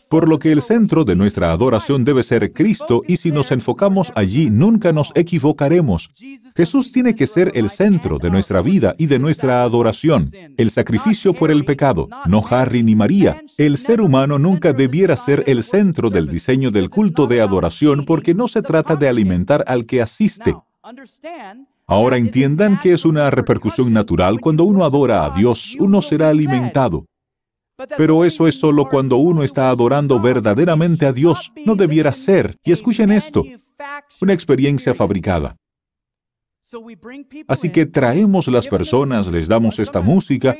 Por 0.09 0.29
lo 0.29 0.39
que 0.39 0.53
el 0.53 0.63
centro 0.63 1.05
de 1.05 1.17
nuestra 1.17 1.53
adoración 1.53 2.05
debe 2.05 2.23
ser 2.23 2.53
Cristo 2.53 3.03
y 3.07 3.17
si 3.17 3.31
nos 3.31 3.53
enfocamos 3.53 4.13
allí 4.15 4.51
nunca 4.51 4.93
nos 4.93 5.13
equivocaremos. 5.15 6.11
Jesús 6.57 6.93
tiene 6.93 7.15
que 7.15 7.27
ser 7.27 7.53
el 7.55 7.69
centro 7.69 8.19
de 8.19 8.31
nuestra 8.31 8.63
vida 8.63 8.95
y 8.99 9.07
de 9.07 9.19
nuestra 9.19 9.63
adoración, 9.63 10.33
el 10.57 10.71
sacrificio 10.71 11.35
por 11.35 11.51
el 11.51 11.65
pecado, 11.65 12.09
no 12.27 12.43
Harry 12.49 12.83
ni 12.83 12.95
María. 12.95 13.43
El 13.59 13.77
ser 13.77 14.01
humano 14.01 14.39
nunca 14.39 14.73
debiera 14.73 15.17
ser 15.17 15.45
el 15.47 15.63
centro 15.63 16.11
del 16.11 16.29
diseño 16.29 16.71
del 16.71 16.89
culto 16.89 17.27
de 17.27 17.41
adoración 17.41 18.05
porque 18.05 18.35
no 18.35 18.49
se 18.49 18.63
trata 18.63 18.97
de 18.97 19.09
alimentar 19.09 19.65
al 19.67 19.85
que 19.85 20.01
asiste. 20.01 20.55
Ahora 21.87 22.17
entiendan 22.17 22.79
que 22.79 22.93
es 22.93 23.05
una 23.05 23.31
repercusión 23.31 23.93
natural 23.93 24.41
cuando 24.41 24.65
uno 24.65 24.85
adora 24.85 25.25
a 25.25 25.31
Dios, 25.31 25.77
uno 25.79 26.03
será 26.03 26.31
alimentado. 26.31 27.07
Pero 27.97 28.25
eso 28.25 28.49
es 28.49 28.59
solo 28.59 28.89
cuando 28.89 29.17
uno 29.17 29.43
está 29.43 29.69
adorando 29.69 30.21
verdaderamente 30.21 31.07
a 31.07 31.13
Dios. 31.13 31.53
No 31.65 31.75
debiera 31.75 32.13
ser. 32.13 32.57
Y 32.65 32.73
escuchen 32.73 33.11
esto, 33.11 33.45
una 34.21 34.33
experiencia 34.33 34.95
fabricada. 34.95 35.57
Así 37.47 37.71
que 37.71 37.87
traemos 37.87 38.49
las 38.49 38.67
personas, 38.67 39.29
les 39.29 39.47
damos 39.47 39.79
esta 39.79 40.01
música. 40.01 40.57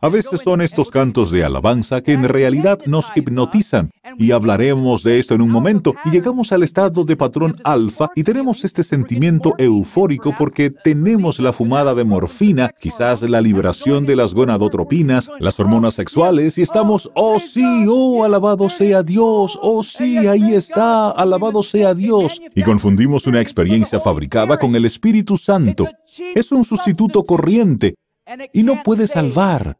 A 0.00 0.08
veces 0.08 0.40
son 0.40 0.60
estos 0.60 0.90
cantos 0.90 1.30
de 1.30 1.44
alabanza 1.44 2.00
que 2.02 2.12
en 2.12 2.22
realidad 2.22 2.78
nos 2.86 3.08
hipnotizan. 3.16 3.90
Y 4.16 4.30
hablaremos 4.30 5.02
de 5.02 5.18
esto 5.18 5.34
en 5.34 5.42
un 5.42 5.50
momento. 5.50 5.94
Y 6.04 6.10
llegamos 6.10 6.52
al 6.52 6.62
estado 6.62 7.04
de 7.04 7.16
patrón 7.16 7.56
alfa 7.64 8.10
y 8.14 8.22
tenemos 8.22 8.64
este 8.64 8.82
sentimiento 8.82 9.54
eufórico 9.58 10.34
porque 10.38 10.70
tenemos 10.70 11.40
la 11.40 11.52
fumada 11.52 11.94
de 11.94 12.04
morfina, 12.04 12.70
quizás 12.80 13.22
la 13.22 13.40
liberación 13.40 14.06
de 14.06 14.16
las 14.16 14.34
gonadotropinas, 14.34 15.30
las 15.40 15.58
hormonas 15.58 15.94
sexuales 15.94 16.58
y 16.58 16.62
estamos, 16.62 17.10
oh 17.14 17.40
sí, 17.40 17.86
oh 17.88 18.24
alabado 18.24 18.68
sea 18.68 19.02
Dios, 19.02 19.58
oh 19.60 19.82
sí, 19.82 20.18
ahí 20.18 20.54
está, 20.54 21.10
alabado 21.10 21.62
sea 21.62 21.94
Dios. 21.94 22.40
Y 22.54 22.62
confundimos 22.62 23.26
una 23.26 23.40
experiencia 23.40 24.00
fabricada 24.00 24.58
con 24.58 24.74
el 24.76 24.84
Espíritu 24.84 25.36
Santo. 25.36 25.86
Es 26.34 26.52
un 26.52 26.64
sustituto 26.64 27.24
corriente 27.24 27.94
y 28.52 28.62
no 28.62 28.82
puede 28.82 29.06
salvar. 29.06 29.78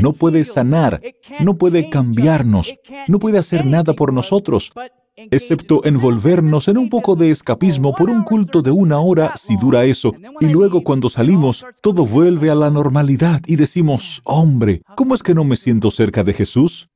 No 0.00 0.12
puede 0.12 0.44
sanar, 0.44 1.00
no 1.40 1.58
puede 1.58 1.90
cambiarnos, 1.90 2.74
no 3.08 3.18
puede 3.18 3.38
hacer 3.38 3.66
nada 3.66 3.92
por 3.92 4.12
nosotros, 4.12 4.72
excepto 5.16 5.84
envolvernos 5.84 6.68
en 6.68 6.78
un 6.78 6.88
poco 6.88 7.16
de 7.16 7.30
escapismo 7.30 7.92
por 7.92 8.08
un 8.08 8.22
culto 8.22 8.62
de 8.62 8.70
una 8.70 9.00
hora 9.00 9.34
si 9.36 9.56
dura 9.56 9.84
eso, 9.84 10.14
y 10.40 10.46
luego 10.46 10.84
cuando 10.84 11.08
salimos 11.08 11.66
todo 11.82 12.06
vuelve 12.06 12.50
a 12.50 12.54
la 12.54 12.70
normalidad 12.70 13.40
y 13.46 13.56
decimos, 13.56 14.20
hombre, 14.24 14.82
¿cómo 14.94 15.16
es 15.16 15.24
que 15.24 15.34
no 15.34 15.42
me 15.42 15.56
siento 15.56 15.90
cerca 15.90 16.22
de 16.22 16.34
Jesús? 16.34 16.88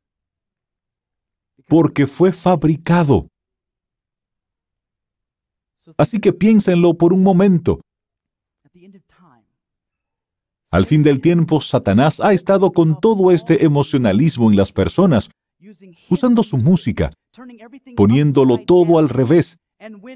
Porque 1.67 2.07
fue 2.07 2.31
fabricado. 2.31 3.29
Así 5.97 6.21
que 6.21 6.33
piénsenlo 6.33 6.95
por 6.95 7.13
un 7.13 7.25
momento. 7.25 7.81
Al 10.73 10.87
fin 10.87 11.03
del 11.03 11.21
tiempo, 11.21 11.61
Satanás 11.61 12.19
ha 12.19 12.33
estado 12.33 12.73
con 12.73 12.99
todo 12.99 13.31
este 13.31 13.67
emocionalismo 13.67 14.51
en 14.51 14.57
las 14.57 14.73
personas, 14.73 15.29
usando 16.09 16.43
su 16.43 16.57
música, 16.57 17.13
poniéndolo 17.95 18.57
todo 18.57 18.99
al 18.99 19.11
revés. 19.11 19.59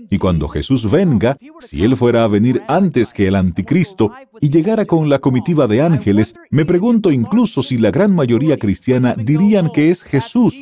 Y 0.08 0.16
cuando 0.16 0.48
Jesús 0.48 0.90
venga, 0.90 1.36
si 1.60 1.84
Él 1.84 1.94
fuera 1.94 2.24
a 2.24 2.28
venir 2.28 2.62
antes 2.68 3.12
que 3.12 3.26
el 3.26 3.34
anticristo 3.34 4.12
y 4.40 4.48
llegara 4.48 4.86
con 4.86 5.10
la 5.10 5.18
comitiva 5.18 5.66
de 5.66 5.82
ángeles, 5.82 6.34
me 6.50 6.64
pregunto 6.64 7.12
incluso 7.12 7.62
si 7.62 7.76
la 7.76 7.90
gran 7.90 8.14
mayoría 8.14 8.56
cristiana 8.56 9.14
dirían 9.14 9.68
que 9.70 9.90
es 9.90 10.02
Jesús, 10.02 10.58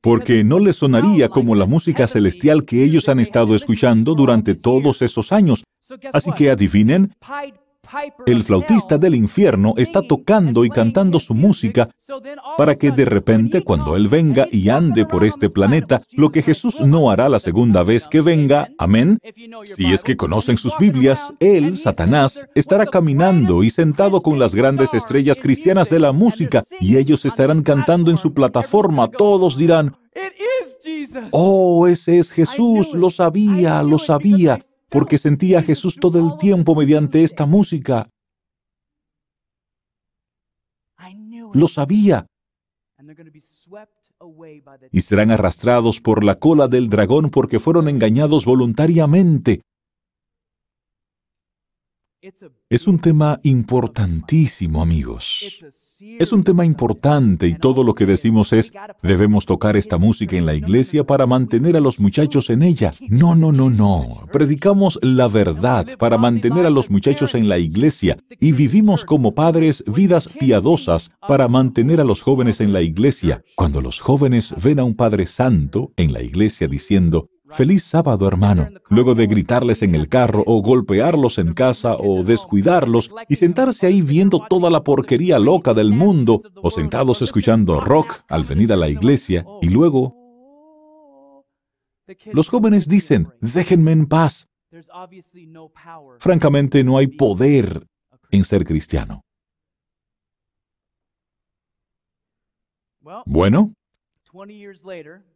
porque 0.00 0.42
no 0.42 0.58
les 0.58 0.74
sonaría 0.74 1.28
como 1.28 1.54
la 1.54 1.66
música 1.66 2.08
celestial 2.08 2.64
que 2.64 2.82
ellos 2.82 3.08
han 3.08 3.20
estado 3.20 3.54
escuchando 3.54 4.16
durante 4.16 4.56
todos 4.56 5.02
esos 5.02 5.30
años. 5.30 5.62
Así 6.12 6.32
que 6.32 6.50
adivinen, 6.50 7.14
el 8.26 8.44
flautista 8.44 8.98
del 8.98 9.14
infierno 9.14 9.74
está 9.76 10.02
tocando 10.02 10.64
y 10.64 10.70
cantando 10.70 11.18
su 11.18 11.34
música 11.34 11.88
para 12.56 12.74
que 12.74 12.90
de 12.90 13.04
repente 13.04 13.62
cuando 13.62 13.96
Él 13.96 14.08
venga 14.08 14.46
y 14.50 14.68
ande 14.68 15.04
por 15.04 15.24
este 15.24 15.50
planeta, 15.50 16.02
lo 16.12 16.30
que 16.30 16.42
Jesús 16.42 16.80
no 16.80 17.10
hará 17.10 17.28
la 17.28 17.38
segunda 17.38 17.82
vez 17.82 18.06
que 18.08 18.20
venga, 18.20 18.68
amén, 18.78 19.18
si 19.64 19.92
es 19.92 20.02
que 20.02 20.16
conocen 20.16 20.56
sus 20.56 20.76
Biblias, 20.78 21.32
Él, 21.40 21.76
Satanás, 21.76 22.46
estará 22.54 22.86
caminando 22.86 23.62
y 23.62 23.70
sentado 23.70 24.22
con 24.22 24.38
las 24.38 24.54
grandes 24.54 24.94
estrellas 24.94 25.38
cristianas 25.40 25.90
de 25.90 26.00
la 26.00 26.12
música 26.12 26.64
y 26.80 26.96
ellos 26.96 27.24
estarán 27.24 27.62
cantando 27.62 28.10
en 28.10 28.16
su 28.16 28.32
plataforma, 28.32 29.08
todos 29.08 29.56
dirán, 29.56 29.96
Oh, 31.30 31.86
ese 31.86 32.18
es 32.18 32.30
Jesús, 32.30 32.94
lo 32.94 33.10
sabía, 33.10 33.82
lo 33.82 33.98
sabía 33.98 34.60
porque 34.88 35.18
sentía 35.18 35.58
a 35.58 35.62
Jesús 35.62 35.96
todo 35.96 36.18
el 36.18 36.38
tiempo 36.38 36.74
mediante 36.74 37.24
esta 37.24 37.46
música. 37.46 38.08
Lo 41.54 41.68
sabía. 41.68 42.26
Y 44.90 45.00
serán 45.00 45.30
arrastrados 45.30 46.00
por 46.00 46.24
la 46.24 46.38
cola 46.38 46.68
del 46.68 46.88
dragón 46.88 47.30
porque 47.30 47.58
fueron 47.58 47.88
engañados 47.88 48.44
voluntariamente. 48.44 49.60
Es 52.68 52.88
un 52.88 52.98
tema 52.98 53.38
importantísimo, 53.44 54.82
amigos. 54.82 55.44
Es 55.98 56.32
un 56.32 56.44
tema 56.44 56.66
importante 56.66 57.48
y 57.48 57.54
todo 57.54 57.82
lo 57.82 57.94
que 57.94 58.04
decimos 58.04 58.52
es, 58.52 58.70
debemos 59.02 59.46
tocar 59.46 59.78
esta 59.78 59.96
música 59.96 60.36
en 60.36 60.44
la 60.44 60.54
iglesia 60.54 61.04
para 61.04 61.26
mantener 61.26 61.74
a 61.74 61.80
los 61.80 61.98
muchachos 62.00 62.50
en 62.50 62.62
ella. 62.62 62.92
No, 63.08 63.34
no, 63.34 63.50
no, 63.50 63.70
no. 63.70 64.20
Predicamos 64.30 64.98
la 65.00 65.26
verdad 65.26 65.86
para 65.98 66.18
mantener 66.18 66.66
a 66.66 66.70
los 66.70 66.90
muchachos 66.90 67.34
en 67.34 67.48
la 67.48 67.56
iglesia 67.56 68.18
y 68.40 68.52
vivimos 68.52 69.06
como 69.06 69.34
padres 69.34 69.82
vidas 69.86 70.28
piadosas 70.28 71.12
para 71.26 71.48
mantener 71.48 71.98
a 72.02 72.04
los 72.04 72.20
jóvenes 72.20 72.60
en 72.60 72.74
la 72.74 72.82
iglesia. 72.82 73.42
Cuando 73.54 73.80
los 73.80 74.00
jóvenes 74.00 74.54
ven 74.62 74.80
a 74.80 74.84
un 74.84 74.96
Padre 74.96 75.24
Santo 75.24 75.92
en 75.96 76.12
la 76.12 76.20
iglesia 76.20 76.68
diciendo, 76.68 77.30
Feliz 77.50 77.84
sábado, 77.84 78.26
hermano. 78.26 78.68
Luego 78.88 79.14
de 79.14 79.26
gritarles 79.26 79.82
en 79.82 79.94
el 79.94 80.08
carro 80.08 80.42
o 80.46 80.60
golpearlos 80.62 81.38
en 81.38 81.54
casa 81.54 81.96
o 81.96 82.24
descuidarlos 82.24 83.10
y 83.28 83.36
sentarse 83.36 83.86
ahí 83.86 84.02
viendo 84.02 84.44
toda 84.48 84.70
la 84.70 84.82
porquería 84.82 85.38
loca 85.38 85.74
del 85.74 85.92
mundo 85.92 86.42
o 86.56 86.70
sentados 86.70 87.22
escuchando 87.22 87.80
rock 87.80 88.22
al 88.28 88.44
venir 88.44 88.72
a 88.72 88.76
la 88.76 88.88
iglesia 88.88 89.44
y 89.62 89.68
luego 89.68 90.14
los 92.32 92.48
jóvenes 92.48 92.88
dicen, 92.88 93.28
déjenme 93.40 93.92
en 93.92 94.06
paz. 94.06 94.48
Francamente, 96.18 96.84
no 96.84 96.98
hay 96.98 97.06
poder 97.06 97.86
en 98.30 98.44
ser 98.44 98.64
cristiano. 98.64 99.22
Bueno, 103.24 103.74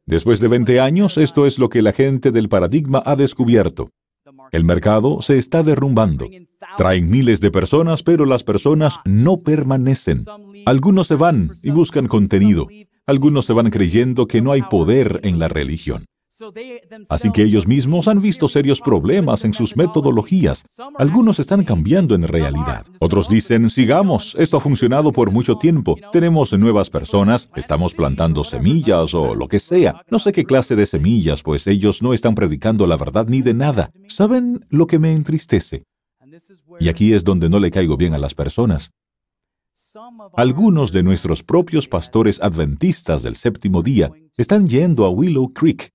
Después 0.06 0.40
de 0.40 0.48
20 0.48 0.80
años, 0.80 1.18
esto 1.18 1.46
es 1.46 1.58
lo 1.58 1.68
que 1.68 1.82
la 1.82 1.92
gente 1.92 2.30
del 2.30 2.48
paradigma 2.48 3.02
ha 3.04 3.16
descubierto. 3.16 3.90
El 4.52 4.64
mercado 4.64 5.22
se 5.22 5.38
está 5.38 5.62
derrumbando. 5.62 6.28
Traen 6.76 7.10
miles 7.10 7.40
de 7.40 7.50
personas, 7.50 8.02
pero 8.02 8.26
las 8.26 8.44
personas 8.44 8.98
no 9.04 9.38
permanecen. 9.38 10.24
Algunos 10.66 11.06
se 11.06 11.14
van 11.14 11.58
y 11.62 11.70
buscan 11.70 12.08
contenido. 12.08 12.68
Algunos 13.06 13.46
se 13.46 13.52
van 13.52 13.70
creyendo 13.70 14.26
que 14.26 14.40
no 14.40 14.52
hay 14.52 14.62
poder 14.62 15.20
en 15.22 15.38
la 15.38 15.48
religión. 15.48 16.04
Así 17.08 17.30
que 17.30 17.42
ellos 17.42 17.66
mismos 17.66 18.08
han 18.08 18.20
visto 18.20 18.48
serios 18.48 18.80
problemas 18.80 19.44
en 19.44 19.52
sus 19.52 19.76
metodologías. 19.76 20.64
Algunos 20.98 21.38
están 21.38 21.64
cambiando 21.64 22.14
en 22.14 22.22
realidad. 22.22 22.86
Otros 22.98 23.28
dicen, 23.28 23.68
sigamos, 23.70 24.34
esto 24.38 24.56
ha 24.56 24.60
funcionado 24.60 25.12
por 25.12 25.30
mucho 25.30 25.56
tiempo. 25.56 25.96
Tenemos 26.12 26.52
nuevas 26.58 26.90
personas, 26.90 27.50
estamos 27.56 27.94
plantando 27.94 28.44
semillas 28.44 29.14
o 29.14 29.34
lo 29.34 29.48
que 29.48 29.58
sea. 29.58 30.02
No 30.10 30.18
sé 30.18 30.32
qué 30.32 30.44
clase 30.44 30.76
de 30.76 30.86
semillas, 30.86 31.42
pues 31.42 31.66
ellos 31.66 32.02
no 32.02 32.12
están 32.14 32.34
predicando 32.34 32.86
la 32.86 32.96
verdad 32.96 33.26
ni 33.28 33.42
de 33.42 33.54
nada. 33.54 33.90
¿Saben 34.08 34.66
lo 34.70 34.86
que 34.86 34.98
me 34.98 35.12
entristece? 35.12 35.84
Y 36.78 36.88
aquí 36.88 37.12
es 37.12 37.24
donde 37.24 37.48
no 37.48 37.58
le 37.58 37.70
caigo 37.70 37.96
bien 37.96 38.14
a 38.14 38.18
las 38.18 38.34
personas. 38.34 38.92
Algunos 40.36 40.92
de 40.92 41.02
nuestros 41.02 41.42
propios 41.42 41.88
pastores 41.88 42.40
adventistas 42.40 43.22
del 43.22 43.34
séptimo 43.34 43.82
día 43.82 44.12
están 44.36 44.68
yendo 44.68 45.04
a 45.04 45.10
Willow 45.10 45.52
Creek 45.52 45.90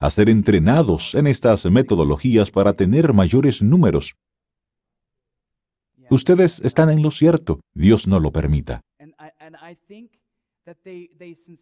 a 0.00 0.10
ser 0.10 0.28
entrenados 0.28 1.14
en 1.14 1.26
estas 1.26 1.66
metodologías 1.66 2.50
para 2.50 2.74
tener 2.74 3.12
mayores 3.12 3.62
números. 3.62 4.14
Ustedes 6.10 6.60
están 6.60 6.90
en 6.90 7.02
lo 7.02 7.10
cierto, 7.10 7.60
Dios 7.74 8.06
no 8.06 8.20
lo 8.20 8.32
permita. 8.32 8.80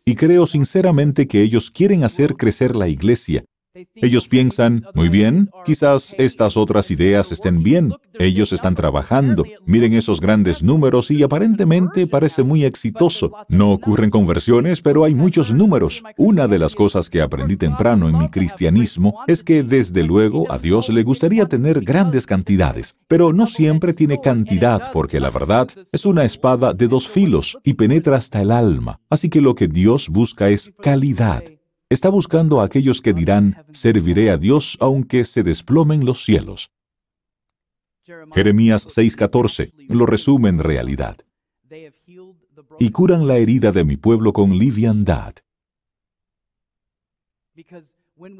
Y 0.05 0.15
creo 0.15 0.47
sinceramente 0.47 1.27
que 1.27 1.43
ellos 1.43 1.71
quieren 1.71 2.05
hacer 2.05 2.37
crecer 2.37 2.77
la 2.77 2.89
iglesia, 2.89 3.45
ellos 3.95 4.29
piensan, 4.29 4.85
muy 4.95 5.09
bien, 5.09 5.51
quizás 5.65 6.15
estas 6.19 6.57
otras 6.57 6.91
ideas 6.91 7.33
estén 7.33 7.63
bien. 7.63 7.93
Ellos 8.19 8.53
están 8.53 8.75
trabajando. 8.75 9.45
Miren 9.67 9.93
esos 9.93 10.21
grandes 10.21 10.63
números 10.63 11.11
y 11.11 11.23
aparentemente 11.23 12.07
parece 12.07 12.43
muy 12.43 12.65
exitoso. 12.65 13.33
No 13.49 13.73
ocurren 13.73 14.11
conversiones, 14.11 14.81
pero 14.81 15.05
hay 15.05 15.15
muchos 15.15 15.53
números. 15.53 16.03
Una 16.17 16.49
de 16.49 16.59
las 16.59 16.75
cosas 16.75 17.11
que 17.11 17.21
aprendí 17.21 17.57
temprano 17.57 18.09
en 18.09 18.19
mi 18.19 18.29
cristianismo 18.29 19.21
es 19.27 19.43
que 19.43 19.63
desde 19.63 20.03
luego 20.03 20.51
a 20.51 20.59
Dios 20.59 20.89
le 20.89 21.03
gustaría 21.03 21.47
tener 21.47 21.81
grandes 21.83 22.27
cantidades, 22.27 22.97
pero 23.07 23.33
no 23.33 23.47
siempre 23.47 23.93
tiene 23.93 24.21
cantidad 24.21 24.91
porque 24.93 25.21
la 25.21 25.31
verdad 25.31 25.69
es 25.93 26.07
una 26.07 26.25
espada 26.25 26.73
de 26.73 26.89
dos 26.89 27.09
filos 27.09 27.59
y 27.65 27.75
penetra 27.75 28.17
hasta 28.17 28.41
el 28.41 28.51
alma. 28.51 29.01
Así 29.11 29.29
que 29.29 29.41
lo 29.41 29.55
que 29.55 29.69
Dios 29.69 30.09
busca 30.09 30.49
es 30.49 30.73
calidad. 30.81 31.43
Está 31.89 32.09
buscando 32.09 32.61
a 32.61 32.65
aquellos 32.65 33.01
que 33.01 33.13
dirán, 33.13 33.65
serviré 33.73 34.31
a 34.31 34.37
Dios 34.37 34.77
aunque 34.81 35.25
se 35.25 35.45
desplomen 35.45 36.05
los 36.05 36.25
cielos. 36.25 36.71
Jeremías 38.35 38.87
6:14 38.89 39.73
lo 39.89 40.07
resume 40.07 40.49
en 40.49 40.59
realidad. 40.59 41.19
Y 42.79 42.91
curan 42.91 43.27
la 43.29 43.37
herida 43.37 43.71
de 43.71 43.85
mi 43.85 43.97
pueblo 43.97 44.33
con 44.33 44.59
liviandad. 44.59 45.35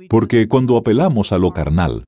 Porque 0.09 0.49
cuando 0.49 0.77
apelamos 0.77 1.31
a 1.33 1.39
lo 1.39 1.53
carnal, 1.53 2.05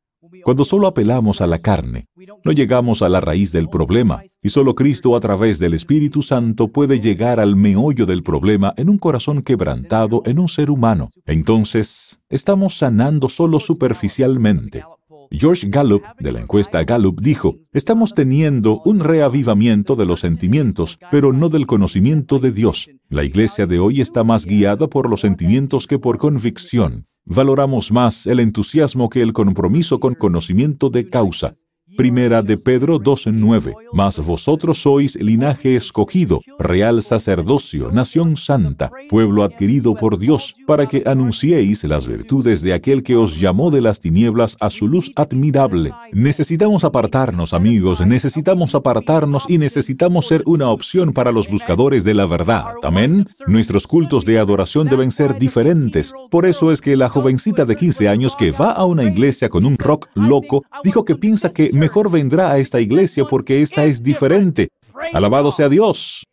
cuando 0.48 0.64
solo 0.64 0.86
apelamos 0.86 1.42
a 1.42 1.46
la 1.46 1.58
carne, 1.58 2.06
no 2.42 2.52
llegamos 2.52 3.02
a 3.02 3.10
la 3.10 3.20
raíz 3.20 3.52
del 3.52 3.68
problema, 3.68 4.22
y 4.42 4.48
solo 4.48 4.74
Cristo 4.74 5.14
a 5.14 5.20
través 5.20 5.58
del 5.58 5.74
Espíritu 5.74 6.22
Santo 6.22 6.68
puede 6.68 7.00
llegar 7.00 7.38
al 7.38 7.54
meollo 7.54 8.06
del 8.06 8.22
problema 8.22 8.72
en 8.78 8.88
un 8.88 8.96
corazón 8.96 9.42
quebrantado 9.42 10.22
en 10.24 10.38
un 10.38 10.48
ser 10.48 10.70
humano. 10.70 11.10
Entonces, 11.26 12.22
estamos 12.30 12.78
sanando 12.78 13.28
solo 13.28 13.60
superficialmente. 13.60 14.84
George 15.30 15.66
Gallup, 15.68 16.02
de 16.18 16.32
la 16.32 16.40
encuesta 16.40 16.82
Gallup, 16.82 17.20
dijo, 17.20 17.56
estamos 17.74 18.14
teniendo 18.14 18.80
un 18.86 19.00
reavivamiento 19.00 19.96
de 19.96 20.06
los 20.06 20.20
sentimientos, 20.20 20.98
pero 21.10 21.34
no 21.34 21.50
del 21.50 21.66
conocimiento 21.66 22.38
de 22.38 22.52
Dios. 22.52 22.88
La 23.10 23.22
iglesia 23.22 23.66
de 23.66 23.80
hoy 23.80 24.00
está 24.00 24.24
más 24.24 24.46
guiada 24.46 24.88
por 24.88 25.10
los 25.10 25.20
sentimientos 25.20 25.86
que 25.86 25.98
por 25.98 26.16
convicción. 26.16 27.04
Valoramos 27.30 27.92
más 27.92 28.26
el 28.26 28.40
entusiasmo 28.40 29.10
que 29.10 29.20
el 29.20 29.34
compromiso 29.34 30.00
con 30.00 30.14
conocimiento 30.14 30.88
de 30.88 31.10
causa. 31.10 31.56
Primera 31.96 32.42
de 32.42 32.56
Pedro 32.56 32.98
2.9. 33.00 33.74
Mas 33.92 34.18
vosotros 34.18 34.78
sois 34.82 35.16
linaje 35.16 35.74
escogido, 35.76 36.40
real 36.58 37.02
sacerdocio, 37.02 37.90
nación 37.90 38.36
santa, 38.36 38.90
pueblo 39.08 39.42
adquirido 39.42 39.94
por 39.94 40.18
Dios, 40.18 40.54
para 40.66 40.86
que 40.86 41.02
anunciéis 41.06 41.84
las 41.84 42.06
virtudes 42.06 42.62
de 42.62 42.74
aquel 42.74 43.02
que 43.02 43.16
os 43.16 43.40
llamó 43.40 43.70
de 43.70 43.80
las 43.80 44.00
tinieblas 44.00 44.56
a 44.60 44.70
su 44.70 44.86
luz 44.86 45.10
admirable. 45.16 45.92
Necesitamos 46.12 46.84
apartarnos, 46.84 47.52
amigos, 47.52 48.04
necesitamos 48.06 48.74
apartarnos 48.74 49.44
y 49.48 49.58
necesitamos 49.58 50.26
ser 50.26 50.42
una 50.46 50.68
opción 50.70 51.12
para 51.12 51.32
los 51.32 51.48
buscadores 51.48 52.04
de 52.04 52.14
la 52.14 52.26
verdad. 52.26 52.64
Amén. 52.82 53.28
Nuestros 53.46 53.86
cultos 53.86 54.24
de 54.24 54.38
adoración 54.38 54.88
deben 54.88 55.10
ser 55.10 55.38
diferentes. 55.38 56.12
Por 56.30 56.46
eso 56.46 56.70
es 56.70 56.80
que 56.80 56.96
la 56.96 57.08
jovencita 57.08 57.64
de 57.64 57.76
15 57.76 58.08
años 58.08 58.36
que 58.36 58.50
va 58.50 58.72
a 58.72 58.84
una 58.84 59.04
iglesia 59.04 59.48
con 59.48 59.64
un 59.64 59.76
rock 59.78 60.08
loco 60.14 60.64
dijo 60.84 61.04
que 61.04 61.16
piensa 61.16 61.50
que 61.50 61.70
mejor 61.78 62.10
vendrá 62.10 62.50
a 62.52 62.58
esta 62.58 62.80
iglesia 62.80 63.24
porque 63.24 63.62
esta 63.62 63.84
es 63.84 64.02
diferente. 64.02 64.68
Alabado 65.12 65.52
sea 65.52 65.68
Dios. 65.68 66.24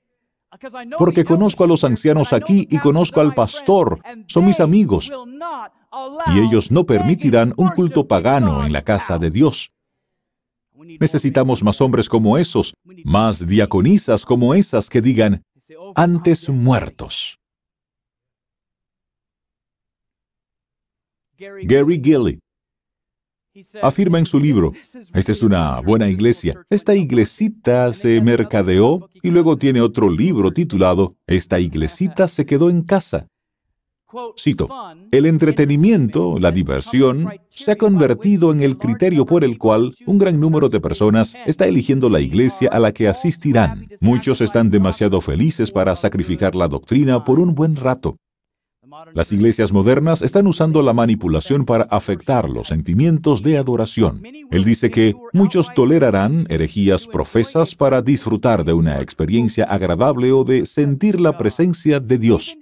Porque 0.97 1.25
conozco 1.25 1.63
a 1.63 1.67
los 1.67 1.83
ancianos 1.83 2.33
aquí 2.33 2.67
y 2.69 2.79
conozco 2.79 3.21
al 3.21 3.33
pastor. 3.33 4.01
Son 4.27 4.45
mis 4.45 4.59
amigos. 4.59 5.11
Y 6.33 6.39
ellos 6.39 6.71
no 6.71 6.85
permitirán 6.85 7.53
un 7.57 7.69
culto 7.69 8.07
pagano 8.07 8.65
en 8.65 8.73
la 8.73 8.81
casa 8.81 9.17
de 9.17 9.29
Dios. 9.29 9.71
Necesitamos 10.99 11.63
más 11.63 11.79
hombres 11.81 12.09
como 12.09 12.37
esos, 12.37 12.73
más 13.03 13.45
diaconisas 13.47 14.25
como 14.25 14.53
esas 14.53 14.89
que 14.89 15.01
digan, 15.01 15.43
antes 15.95 16.49
muertos. 16.49 17.39
Gary 21.37 22.01
Gilly 22.01 22.39
Afirma 23.81 24.19
en 24.19 24.25
su 24.25 24.39
libro, 24.39 24.73
esta 25.13 25.31
es 25.31 25.41
una 25.41 25.79
buena 25.79 26.09
iglesia. 26.09 26.65
Esta 26.69 26.93
iglesita 26.95 27.93
se 27.93 28.19
mercadeó 28.21 29.09
y 29.23 29.29
luego 29.31 29.57
tiene 29.57 29.81
otro 29.81 30.09
libro 30.09 30.51
titulado 30.51 31.15
Esta 31.25 31.59
iglesita 31.59 32.27
se 32.27 32.45
quedó 32.45 32.69
en 32.69 32.81
casa. 32.81 33.27
Cito, 34.37 34.69
el 35.11 35.25
entretenimiento, 35.25 36.37
la 36.39 36.51
diversión, 36.51 37.29
se 37.49 37.71
ha 37.71 37.75
convertido 37.75 38.51
en 38.51 38.61
el 38.61 38.77
criterio 38.77 39.25
por 39.25 39.43
el 39.43 39.57
cual 39.57 39.93
un 40.05 40.17
gran 40.17 40.39
número 40.39 40.69
de 40.69 40.79
personas 40.79 41.35
está 41.45 41.65
eligiendo 41.65 42.09
la 42.09 42.21
iglesia 42.21 42.69
a 42.71 42.79
la 42.79 42.91
que 42.91 43.07
asistirán. 43.07 43.87
Muchos 43.99 44.41
están 44.41 44.69
demasiado 44.69 45.21
felices 45.21 45.71
para 45.71 45.95
sacrificar 45.95 46.55
la 46.55 46.67
doctrina 46.67 47.23
por 47.23 47.39
un 47.39 47.55
buen 47.55 47.75
rato. 47.75 48.17
Las 49.15 49.31
iglesias 49.31 49.71
modernas 49.71 50.21
están 50.21 50.45
usando 50.45 50.81
la 50.81 50.91
manipulación 50.91 51.63
para 51.63 51.85
afectar 51.85 52.49
los 52.49 52.67
sentimientos 52.67 53.41
de 53.41 53.57
adoración. 53.57 54.21
Él 54.51 54.65
dice 54.65 54.91
que 54.91 55.15
muchos 55.31 55.73
tolerarán 55.73 56.45
herejías 56.49 57.07
profesas 57.07 57.75
para 57.75 58.01
disfrutar 58.01 58.65
de 58.65 58.73
una 58.73 58.99
experiencia 58.99 59.63
agradable 59.63 60.33
o 60.33 60.43
de 60.43 60.65
sentir 60.65 61.21
la 61.21 61.37
presencia 61.37 62.01
de 62.01 62.17
Dios. 62.17 62.57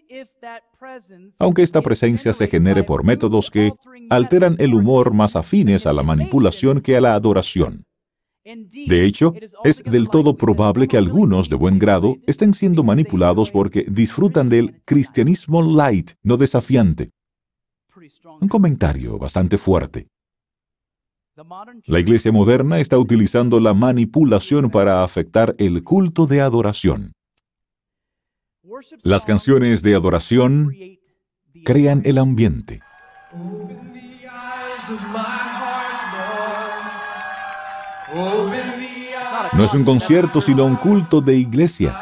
Aunque 1.40 1.64
esta 1.64 1.82
presencia 1.82 2.32
se 2.34 2.46
genere 2.46 2.84
por 2.84 3.04
métodos 3.04 3.50
que 3.50 3.72
alteran 4.12 4.56
el 4.60 4.76
humor 4.76 5.12
más 5.12 5.36
afines 5.36 5.88
a 5.88 5.94
la 5.94 6.04
manipulación 6.04 6.82
que 6.82 6.96
a 6.96 7.02
la 7.02 7.16
adoración. 7.16 7.84
De 8.46 9.06
hecho, 9.06 9.34
es 9.64 9.84
del 9.84 10.10
todo 10.10 10.36
probable 10.36 10.88
que 10.88 10.98
algunos 10.98 11.48
de 11.50 11.56
buen 11.56 11.80
grado 11.80 12.18
estén 12.28 12.54
siendo 12.54 12.84
manipulados 12.84 13.52
porque 13.52 13.86
disfrutan 13.90 14.50
del 14.50 14.82
cristianismo 14.84 15.62
light, 15.62 16.12
no 16.24 16.36
desafiante. 16.36 17.12
Un 18.42 18.50
comentario 18.50 19.18
bastante 19.18 19.58
fuerte. 19.58 20.08
La 21.86 22.00
iglesia 22.00 22.32
moderna 22.32 22.80
está 22.80 22.98
utilizando 22.98 23.60
la 23.60 23.74
manipulación 23.74 24.70
para 24.70 25.04
afectar 25.04 25.56
el 25.58 25.84
culto 25.84 26.28
de 26.28 26.42
adoración. 26.42 27.14
Las 29.04 29.26
canciones 29.26 29.82
de 29.84 29.96
adoración 29.96 30.72
crean 31.64 32.02
el 32.06 32.18
ambiente. 32.18 32.82
No 39.54 39.64
es 39.66 39.74
un 39.74 39.84
concierto, 39.84 40.42
sino 40.42 40.66
un 40.66 40.76
culto 40.76 41.22
de 41.22 41.36
iglesia. 41.36 41.96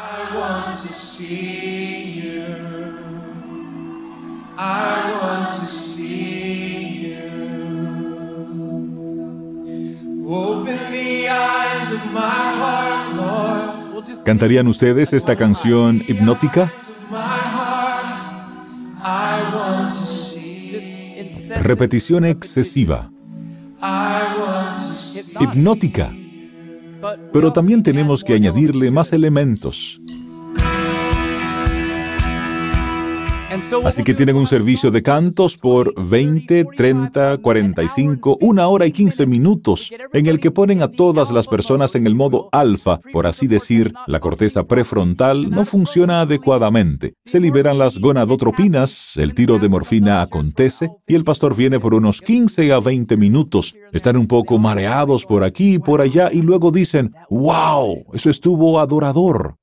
¿Cantarían 14.24 14.68
ustedes 14.68 15.12
esta 15.12 15.36
canción 15.36 16.02
hipnótica? 16.06 16.70
Repetición 21.60 22.24
excesiva. 22.24 23.10
Hipnótica. 25.42 26.12
Pero 27.32 27.52
también 27.52 27.82
tenemos 27.82 28.22
que 28.22 28.34
añadirle 28.34 28.90
más 28.90 29.12
elementos. 29.12 30.00
Así 33.84 34.02
que 34.02 34.14
tienen 34.14 34.36
un 34.36 34.46
servicio 34.46 34.90
de 34.90 35.02
cantos 35.02 35.58
por 35.58 35.92
20, 36.08 36.64
30, 36.74 37.38
45, 37.38 38.38
una 38.40 38.68
hora 38.68 38.86
y 38.86 38.92
15 38.92 39.26
minutos, 39.26 39.90
en 40.14 40.26
el 40.26 40.40
que 40.40 40.50
ponen 40.50 40.82
a 40.82 40.88
todas 40.88 41.30
las 41.30 41.46
personas 41.48 41.94
en 41.94 42.06
el 42.06 42.14
modo 42.14 42.48
alfa, 42.50 43.00
por 43.12 43.26
así 43.26 43.46
decir, 43.46 43.92
la 44.06 44.20
corteza 44.20 44.64
prefrontal 44.64 45.50
no 45.50 45.66
funciona 45.66 46.22
adecuadamente. 46.22 47.14
Se 47.26 47.40
liberan 47.40 47.76
las 47.76 47.98
gonadotropinas, 47.98 49.16
el 49.16 49.34
tiro 49.34 49.58
de 49.58 49.68
morfina 49.68 50.22
acontece 50.22 50.88
y 51.06 51.14
el 51.14 51.24
pastor 51.24 51.54
viene 51.54 51.78
por 51.78 51.92
unos 51.92 52.22
15 52.22 52.72
a 52.72 52.80
20 52.80 53.18
minutos. 53.18 53.74
Están 53.92 54.16
un 54.16 54.28
poco 54.28 54.58
mareados 54.58 55.26
por 55.26 55.44
aquí 55.44 55.74
y 55.74 55.78
por 55.78 56.00
allá 56.00 56.30
y 56.32 56.40
luego 56.40 56.70
dicen, 56.70 57.12
¡Wow! 57.28 58.06
Eso 58.14 58.30
estuvo 58.30 58.80
adorador. 58.80 59.56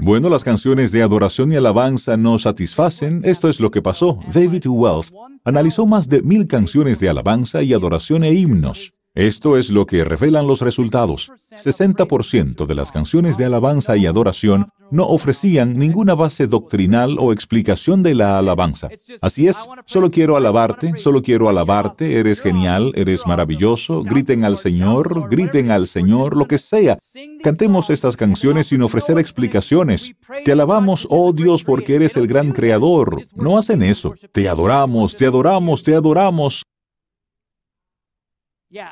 Bueno, 0.00 0.28
las 0.28 0.44
canciones 0.44 0.92
de 0.92 1.02
adoración 1.02 1.52
y 1.52 1.56
alabanza 1.56 2.16
no 2.16 2.38
satisfacen. 2.38 3.20
Esto 3.24 3.48
es 3.48 3.60
lo 3.60 3.70
que 3.70 3.82
pasó. 3.82 4.18
David 4.32 4.66
Wells 4.66 5.12
analizó 5.44 5.86
más 5.86 6.08
de 6.08 6.22
mil 6.22 6.46
canciones 6.46 7.00
de 7.00 7.08
alabanza 7.08 7.62
y 7.62 7.72
adoración 7.72 8.22
e 8.24 8.32
himnos. 8.32 8.92
Esto 9.18 9.56
es 9.56 9.68
lo 9.70 9.84
que 9.84 10.04
revelan 10.04 10.46
los 10.46 10.60
resultados. 10.60 11.32
60% 11.50 12.66
de 12.66 12.74
las 12.76 12.92
canciones 12.92 13.36
de 13.36 13.46
alabanza 13.46 13.96
y 13.96 14.06
adoración 14.06 14.68
no 14.92 15.08
ofrecían 15.08 15.76
ninguna 15.76 16.14
base 16.14 16.46
doctrinal 16.46 17.16
o 17.18 17.32
explicación 17.32 18.04
de 18.04 18.14
la 18.14 18.38
alabanza. 18.38 18.90
Así 19.20 19.48
es, 19.48 19.58
solo 19.86 20.12
quiero 20.12 20.36
alabarte, 20.36 20.96
solo 20.98 21.20
quiero 21.20 21.48
alabarte, 21.48 22.20
eres 22.20 22.40
genial, 22.40 22.92
eres 22.94 23.26
maravilloso, 23.26 24.04
griten 24.04 24.44
al 24.44 24.56
Señor, 24.56 25.28
griten 25.28 25.72
al 25.72 25.88
Señor, 25.88 26.36
lo 26.36 26.46
que 26.46 26.58
sea. 26.58 26.96
Cantemos 27.42 27.90
estas 27.90 28.16
canciones 28.16 28.68
sin 28.68 28.82
ofrecer 28.82 29.18
explicaciones. 29.18 30.12
Te 30.44 30.52
alabamos, 30.52 31.08
oh 31.10 31.32
Dios, 31.32 31.64
porque 31.64 31.96
eres 31.96 32.16
el 32.16 32.28
gran 32.28 32.52
creador. 32.52 33.20
No 33.34 33.58
hacen 33.58 33.82
eso. 33.82 34.14
Te 34.30 34.48
adoramos, 34.48 35.16
te 35.16 35.26
adoramos, 35.26 35.82
te 35.82 35.96
adoramos. 35.96 36.62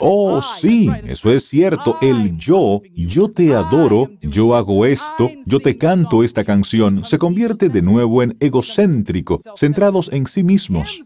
Oh, 0.01 0.41
sí, 0.41 0.89
eso 1.05 1.31
es 1.31 1.45
cierto. 1.45 1.99
El 2.01 2.37
yo, 2.37 2.81
yo 2.95 3.31
te 3.31 3.55
adoro, 3.55 4.11
yo 4.23 4.55
hago 4.55 4.87
esto, 4.87 5.31
yo 5.45 5.61
te 5.61 5.77
canto 5.77 6.25
esta 6.25 6.45
canción, 6.45 7.05
se 7.05 7.19
convierte 7.19 7.69
de 7.69 7.83
nuevo 7.83 8.23
en 8.23 8.37
egocéntrico, 8.41 9.43
centrados 9.55 10.11
en 10.13 10.27
sí 10.27 10.43
mismos. 10.43 11.03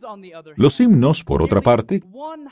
Los 0.55 0.79
himnos, 0.81 1.25
por 1.25 1.43
otra 1.43 1.61
parte, 1.61 2.03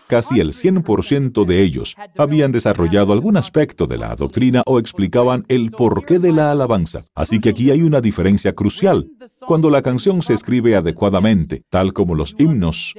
casi 0.09 0.41
el 0.41 0.53
100% 0.53 1.45
de 1.45 1.63
ellos 1.63 1.95
habían 2.17 2.51
desarrollado 2.51 3.13
algún 3.13 3.37
aspecto 3.37 3.87
de 3.87 3.99
la 3.99 4.17
doctrina 4.17 4.63
o 4.67 4.81
explicaban 4.81 5.45
el 5.49 5.71
porqué 5.71 6.19
de 6.19 6.33
la 6.33 6.51
alabanza. 6.51 7.05
Así 7.15 7.39
que 7.39 7.51
aquí 7.51 7.71
hay 7.71 7.83
una 7.83 8.01
diferencia 8.01 8.55
crucial. 8.55 9.09
Cuando 9.47 9.71
la 9.71 9.83
canción 9.83 10.23
se 10.23 10.35
escribe 10.35 10.75
adecuadamente, 10.75 11.63
tal 11.71 11.93
como 11.93 12.15
los 12.15 12.35
himnos, 12.39 12.95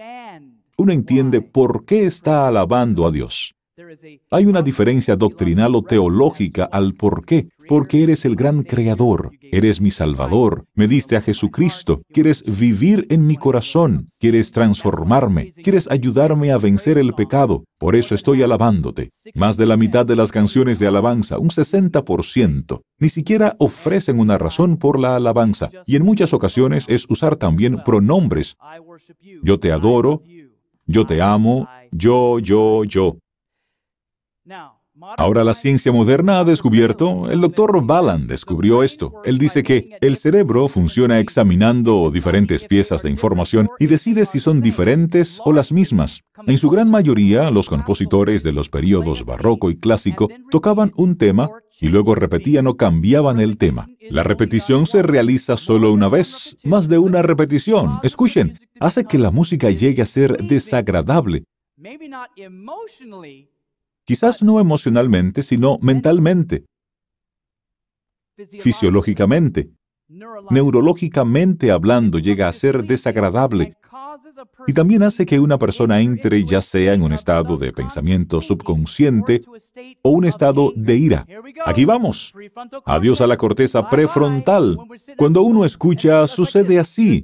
uno 0.79 0.93
entiende 0.93 1.41
por 1.41 1.83
qué 1.85 2.05
está 2.05 2.47
alabando 2.47 3.05
a 3.05 3.11
Dios. 3.11 3.53
Hay 4.31 4.45
una 4.45 4.61
diferencia 4.61 5.15
doctrinal 5.15 5.75
o 5.75 5.81
teológica 5.81 6.65
al 6.65 6.93
por 6.93 7.25
qué. 7.25 7.49
Porque 7.67 8.01
eres 8.01 8.25
el 8.25 8.35
gran 8.35 8.63
creador, 8.63 9.29
eres 9.41 9.79
mi 9.79 9.91
salvador, 9.91 10.65
me 10.73 10.87
diste 10.87 11.15
a 11.15 11.21
Jesucristo, 11.21 12.01
quieres 12.11 12.43
vivir 12.43 13.05
en 13.11 13.27
mi 13.27 13.35
corazón, 13.35 14.07
quieres 14.19 14.51
transformarme, 14.51 15.53
quieres 15.63 15.87
ayudarme 15.91 16.51
a 16.51 16.57
vencer 16.57 16.97
el 16.97 17.13
pecado. 17.13 17.65
Por 17.77 17.95
eso 17.95 18.15
estoy 18.15 18.41
alabándote. 18.41 19.11
Más 19.35 19.55
de 19.55 19.67
la 19.67 19.77
mitad 19.77 20.03
de 20.03 20.15
las 20.15 20.31
canciones 20.31 20.79
de 20.79 20.87
alabanza, 20.87 21.37
un 21.37 21.49
60%, 21.49 22.81
ni 22.97 23.09
siquiera 23.09 23.55
ofrecen 23.59 24.19
una 24.19 24.39
razón 24.39 24.77
por 24.77 24.99
la 24.99 25.15
alabanza. 25.15 25.69
Y 25.85 25.95
en 25.95 26.03
muchas 26.03 26.33
ocasiones 26.33 26.85
es 26.89 27.05
usar 27.07 27.35
también 27.35 27.83
pronombres. 27.83 28.55
Yo 29.43 29.59
te 29.59 29.71
adoro, 29.71 30.23
yo 30.89 31.05
te 31.05 31.21
amo, 31.21 31.67
yo, 31.91 32.39
yo, 32.39 32.83
yo. 32.83 33.17
Ahora 35.17 35.43
la 35.43 35.53
ciencia 35.53 35.91
moderna 35.91 36.39
ha 36.39 36.43
descubierto, 36.43 37.29
el 37.29 37.41
doctor 37.41 37.85
Balan 37.85 38.27
descubrió 38.27 38.83
esto. 38.83 39.13
Él 39.23 39.37
dice 39.37 39.63
que 39.63 39.97
el 40.01 40.17
cerebro 40.17 40.67
funciona 40.67 41.19
examinando 41.19 42.11
diferentes 42.11 42.65
piezas 42.65 43.03
de 43.03 43.09
información 43.09 43.69
y 43.79 43.87
decide 43.87 44.25
si 44.25 44.39
son 44.39 44.61
diferentes 44.61 45.39
o 45.45 45.53
las 45.53 45.71
mismas. 45.71 46.21
En 46.45 46.57
su 46.57 46.69
gran 46.69 46.89
mayoría, 46.89 47.49
los 47.49 47.69
compositores 47.69 48.43
de 48.43 48.51
los 48.51 48.69
periodos 48.69 49.25
barroco 49.25 49.69
y 49.69 49.77
clásico 49.77 50.29
tocaban 50.51 50.91
un 50.95 51.17
tema 51.17 51.49
y 51.79 51.87
luego 51.87 52.15
repetían 52.15 52.67
o 52.67 52.75
cambiaban 52.75 53.39
el 53.39 53.57
tema. 53.57 53.87
La 54.09 54.23
repetición 54.23 54.85
se 54.85 55.01
realiza 55.01 55.55
solo 55.55 55.93
una 55.93 56.09
vez, 56.09 56.57
más 56.63 56.89
de 56.89 56.97
una 56.97 57.21
repetición. 57.21 57.99
Escuchen, 58.03 58.59
hace 58.79 59.05
que 59.05 59.17
la 59.17 59.31
música 59.31 59.69
llegue 59.69 60.01
a 60.01 60.05
ser 60.05 60.37
desagradable. 60.43 61.45
Quizás 64.09 64.41
no 64.41 64.59
emocionalmente, 64.59 65.43
sino 65.43 65.77
mentalmente, 65.83 66.65
fisiológicamente, 68.59 69.69
neurológicamente 70.49 71.69
hablando, 71.69 72.17
llega 72.17 72.47
a 72.47 72.51
ser 72.51 72.85
desagradable. 72.85 73.75
Y 74.65 74.73
también 74.73 75.03
hace 75.03 75.27
que 75.27 75.39
una 75.39 75.59
persona 75.59 76.01
entre 76.01 76.43
ya 76.43 76.59
sea 76.59 76.95
en 76.95 77.03
un 77.03 77.13
estado 77.13 77.55
de 77.55 77.71
pensamiento 77.71 78.41
subconsciente 78.41 79.43
o 80.01 80.09
un 80.09 80.25
estado 80.25 80.73
de 80.75 80.95
ira. 80.95 81.27
Aquí 81.67 81.85
vamos. 81.85 82.33
Adiós 82.85 83.21
a 83.21 83.27
la 83.27 83.37
corteza 83.37 83.87
prefrontal. 83.91 84.75
Cuando 85.17 85.43
uno 85.43 85.65
escucha, 85.65 86.25
sucede 86.25 86.79
así. 86.79 87.23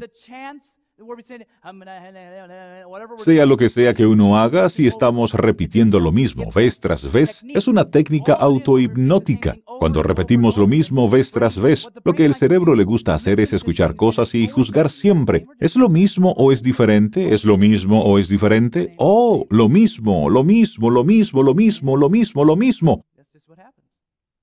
Sea 3.17 3.45
lo 3.45 3.57
que 3.57 3.69
sea 3.69 3.93
que 3.93 4.05
uno 4.05 4.37
haga, 4.37 4.69
si 4.69 4.87
estamos 4.87 5.33
repitiendo 5.33 5.99
lo 5.99 6.11
mismo 6.11 6.51
vez 6.51 6.79
tras 6.79 7.11
vez, 7.11 7.43
es 7.47 7.67
una 7.67 7.89
técnica 7.89 8.33
autohipnótica. 8.33 9.57
Cuando 9.79 10.03
repetimos 10.03 10.57
lo 10.57 10.67
mismo 10.67 11.09
vez 11.09 11.31
tras 11.31 11.59
vez, 11.59 11.89
lo 12.03 12.13
que 12.13 12.25
el 12.25 12.33
cerebro 12.33 12.75
le 12.75 12.83
gusta 12.83 13.13
hacer 13.13 13.39
es 13.39 13.53
escuchar 13.53 13.95
cosas 13.95 14.33
y 14.35 14.47
juzgar 14.47 14.89
siempre. 14.89 15.45
¿Es 15.59 15.75
lo 15.75 15.89
mismo 15.89 16.31
o 16.37 16.51
es 16.51 16.63
diferente? 16.63 17.33
¿Es 17.33 17.45
lo 17.45 17.57
mismo 17.57 18.03
o 18.03 18.17
es 18.17 18.29
diferente? 18.29 18.95
Oh, 18.97 19.45
lo 19.49 19.69
mismo, 19.69 20.29
lo 20.29 20.43
mismo, 20.43 20.89
lo 20.89 21.03
mismo, 21.03 21.43
lo 21.43 21.53
mismo, 21.53 21.97
lo 21.97 22.09
mismo, 22.09 22.45
lo 22.45 22.55
mismo. 22.55 23.05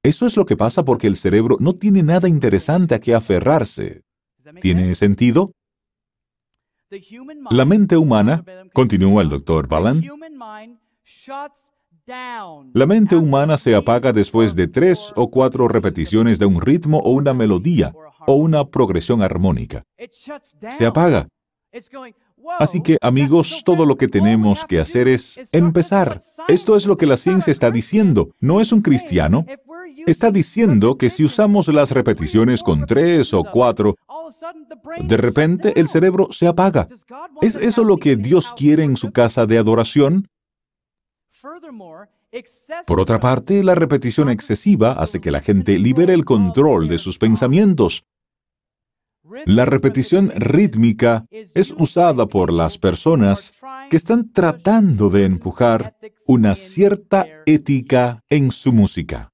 Eso 0.02 0.26
es 0.26 0.36
lo 0.36 0.44
que 0.44 0.56
pasa 0.56 0.84
porque 0.84 1.06
el 1.06 1.16
cerebro 1.16 1.56
no 1.60 1.74
tiene 1.74 2.02
nada 2.02 2.28
interesante 2.28 2.94
a 2.94 3.00
que 3.00 3.14
aferrarse. 3.14 4.02
¿Tiene 4.60 4.94
sentido? 4.96 5.52
La 7.50 7.64
mente 7.64 7.96
humana, 7.96 8.44
continúa 8.72 9.22
el 9.22 9.28
doctor 9.28 9.66
Balan, 9.68 10.02
la 12.74 12.86
mente 12.86 13.16
humana 13.16 13.56
se 13.56 13.74
apaga 13.74 14.12
después 14.12 14.56
de 14.56 14.66
tres 14.66 15.12
o 15.16 15.30
cuatro 15.30 15.68
repeticiones 15.68 16.38
de 16.38 16.46
un 16.46 16.60
ritmo 16.60 16.98
o 16.98 17.12
una 17.12 17.32
melodía 17.32 17.94
o 18.26 18.34
una 18.34 18.64
progresión 18.64 19.22
armónica. 19.22 19.82
Se 20.68 20.84
apaga. 20.84 21.28
Así 22.58 22.80
que, 22.82 22.98
amigos, 23.00 23.62
todo 23.64 23.86
lo 23.86 23.96
que 23.96 24.08
tenemos 24.08 24.64
que 24.64 24.80
hacer 24.80 25.06
es 25.06 25.40
empezar. 25.52 26.20
Esto 26.48 26.76
es 26.76 26.86
lo 26.86 26.96
que 26.96 27.06
la 27.06 27.16
ciencia 27.16 27.50
está 27.50 27.70
diciendo. 27.70 28.30
No 28.40 28.60
es 28.60 28.72
un 28.72 28.82
cristiano. 28.82 29.46
Está 30.06 30.30
diciendo 30.30 30.96
que 30.96 31.10
si 31.10 31.24
usamos 31.24 31.68
las 31.68 31.90
repeticiones 31.90 32.62
con 32.62 32.86
tres 32.86 33.32
o 33.34 33.44
cuatro, 33.44 33.96
de 35.00 35.16
repente 35.16 35.78
el 35.78 35.88
cerebro 35.88 36.28
se 36.30 36.46
apaga. 36.46 36.88
¿Es 37.40 37.56
eso 37.56 37.84
lo 37.84 37.96
que 37.96 38.16
Dios 38.16 38.52
quiere 38.56 38.84
en 38.84 38.96
su 38.96 39.12
casa 39.12 39.46
de 39.46 39.58
adoración? 39.58 40.28
Por 42.86 43.00
otra 43.00 43.20
parte, 43.20 43.62
la 43.62 43.74
repetición 43.74 44.30
excesiva 44.30 44.92
hace 44.92 45.20
que 45.20 45.30
la 45.30 45.40
gente 45.40 45.78
libere 45.78 46.14
el 46.14 46.24
control 46.24 46.88
de 46.88 46.98
sus 46.98 47.18
pensamientos. 47.18 48.04
La 49.46 49.64
repetición 49.64 50.30
rítmica 50.34 51.26
es 51.30 51.74
usada 51.76 52.26
por 52.26 52.52
las 52.52 52.78
personas 52.78 53.54
que 53.88 53.96
están 53.96 54.32
tratando 54.32 55.10
de 55.10 55.24
empujar 55.24 55.96
una 56.26 56.54
cierta 56.54 57.26
ética 57.46 58.22
en 58.28 58.50
su 58.50 58.72
música. 58.72 59.31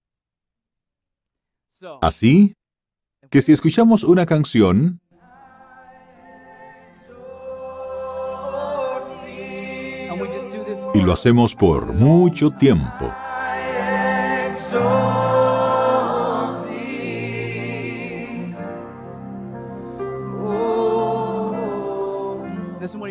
Así 2.00 2.54
que 3.30 3.40
si 3.40 3.52
escuchamos 3.52 4.04
una 4.04 4.26
canción, 4.26 5.00
y 10.94 11.02
lo 11.02 11.12
hacemos 11.12 11.54
por 11.54 11.92
mucho 11.92 12.50
tiempo, 12.50 13.12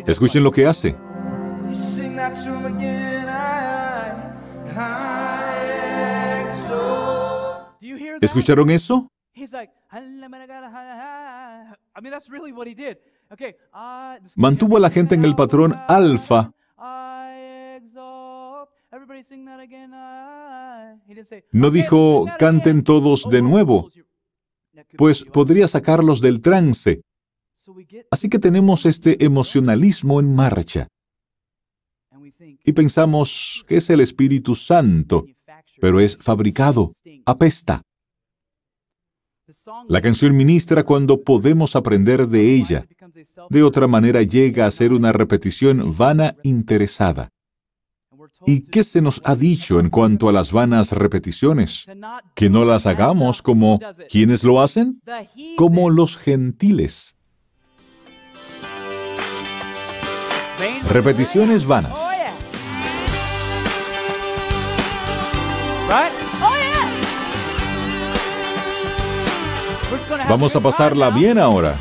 Escuchen 0.08 0.44
lo 0.44 0.52
que 0.52 0.66
hace. 0.66 0.96
¿Escucharon 8.22 8.70
eso? 8.70 9.12
Mantuvo 14.36 14.78
a 14.78 14.80
la 14.80 14.90
gente 14.90 15.16
en 15.16 15.26
el 15.26 15.36
patrón 15.36 15.76
alfa. 15.88 16.52
No 21.52 21.72
dijo, 21.72 22.26
canten 22.40 22.84
todos 22.84 23.30
de 23.30 23.42
nuevo, 23.42 23.90
pues 24.98 25.24
podría 25.24 25.68
sacarlos 25.68 26.22
del 26.22 26.42
trance. 26.42 27.02
Así 28.12 28.30
que 28.30 28.40
tenemos 28.40 28.86
este 28.86 29.24
emocionalismo 29.24 30.20
en 30.20 30.34
marcha. 30.34 30.88
Y 32.64 32.74
pensamos 32.74 33.66
que 33.68 33.78
es 33.78 33.90
el 33.90 34.00
Espíritu 34.00 34.56
Santo, 34.56 35.26
pero 35.80 36.00
es 36.00 36.18
fabricado, 36.18 36.94
apesta. 37.26 37.82
La 39.88 40.02
canción 40.02 40.36
ministra 40.36 40.84
cuando 40.84 41.22
podemos 41.22 41.76
aprender 41.76 42.28
de 42.28 42.54
ella. 42.54 42.86
De 43.50 43.64
otra 43.64 43.88
manera 43.88 44.22
llega 44.22 44.66
a 44.66 44.72
ser 44.72 44.92
una 44.92 45.12
repetición 45.12 45.96
vana 45.96 46.36
interesada. 46.44 47.30
¿Y 48.46 48.62
qué 48.62 48.84
se 48.84 49.02
nos 49.02 49.22
ha 49.24 49.36
dicho 49.36 49.80
en 49.80 49.90
cuanto 49.90 50.28
a 50.30 50.34
las 50.34 50.52
vanas 50.52 50.92
repeticiones? 50.92 51.86
Que 52.36 52.50
no 52.50 52.66
las 52.66 52.86
hagamos 52.86 53.42
como 53.42 53.80
quienes 54.10 54.44
lo 54.44 54.62
hacen, 54.62 55.02
como 55.56 55.90
los 55.90 56.18
gentiles. 56.18 57.16
Repeticiones 60.90 61.66
vanas. 61.66 62.17
Vamos 70.30 70.56
a 70.56 70.60
pasarla 70.60 71.10
bien 71.10 71.38
ahora. 71.40 71.76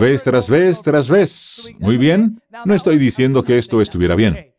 Vez 0.00 0.22
tras 0.22 0.48
vez 0.48 0.82
tras 0.82 1.08
vez. 1.08 1.68
Muy 1.78 1.96
bien. 1.96 2.40
No 2.64 2.74
estoy 2.74 2.98
diciendo 2.98 3.42
que 3.42 3.58
esto 3.58 3.80
estuviera 3.80 4.14
bien. 4.14 4.54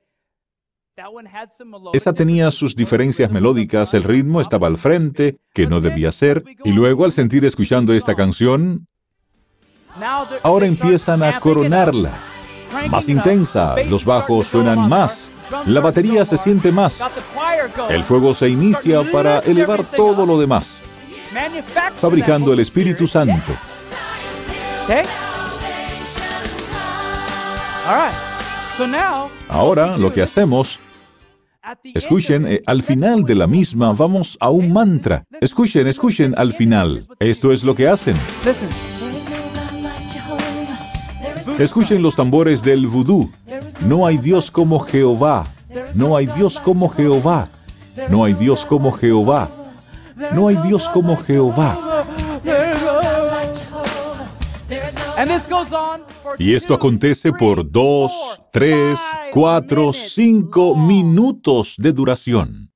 Esa 1.93 2.13
tenía 2.13 2.51
sus 2.51 2.75
diferencias 2.75 3.31
melódicas, 3.31 3.93
el 3.93 4.03
ritmo 4.03 4.41
estaba 4.41 4.67
al 4.67 4.77
frente, 4.77 5.37
que 5.53 5.65
no 5.65 5.79
debía 5.79 6.11
ser, 6.11 6.43
y 6.65 6.73
luego 6.73 7.05
al 7.05 7.13
sentir 7.13 7.45
escuchando 7.45 7.93
esta 7.93 8.15
canción, 8.15 8.87
ahora 10.43 10.65
empiezan 10.65 11.23
a 11.23 11.39
coronarla. 11.39 12.28
Más 12.89 13.09
intensa, 13.09 13.75
los 13.87 14.05
bajos 14.05 14.47
suenan 14.47 14.87
más, 14.87 15.31
la 15.65 15.79
batería 15.79 16.25
se 16.25 16.37
siente 16.37 16.71
más, 16.71 17.03
el 17.89 18.03
fuego 18.03 18.33
se 18.33 18.49
inicia 18.49 19.03
para 19.11 19.39
elevar 19.39 19.83
todo 19.83 20.25
lo 20.25 20.39
demás, 20.39 20.83
fabricando 21.97 22.53
el 22.53 22.59
Espíritu 22.59 23.07
Santo. 23.07 23.53
Ahora 29.49 29.97
lo 29.97 30.13
que 30.13 30.21
hacemos, 30.21 30.79
escuchen, 31.83 32.47
eh, 32.47 32.61
al 32.65 32.81
final 32.81 33.23
de 33.23 33.35
la 33.35 33.47
misma 33.47 33.93
vamos 33.93 34.37
a 34.39 34.49
un 34.49 34.71
mantra. 34.71 35.25
Escuchen, 35.41 35.87
escuchen 35.87 36.33
al 36.37 36.53
final. 36.53 37.07
Esto 37.19 37.51
es 37.51 37.63
lo 37.63 37.75
que 37.75 37.87
hacen. 37.87 38.15
Escuchen 41.59 42.01
los 42.01 42.15
tambores 42.15 42.63
del 42.63 42.87
vudú. 42.87 43.29
No 43.81 44.05
hay 44.05 44.17
Dios 44.17 44.49
como 44.49 44.79
Jehová. 44.79 45.45
No 45.93 46.15
hay 46.15 46.25
Dios 46.25 46.59
como 46.59 46.87
Jehová. 46.89 47.49
No 48.09 48.23
hay 48.23 48.33
Dios 48.33 48.65
como 48.65 48.91
Jehová. 48.91 49.49
No 50.33 50.47
hay 50.47 50.55
Dios 50.57 50.87
como 50.89 51.17
Jehová. 51.17 51.77
Y 56.37 56.53
esto 56.53 56.73
acontece 56.73 57.33
por 57.33 57.69
dos, 57.69 58.39
tres, 58.51 58.99
cuatro, 59.31 59.91
cinco 59.91 60.75
minutos 60.77 61.75
de 61.77 61.91
duración. 61.91 62.68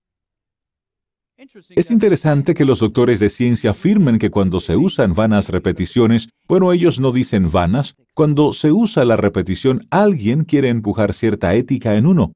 Es 1.69 1.91
interesante 1.91 2.53
que 2.53 2.65
los 2.65 2.79
doctores 2.79 3.19
de 3.19 3.29
ciencia 3.29 3.71
afirmen 3.71 4.19
que 4.19 4.29
cuando 4.29 4.59
se 4.59 4.75
usan 4.75 5.13
vanas 5.13 5.49
repeticiones, 5.49 6.29
bueno, 6.47 6.71
ellos 6.71 6.99
no 6.99 7.11
dicen 7.11 7.51
vanas, 7.51 7.95
cuando 8.13 8.53
se 8.53 8.71
usa 8.71 9.05
la 9.05 9.17
repetición 9.17 9.85
alguien 9.89 10.45
quiere 10.45 10.69
empujar 10.69 11.13
cierta 11.13 11.53
ética 11.55 11.95
en 11.95 12.05
uno. 12.05 12.33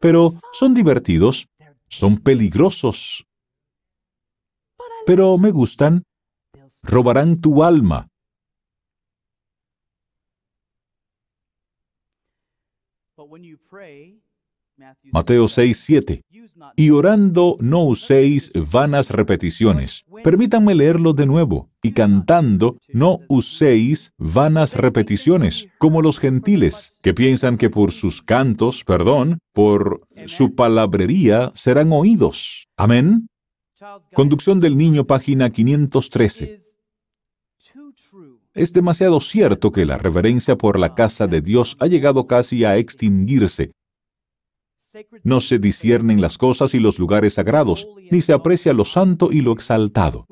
Pero 0.00 0.34
son 0.52 0.74
divertidos, 0.74 1.46
son 1.88 2.18
peligrosos, 2.18 3.26
pero 5.06 5.38
me 5.38 5.50
gustan, 5.50 6.02
robarán 6.82 7.40
tu 7.40 7.62
alma. 7.64 8.08
Mateo 15.12 15.46
6, 15.46 15.76
7. 15.76 16.22
Y 16.80 16.88
orando 16.88 17.58
no 17.60 17.84
uséis 17.84 18.50
vanas 18.72 19.10
repeticiones. 19.10 20.06
Permítanme 20.24 20.74
leerlo 20.74 21.12
de 21.12 21.26
nuevo. 21.26 21.68
Y 21.82 21.92
cantando 21.92 22.78
no 22.88 23.18
uséis 23.28 24.14
vanas 24.16 24.76
repeticiones, 24.76 25.68
como 25.76 26.00
los 26.00 26.18
gentiles, 26.18 26.96
que 27.02 27.12
piensan 27.12 27.58
que 27.58 27.68
por 27.68 27.92
sus 27.92 28.22
cantos, 28.22 28.82
perdón, 28.82 29.40
por 29.52 30.06
su 30.24 30.54
palabrería 30.54 31.52
serán 31.54 31.92
oídos. 31.92 32.66
Amén. 32.78 33.28
Conducción 34.14 34.58
del 34.58 34.78
niño, 34.78 35.06
página 35.06 35.50
513. 35.50 36.44
is 36.44 37.72
too 37.74 37.92
true. 37.92 38.38
Es 38.54 38.72
demasiado 38.72 39.20
cierto 39.20 39.70
que 39.70 39.84
la 39.84 39.98
reverencia 39.98 40.56
por 40.56 40.78
la 40.78 40.94
casa 40.94 41.26
de 41.26 41.42
Dios 41.42 41.76
ha 41.78 41.88
llegado 41.88 42.26
casi 42.26 42.64
a 42.64 42.78
extinguirse. 42.78 43.70
No 45.22 45.40
se 45.40 45.58
disciernen 45.58 46.20
las 46.20 46.38
cosas 46.38 46.74
y 46.74 46.80
los 46.80 46.98
lugares 46.98 47.34
sagrados, 47.34 47.88
ni 48.10 48.20
se 48.20 48.32
aprecia 48.32 48.72
lo 48.72 48.84
santo 48.84 49.30
y 49.30 49.40
lo 49.40 49.52
exaltado. 49.52 50.26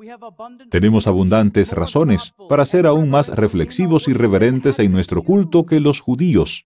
Tenemos 0.69 1.07
abundantes 1.07 1.71
razones 1.71 2.33
para 2.49 2.65
ser 2.65 2.85
aún 2.85 3.09
más 3.09 3.29
reflexivos 3.29 4.07
y 4.07 4.13
reverentes 4.13 4.79
en 4.79 4.91
nuestro 4.91 5.23
culto 5.23 5.65
que 5.65 5.79
los 5.79 6.01
judíos. 6.01 6.65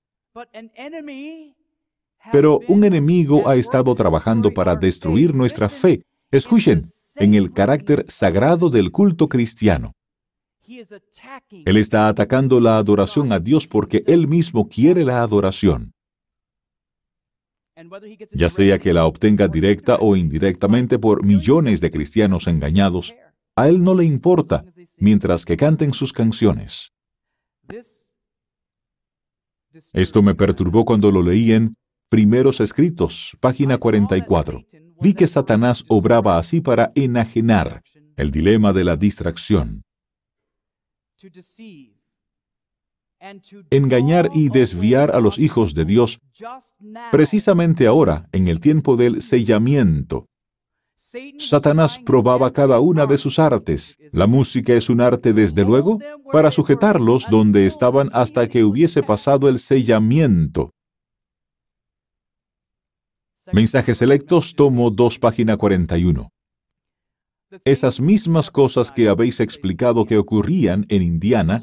Pero 2.31 2.59
un 2.67 2.83
enemigo 2.83 3.47
ha 3.47 3.55
estado 3.55 3.93
trabajando 3.95 4.53
para 4.53 4.75
destruir 4.75 5.35
nuestra 5.35 5.69
fe. 5.69 6.03
Escuchen, 6.31 6.89
en 7.15 7.33
el 7.35 7.53
carácter 7.53 8.05
sagrado 8.07 8.69
del 8.69 8.91
culto 8.91 9.29
cristiano. 9.29 9.93
Él 11.65 11.77
está 11.77 12.07
atacando 12.07 12.59
la 12.59 12.77
adoración 12.77 13.31
a 13.31 13.39
Dios 13.39 13.67
porque 13.67 14.03
Él 14.07 14.27
mismo 14.27 14.67
quiere 14.67 15.03
la 15.03 15.21
adoración. 15.21 15.92
Ya 18.33 18.49
sea 18.49 18.79
que 18.79 18.93
la 18.93 19.05
obtenga 19.05 19.47
directa 19.47 19.97
o 19.99 20.15
indirectamente 20.15 20.99
por 20.99 21.23
millones 21.23 21.81
de 21.81 21.91
cristianos 21.91 22.47
engañados, 22.47 23.15
a 23.55 23.67
él 23.67 23.83
no 23.83 23.95
le 23.95 24.05
importa 24.05 24.65
mientras 24.97 25.45
que 25.45 25.57
canten 25.57 25.93
sus 25.93 26.13
canciones. 26.13 26.91
Esto 29.91 30.21
me 30.21 30.35
perturbó 30.35 30.85
cuando 30.85 31.11
lo 31.11 31.23
leí 31.23 31.51
en 31.51 31.75
Primeros 32.09 32.59
Escritos, 32.59 33.35
página 33.39 33.77
44. 33.79 34.63
Vi 35.01 35.13
que 35.13 35.25
Satanás 35.25 35.83
obraba 35.87 36.37
así 36.37 36.61
para 36.61 36.91
enajenar 36.93 37.81
el 38.15 38.29
dilema 38.29 38.71
de 38.71 38.83
la 38.83 38.95
distracción, 38.95 39.83
engañar 43.69 44.29
y 44.33 44.49
desviar 44.49 45.15
a 45.15 45.19
los 45.19 45.39
hijos 45.39 45.73
de 45.73 45.85
Dios 45.85 46.19
precisamente 47.11 47.87
ahora, 47.87 48.27
en 48.31 48.47
el 48.47 48.59
tiempo 48.59 48.95
del 48.97 49.21
sellamiento. 49.21 50.27
Satanás 51.37 51.99
probaba 52.03 52.51
cada 52.51 52.79
una 52.79 53.05
de 53.05 53.19
sus 53.19 53.37
artes. 53.37 53.97
La 54.11 54.25
música 54.25 54.73
es 54.73 54.89
un 54.89 54.99
arte, 54.99 55.31
desde 55.31 55.63
luego, 55.63 55.99
para 56.31 56.49
sujetarlos 56.49 57.27
donde 57.29 57.67
estaban 57.67 58.09
hasta 58.13 58.47
que 58.47 58.63
hubiese 58.63 59.03
pasado 59.03 59.47
el 59.47 59.59
sellamiento. 59.59 60.71
Mensajes 63.51 63.97
selectos, 63.97 64.55
tomo 64.55 64.89
2, 64.89 65.19
página 65.19 65.55
41. 65.55 66.29
Esas 67.63 67.99
mismas 67.99 68.49
cosas 68.49 68.91
que 68.91 69.07
habéis 69.07 69.39
explicado 69.39 70.05
que 70.05 70.17
ocurrían 70.17 70.87
en 70.89 71.03
Indiana, 71.03 71.61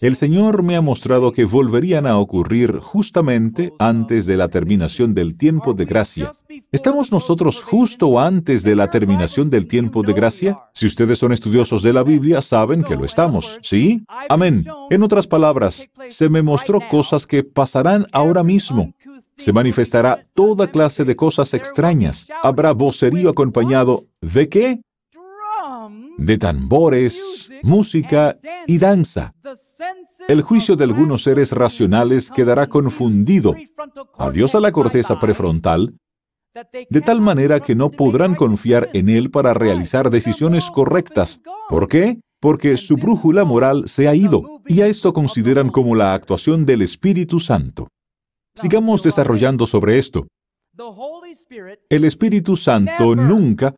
el 0.00 0.14
Señor 0.14 0.62
me 0.62 0.76
ha 0.76 0.82
mostrado 0.82 1.32
que 1.32 1.46
volverían 1.46 2.06
a 2.06 2.18
ocurrir 2.18 2.78
justamente 2.78 3.72
antes 3.78 4.26
de 4.26 4.36
la 4.36 4.48
terminación 4.48 5.14
del 5.14 5.36
tiempo 5.36 5.72
de 5.72 5.86
gracia. 5.86 6.32
¿Estamos 6.70 7.10
nosotros 7.12 7.64
justo 7.64 8.20
antes 8.20 8.62
de 8.62 8.76
la 8.76 8.90
terminación 8.90 9.48
del 9.48 9.66
tiempo 9.66 10.02
de 10.02 10.12
gracia? 10.12 10.58
Si 10.74 10.86
ustedes 10.86 11.18
son 11.18 11.32
estudiosos 11.32 11.82
de 11.82 11.94
la 11.94 12.02
Biblia, 12.02 12.42
saben 12.42 12.82
que 12.82 12.96
lo 12.96 13.04
estamos, 13.06 13.58
¿sí? 13.62 14.04
Amén. 14.28 14.66
En 14.90 15.02
otras 15.02 15.26
palabras, 15.26 15.88
se 16.08 16.28
me 16.28 16.42
mostró 16.42 16.80
cosas 16.90 17.26
que 17.26 17.42
pasarán 17.42 18.06
ahora 18.12 18.42
mismo. 18.42 18.92
Se 19.36 19.52
manifestará 19.52 20.26
toda 20.34 20.66
clase 20.66 21.04
de 21.04 21.16
cosas 21.16 21.54
extrañas. 21.54 22.26
Habrá 22.42 22.72
vocerío 22.72 23.30
acompañado 23.30 24.04
de 24.20 24.48
qué? 24.48 24.80
De 26.18 26.38
tambores, 26.38 27.50
música 27.62 28.38
y 28.66 28.78
danza. 28.78 29.34
El 30.28 30.42
juicio 30.42 30.76
de 30.76 30.84
algunos 30.84 31.22
seres 31.22 31.52
racionales 31.52 32.30
quedará 32.30 32.66
confundido. 32.66 33.54
Adiós 34.18 34.54
a 34.54 34.60
la 34.60 34.72
corteza 34.72 35.18
prefrontal, 35.18 35.94
de 36.88 37.00
tal 37.00 37.20
manera 37.20 37.60
que 37.60 37.74
no 37.74 37.90
podrán 37.90 38.34
confiar 38.34 38.88
en 38.94 39.08
él 39.08 39.30
para 39.30 39.54
realizar 39.54 40.10
decisiones 40.10 40.70
correctas. 40.70 41.40
¿Por 41.68 41.88
qué? 41.88 42.20
Porque 42.40 42.76
su 42.76 42.96
brújula 42.96 43.44
moral 43.44 43.88
se 43.88 44.08
ha 44.08 44.14
ido, 44.14 44.62
y 44.66 44.80
a 44.80 44.86
esto 44.86 45.12
consideran 45.12 45.70
como 45.70 45.94
la 45.94 46.14
actuación 46.14 46.64
del 46.64 46.82
Espíritu 46.82 47.40
Santo. 47.40 47.88
Sigamos 48.54 49.02
desarrollando 49.02 49.66
sobre 49.66 49.98
esto. 49.98 50.26
El 51.90 52.04
Espíritu 52.04 52.56
Santo 52.56 53.14
nunca, 53.14 53.74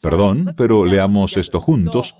perdón, 0.00 0.54
pero 0.56 0.84
leamos 0.84 1.36
esto 1.36 1.60
juntos, 1.60 2.14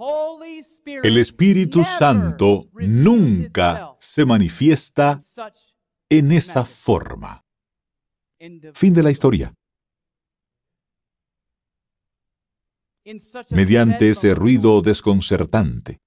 el 0.85 1.19
Espíritu 1.19 1.85
Santo 1.85 2.69
nunca 2.75 3.95
se 3.99 4.25
manifiesta 4.25 5.21
en 6.09 6.33
esa 6.33 6.65
forma. 6.65 7.45
Fin 8.75 8.95
de 8.95 9.03
la 9.03 9.11
historia. 9.11 9.55
Mediante 13.51 14.11
ese 14.11 14.35
ruido 14.35 14.81
desconcertante. 14.81 16.01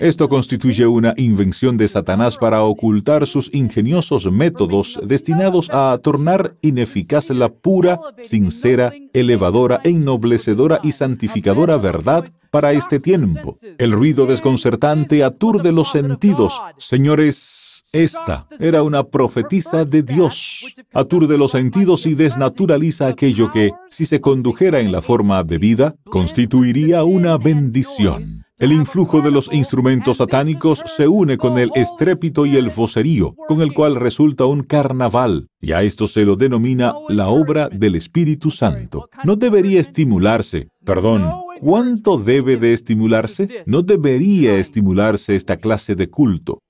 Esto 0.00 0.28
constituye 0.28 0.86
una 0.86 1.14
invención 1.16 1.76
de 1.76 1.86
Satanás 1.88 2.36
para 2.36 2.62
ocultar 2.62 3.26
sus 3.26 3.48
ingeniosos 3.54 4.30
métodos 4.30 4.98
destinados 5.04 5.70
a 5.72 5.98
tornar 6.02 6.56
ineficaz 6.62 7.30
la 7.30 7.48
pura, 7.48 8.00
sincera, 8.22 8.92
elevadora, 9.12 9.80
ennoblecedora 9.84 10.80
y 10.82 10.92
santificadora 10.92 11.76
verdad 11.76 12.24
para 12.50 12.72
este 12.72 12.98
tiempo. 12.98 13.56
El 13.78 13.92
ruido 13.92 14.26
desconcertante 14.26 15.22
aturde 15.22 15.72
los 15.72 15.90
sentidos. 15.90 16.60
Señores, 16.78 17.84
esta 17.92 18.48
era 18.58 18.82
una 18.82 19.04
profetisa 19.04 19.84
de 19.84 20.02
Dios. 20.02 20.74
Aturde 20.92 21.38
los 21.38 21.52
sentidos 21.52 22.06
y 22.06 22.14
desnaturaliza 22.14 23.06
aquello 23.06 23.50
que, 23.50 23.70
si 23.90 24.06
se 24.06 24.20
condujera 24.20 24.80
en 24.80 24.90
la 24.90 25.00
forma 25.00 25.44
de 25.44 25.58
vida, 25.58 25.94
constituiría 26.04 27.04
una 27.04 27.38
bendición. 27.38 28.43
El 28.64 28.72
influjo 28.72 29.20
de 29.20 29.30
los 29.30 29.52
instrumentos 29.52 30.16
satánicos 30.16 30.82
se 30.86 31.06
une 31.06 31.36
con 31.36 31.58
el 31.58 31.70
estrépito 31.74 32.46
y 32.46 32.56
el 32.56 32.70
vocerío, 32.70 33.34
con 33.46 33.60
el 33.60 33.74
cual 33.74 33.94
resulta 33.94 34.46
un 34.46 34.62
carnaval, 34.62 35.48
y 35.60 35.72
a 35.72 35.82
esto 35.82 36.06
se 36.06 36.24
lo 36.24 36.34
denomina 36.34 36.94
la 37.10 37.28
obra 37.28 37.68
del 37.68 37.94
Espíritu 37.94 38.50
Santo. 38.50 39.10
No 39.22 39.36
debería 39.36 39.80
estimularse, 39.80 40.68
perdón, 40.82 41.30
¿cuánto 41.60 42.16
debe 42.16 42.56
de 42.56 42.72
estimularse? 42.72 43.64
No 43.66 43.82
debería 43.82 44.56
estimularse 44.56 45.36
esta 45.36 45.58
clase 45.58 45.94
de 45.94 46.08
culto. 46.08 46.60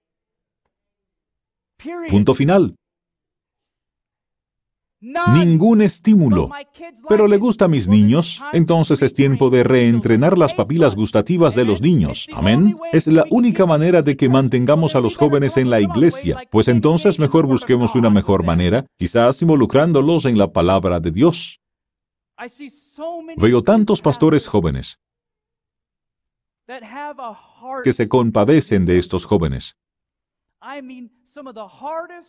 Punto 2.10 2.34
final. 2.34 2.74
Ningún 5.34 5.82
estímulo. 5.82 6.50
Pero 7.10 7.28
le 7.28 7.36
gusta 7.36 7.66
a 7.66 7.68
mis 7.68 7.88
niños, 7.88 8.42
entonces 8.54 9.02
es 9.02 9.12
tiempo 9.12 9.50
de 9.50 9.62
reentrenar 9.62 10.38
las 10.38 10.54
papilas 10.54 10.96
gustativas 10.96 11.54
de 11.54 11.66
los 11.66 11.82
niños. 11.82 12.26
Amén. 12.32 12.76
Es 12.90 13.06
la 13.06 13.26
única 13.30 13.66
manera 13.66 14.00
de 14.00 14.16
que 14.16 14.30
mantengamos 14.30 14.96
a 14.96 15.00
los 15.00 15.18
jóvenes 15.18 15.58
en 15.58 15.68
la 15.68 15.80
iglesia, 15.80 16.40
pues 16.50 16.68
entonces 16.68 17.18
mejor 17.18 17.46
busquemos 17.46 17.94
una 17.94 18.08
mejor 18.08 18.44
manera, 18.44 18.86
quizás 18.96 19.42
involucrándolos 19.42 20.24
en 20.24 20.38
la 20.38 20.50
palabra 20.50 21.00
de 21.00 21.10
Dios. 21.10 21.60
Veo 23.36 23.62
tantos 23.62 24.00
pastores 24.00 24.46
jóvenes 24.46 25.00
que 27.84 27.92
se 27.92 28.08
compadecen 28.08 28.86
de 28.86 28.96
estos 28.96 29.26
jóvenes. 29.26 29.76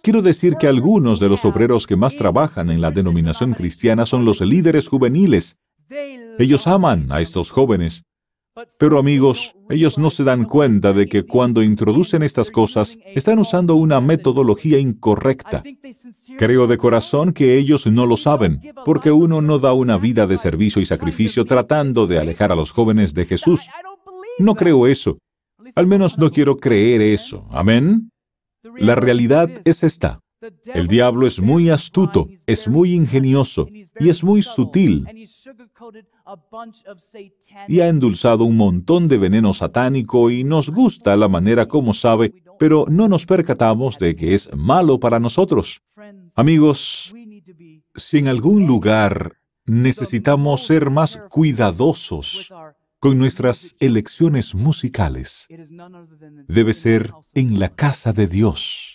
Quiero 0.01 0.21
decir 0.21 0.55
que 0.55 0.67
algunos 0.67 1.19
de 1.19 1.29
los 1.29 1.45
obreros 1.45 1.85
que 1.85 1.95
más 1.95 2.15
trabajan 2.15 2.69
en 2.69 2.81
la 2.81 2.91
denominación 2.91 3.53
cristiana 3.53 4.05
son 4.05 4.25
los 4.25 4.41
líderes 4.41 4.87
juveniles. 4.87 5.57
Ellos 6.39 6.67
aman 6.67 7.11
a 7.11 7.21
estos 7.21 7.51
jóvenes. 7.51 8.03
Pero 8.77 8.97
amigos, 8.97 9.53
ellos 9.69 9.97
no 9.97 10.09
se 10.09 10.23
dan 10.23 10.45
cuenta 10.45 10.93
de 10.93 11.07
que 11.07 11.25
cuando 11.25 11.61
introducen 11.61 12.23
estas 12.23 12.51
cosas, 12.51 12.97
están 13.13 13.39
usando 13.39 13.75
una 13.75 13.99
metodología 13.99 14.79
incorrecta. 14.79 15.61
Creo 16.37 16.65
de 16.65 16.77
corazón 16.77 17.33
que 17.33 17.57
ellos 17.57 17.85
no 17.87 18.05
lo 18.05 18.15
saben, 18.15 18.61
porque 18.85 19.11
uno 19.11 19.41
no 19.41 19.59
da 19.59 19.73
una 19.73 19.97
vida 19.97 20.25
de 20.25 20.37
servicio 20.37 20.81
y 20.81 20.85
sacrificio 20.85 21.43
tratando 21.43 22.07
de 22.07 22.17
alejar 22.17 22.53
a 22.53 22.55
los 22.55 22.71
jóvenes 22.71 23.13
de 23.13 23.25
Jesús. 23.25 23.67
No 24.39 24.55
creo 24.55 24.87
eso. 24.87 25.17
Al 25.75 25.87
menos 25.87 26.17
no 26.17 26.31
quiero 26.31 26.55
creer 26.55 27.01
eso. 27.01 27.45
Amén. 27.51 28.09
La 28.77 28.95
realidad 28.95 29.49
es 29.65 29.83
esta. 29.83 30.21
El 30.73 30.87
diablo 30.87 31.25
es 31.25 31.39
muy 31.39 31.69
astuto, 31.69 32.27
es 32.45 32.67
muy 32.67 32.93
ingenioso 32.93 33.67
y 33.99 34.09
es 34.09 34.23
muy 34.23 34.41
sutil 34.41 35.07
y 37.67 37.79
ha 37.79 37.87
endulzado 37.87 38.43
un 38.43 38.57
montón 38.57 39.07
de 39.07 39.17
veneno 39.17 39.53
satánico 39.53 40.29
y 40.29 40.43
nos 40.43 40.69
gusta 40.69 41.15
la 41.15 41.27
manera 41.27 41.67
como 41.67 41.93
sabe, 41.93 42.33
pero 42.59 42.85
no 42.89 43.07
nos 43.07 43.25
percatamos 43.25 43.97
de 43.97 44.15
que 44.15 44.35
es 44.35 44.53
malo 44.55 44.99
para 44.99 45.19
nosotros. 45.19 45.81
Amigos, 46.35 47.13
si 47.95 48.17
en 48.19 48.27
algún 48.27 48.67
lugar 48.67 49.37
necesitamos 49.65 50.65
ser 50.65 50.89
más 50.91 51.17
cuidadosos 51.29 52.51
con 53.05 53.19
nuestras 53.19 53.75
elecciones 53.79 54.55
musicales 54.55 55.47
debe 56.47 56.73
ser 56.73 57.13
en 57.35 57.59
la 57.59 57.69
casa 57.69 58.13
de 58.13 58.25
Dios. 58.25 58.94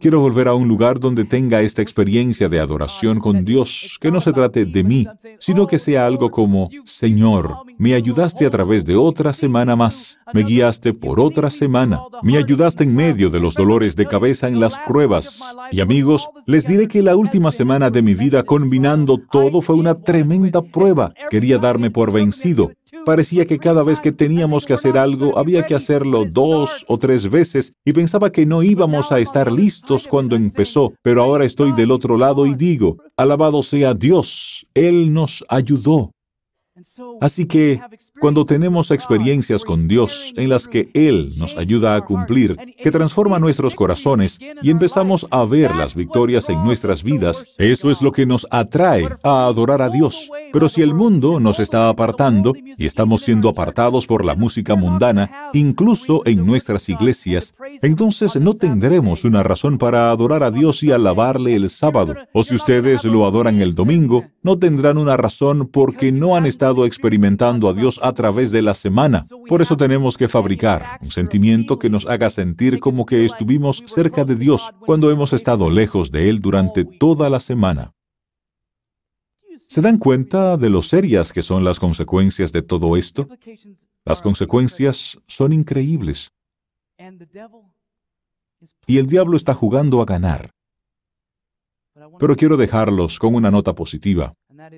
Quiero 0.00 0.20
volver 0.20 0.48
a 0.48 0.54
un 0.54 0.68
lugar 0.68 0.98
donde 0.98 1.24
tenga 1.24 1.60
esta 1.60 1.82
experiencia 1.82 2.48
de 2.48 2.60
adoración 2.60 3.20
con 3.20 3.44
Dios, 3.44 3.98
que 4.00 4.10
no 4.10 4.20
se 4.20 4.32
trate 4.32 4.64
de 4.64 4.82
mí, 4.82 5.06
sino 5.38 5.66
que 5.66 5.78
sea 5.78 6.06
algo 6.06 6.30
como, 6.30 6.70
Señor, 6.84 7.56
me 7.78 7.94
ayudaste 7.94 8.46
a 8.46 8.50
través 8.50 8.84
de 8.84 8.96
otra 8.96 9.32
semana 9.32 9.76
más, 9.76 10.18
me 10.32 10.42
guiaste 10.42 10.94
por 10.94 11.20
otra 11.20 11.50
semana, 11.50 12.00
me 12.22 12.38
ayudaste 12.38 12.84
en 12.84 12.94
medio 12.94 13.28
de 13.28 13.40
los 13.40 13.54
dolores 13.54 13.96
de 13.96 14.06
cabeza 14.06 14.48
en 14.48 14.60
las 14.60 14.78
pruebas. 14.86 15.42
Y 15.70 15.80
amigos, 15.80 16.28
les 16.46 16.66
diré 16.66 16.88
que 16.88 17.02
la 17.02 17.16
última 17.16 17.50
semana 17.50 17.90
de 17.90 18.02
mi 18.02 18.14
vida 18.14 18.44
combinando 18.44 19.18
todo 19.18 19.60
fue 19.60 19.76
una 19.76 19.94
tremenda 19.94 20.62
prueba. 20.62 21.12
Quería 21.30 21.58
darme 21.58 21.90
por 21.90 22.12
vencido, 22.12 22.72
Parecía 23.04 23.44
que 23.46 23.58
cada 23.58 23.82
vez 23.82 24.00
que 24.00 24.12
teníamos 24.12 24.64
que 24.64 24.72
hacer 24.72 24.96
algo 24.96 25.36
había 25.38 25.66
que 25.66 25.74
hacerlo 25.74 26.24
dos 26.24 26.84
o 26.86 26.98
tres 26.98 27.28
veces 27.28 27.72
y 27.84 27.92
pensaba 27.92 28.30
que 28.30 28.46
no 28.46 28.62
íbamos 28.62 29.10
a 29.10 29.18
estar 29.18 29.50
listos 29.50 30.06
cuando 30.06 30.36
empezó, 30.36 30.92
pero 31.02 31.22
ahora 31.22 31.44
estoy 31.44 31.72
del 31.72 31.90
otro 31.90 32.16
lado 32.16 32.46
y 32.46 32.54
digo, 32.54 32.98
alabado 33.16 33.62
sea 33.62 33.92
Dios, 33.94 34.66
Él 34.74 35.12
nos 35.12 35.44
ayudó. 35.48 36.12
Así 37.20 37.46
que 37.46 37.80
cuando 38.20 38.44
tenemos 38.44 38.90
experiencias 38.90 39.64
con 39.64 39.88
Dios 39.88 40.32
en 40.36 40.48
las 40.48 40.68
que 40.68 40.90
Él 40.94 41.34
nos 41.36 41.56
ayuda 41.56 41.94
a 41.94 42.00
cumplir, 42.00 42.56
que 42.82 42.90
transforma 42.90 43.38
nuestros 43.38 43.74
corazones 43.74 44.38
y 44.62 44.70
empezamos 44.70 45.26
a 45.30 45.44
ver 45.44 45.74
las 45.74 45.94
victorias 45.94 46.48
en 46.48 46.62
nuestras 46.64 47.02
vidas, 47.02 47.44
eso 47.58 47.90
es 47.90 48.02
lo 48.02 48.12
que 48.12 48.26
nos 48.26 48.46
atrae 48.50 49.08
a 49.22 49.46
adorar 49.46 49.82
a 49.82 49.90
Dios. 49.90 50.30
Pero 50.52 50.68
si 50.68 50.82
el 50.82 50.94
mundo 50.94 51.40
nos 51.40 51.60
está 51.60 51.88
apartando 51.88 52.52
y 52.56 52.86
estamos 52.86 53.22
siendo 53.22 53.48
apartados 53.48 54.06
por 54.06 54.24
la 54.24 54.34
música 54.34 54.74
mundana, 54.74 55.50
incluso 55.52 56.22
en 56.24 56.46
nuestras 56.46 56.88
iglesias, 56.88 57.54
entonces 57.82 58.36
no 58.36 58.54
tendremos 58.54 59.24
una 59.24 59.42
razón 59.42 59.78
para 59.78 60.10
adorar 60.10 60.42
a 60.42 60.50
Dios 60.50 60.82
y 60.82 60.92
alabarle 60.92 61.54
el 61.54 61.68
sábado. 61.68 62.14
O 62.32 62.44
si 62.44 62.54
ustedes 62.54 63.04
lo 63.04 63.26
adoran 63.26 63.60
el 63.60 63.74
domingo, 63.74 64.24
no 64.42 64.58
tendrán 64.58 64.98
una 64.98 65.16
razón 65.16 65.68
porque 65.70 66.12
no 66.12 66.36
han 66.36 66.46
estado 66.46 66.86
experimentando 66.86 67.68
a 67.68 67.74
Dios 67.74 68.00
a 68.08 68.14
través 68.14 68.50
de 68.50 68.62
la 68.62 68.74
semana. 68.74 69.26
Por 69.48 69.62
eso 69.62 69.76
tenemos 69.76 70.16
que 70.16 70.28
fabricar 70.28 70.98
un 71.00 71.10
sentimiento 71.10 71.78
que 71.78 71.90
nos 71.90 72.06
haga 72.06 72.30
sentir 72.30 72.80
como 72.80 73.06
que 73.06 73.24
estuvimos 73.24 73.82
cerca 73.86 74.24
de 74.24 74.36
Dios 74.36 74.72
cuando 74.86 75.10
hemos 75.10 75.32
estado 75.32 75.70
lejos 75.70 76.10
de 76.10 76.28
Él 76.28 76.40
durante 76.40 76.84
toda 76.84 77.30
la 77.30 77.40
semana. 77.40 77.92
¿Se 79.68 79.80
dan 79.80 79.98
cuenta 79.98 80.56
de 80.56 80.70
lo 80.70 80.82
serias 80.82 81.32
que 81.32 81.42
son 81.42 81.64
las 81.64 81.80
consecuencias 81.80 82.52
de 82.52 82.62
todo 82.62 82.96
esto? 82.96 83.28
Las 84.04 84.22
consecuencias 84.22 85.18
son 85.26 85.52
increíbles. 85.52 86.30
Y 88.86 88.98
el 88.98 89.06
diablo 89.06 89.36
está 89.36 89.52
jugando 89.54 90.00
a 90.00 90.04
ganar. 90.04 90.50
Pero 92.18 92.36
quiero 92.36 92.56
dejarlos 92.56 93.18
con 93.18 93.34
una 93.34 93.50
nota 93.50 93.74
positiva. 93.74 94.34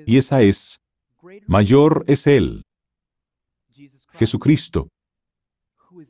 Y 0.06 0.16
esa 0.16 0.42
es, 0.42 0.80
mayor 1.46 2.04
es 2.08 2.26
Él, 2.26 2.64
Jesucristo, 4.18 4.88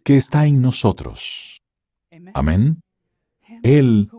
que 0.04 0.16
está 0.16 0.46
en 0.46 0.60
nosotros. 0.62 1.60
Amén. 2.34 2.80
Él 3.62 4.10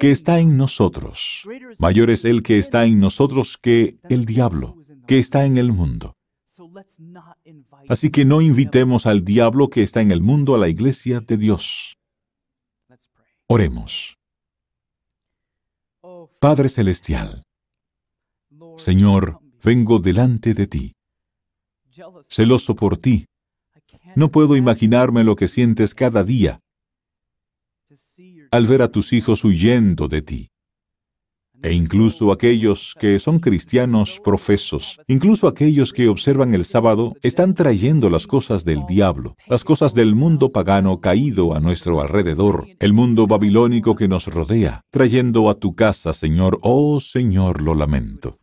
que 0.00 0.10
está 0.10 0.40
en 0.40 0.56
nosotros. 0.56 1.46
Mayor 1.78 2.10
es 2.10 2.24
el 2.24 2.42
que 2.42 2.58
está 2.58 2.84
en 2.84 3.00
nosotros 3.00 3.56
que 3.56 3.98
el 4.08 4.24
diablo, 4.24 4.76
que 5.06 5.18
está 5.18 5.46
en 5.46 5.56
el 5.56 5.72
mundo. 5.72 6.14
Así 7.88 8.10
que 8.10 8.24
no 8.24 8.40
invitemos 8.40 9.06
al 9.06 9.24
diablo 9.24 9.68
que 9.68 9.82
está 9.82 10.00
en 10.02 10.10
el 10.10 10.22
mundo 10.22 10.54
a 10.54 10.58
la 10.58 10.68
iglesia 10.68 11.20
de 11.20 11.36
Dios. 11.36 11.96
Oremos. 13.48 14.16
Padre 16.40 16.68
Celestial, 16.68 17.42
Señor, 18.76 19.40
vengo 19.64 19.98
delante 19.98 20.54
de 20.54 20.66
ti, 20.66 20.95
celoso 22.28 22.74
por 22.74 22.96
ti. 22.96 23.26
No 24.14 24.30
puedo 24.30 24.56
imaginarme 24.56 25.24
lo 25.24 25.36
que 25.36 25.48
sientes 25.48 25.94
cada 25.94 26.24
día 26.24 26.60
al 28.50 28.66
ver 28.66 28.82
a 28.82 28.88
tus 28.88 29.12
hijos 29.12 29.44
huyendo 29.44 30.08
de 30.08 30.22
ti. 30.22 30.50
E 31.62 31.72
incluso 31.72 32.32
aquellos 32.32 32.94
que 32.98 33.18
son 33.18 33.38
cristianos 33.38 34.20
profesos, 34.22 35.00
incluso 35.08 35.48
aquellos 35.48 35.92
que 35.92 36.08
observan 36.08 36.54
el 36.54 36.64
sábado, 36.64 37.14
están 37.22 37.54
trayendo 37.54 38.10
las 38.10 38.26
cosas 38.26 38.64
del 38.64 38.84
diablo, 38.86 39.36
las 39.48 39.64
cosas 39.64 39.94
del 39.94 40.14
mundo 40.14 40.50
pagano 40.50 41.00
caído 41.00 41.54
a 41.54 41.60
nuestro 41.60 42.00
alrededor, 42.00 42.68
el 42.78 42.92
mundo 42.92 43.26
babilónico 43.26 43.96
que 43.96 44.06
nos 44.06 44.26
rodea, 44.26 44.82
trayendo 44.90 45.48
a 45.48 45.54
tu 45.54 45.74
casa, 45.74 46.12
Señor, 46.12 46.58
oh 46.62 47.00
Señor, 47.00 47.62
lo 47.62 47.74
lamento. 47.74 48.38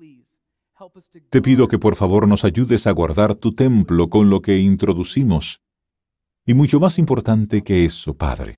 Te 1.29 1.41
pido 1.41 1.67
que 1.67 1.79
por 1.79 1.95
favor 1.95 2.27
nos 2.27 2.43
ayudes 2.43 2.85
a 2.85 2.91
guardar 2.91 3.35
tu 3.35 3.55
templo 3.55 4.09
con 4.09 4.29
lo 4.29 4.41
que 4.41 4.59
introducimos. 4.59 5.61
Y 6.45 6.53
mucho 6.53 6.79
más 6.79 6.99
importante 6.99 7.63
que 7.63 7.85
eso, 7.85 8.15
Padre, 8.15 8.57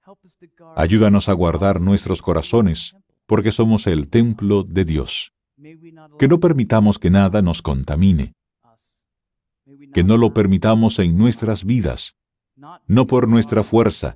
ayúdanos 0.76 1.30
a 1.30 1.34
guardar 1.34 1.80
nuestros 1.80 2.22
corazones 2.22 2.96
porque 3.26 3.52
somos 3.52 3.88
el 3.88 4.10
templo 4.10 4.64
de 4.64 4.86
Dios. 4.86 5.32
Que 6.20 6.28
no 6.28 6.40
permitamos 6.40 7.00
que 7.00 7.10
nada 7.10 7.42
nos 7.42 7.62
contamine. 7.62 8.34
Que 9.94 10.04
no 10.04 10.18
lo 10.18 10.34
permitamos 10.34 11.00
en 11.00 11.18
nuestras 11.18 11.64
vidas, 11.64 12.16
no 12.88 13.08
por 13.08 13.28
nuestra 13.28 13.64
fuerza, 13.64 14.16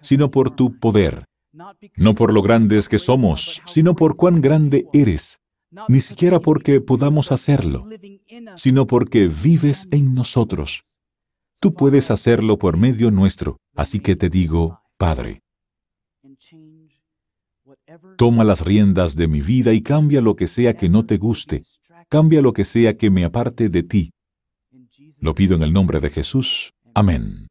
sino 0.00 0.30
por 0.30 0.50
tu 0.50 0.78
poder. 0.78 1.24
No 1.96 2.14
por 2.14 2.34
lo 2.34 2.42
grandes 2.42 2.88
que 2.88 2.98
somos, 2.98 3.62
sino 3.64 3.94
por 3.94 4.16
cuán 4.16 4.42
grande 4.42 4.86
eres. 4.92 5.40
Ni 5.88 6.00
siquiera 6.00 6.40
porque 6.40 6.80
podamos 6.80 7.32
hacerlo, 7.32 7.88
sino 8.56 8.86
porque 8.86 9.28
vives 9.28 9.88
en 9.90 10.14
nosotros. 10.14 10.82
Tú 11.60 11.74
puedes 11.74 12.10
hacerlo 12.10 12.58
por 12.58 12.76
medio 12.76 13.10
nuestro, 13.10 13.58
así 13.74 14.00
que 14.00 14.16
te 14.16 14.28
digo, 14.28 14.80
Padre, 14.96 15.40
Toma 18.16 18.44
las 18.44 18.64
riendas 18.64 19.16
de 19.16 19.28
mi 19.28 19.40
vida 19.40 19.72
y 19.72 19.82
cambia 19.82 20.20
lo 20.20 20.36
que 20.36 20.46
sea 20.46 20.74
que 20.74 20.88
no 20.88 21.04
te 21.04 21.18
guste. 21.18 21.64
Cambia 22.08 22.40
lo 22.40 22.52
que 22.52 22.64
sea 22.64 22.96
que 22.96 23.10
me 23.10 23.24
aparte 23.24 23.68
de 23.68 23.82
ti. 23.82 24.12
Lo 25.18 25.34
pido 25.34 25.56
en 25.56 25.62
el 25.62 25.72
nombre 25.72 26.00
de 26.00 26.10
Jesús. 26.10 26.72
Amén. 26.94 27.45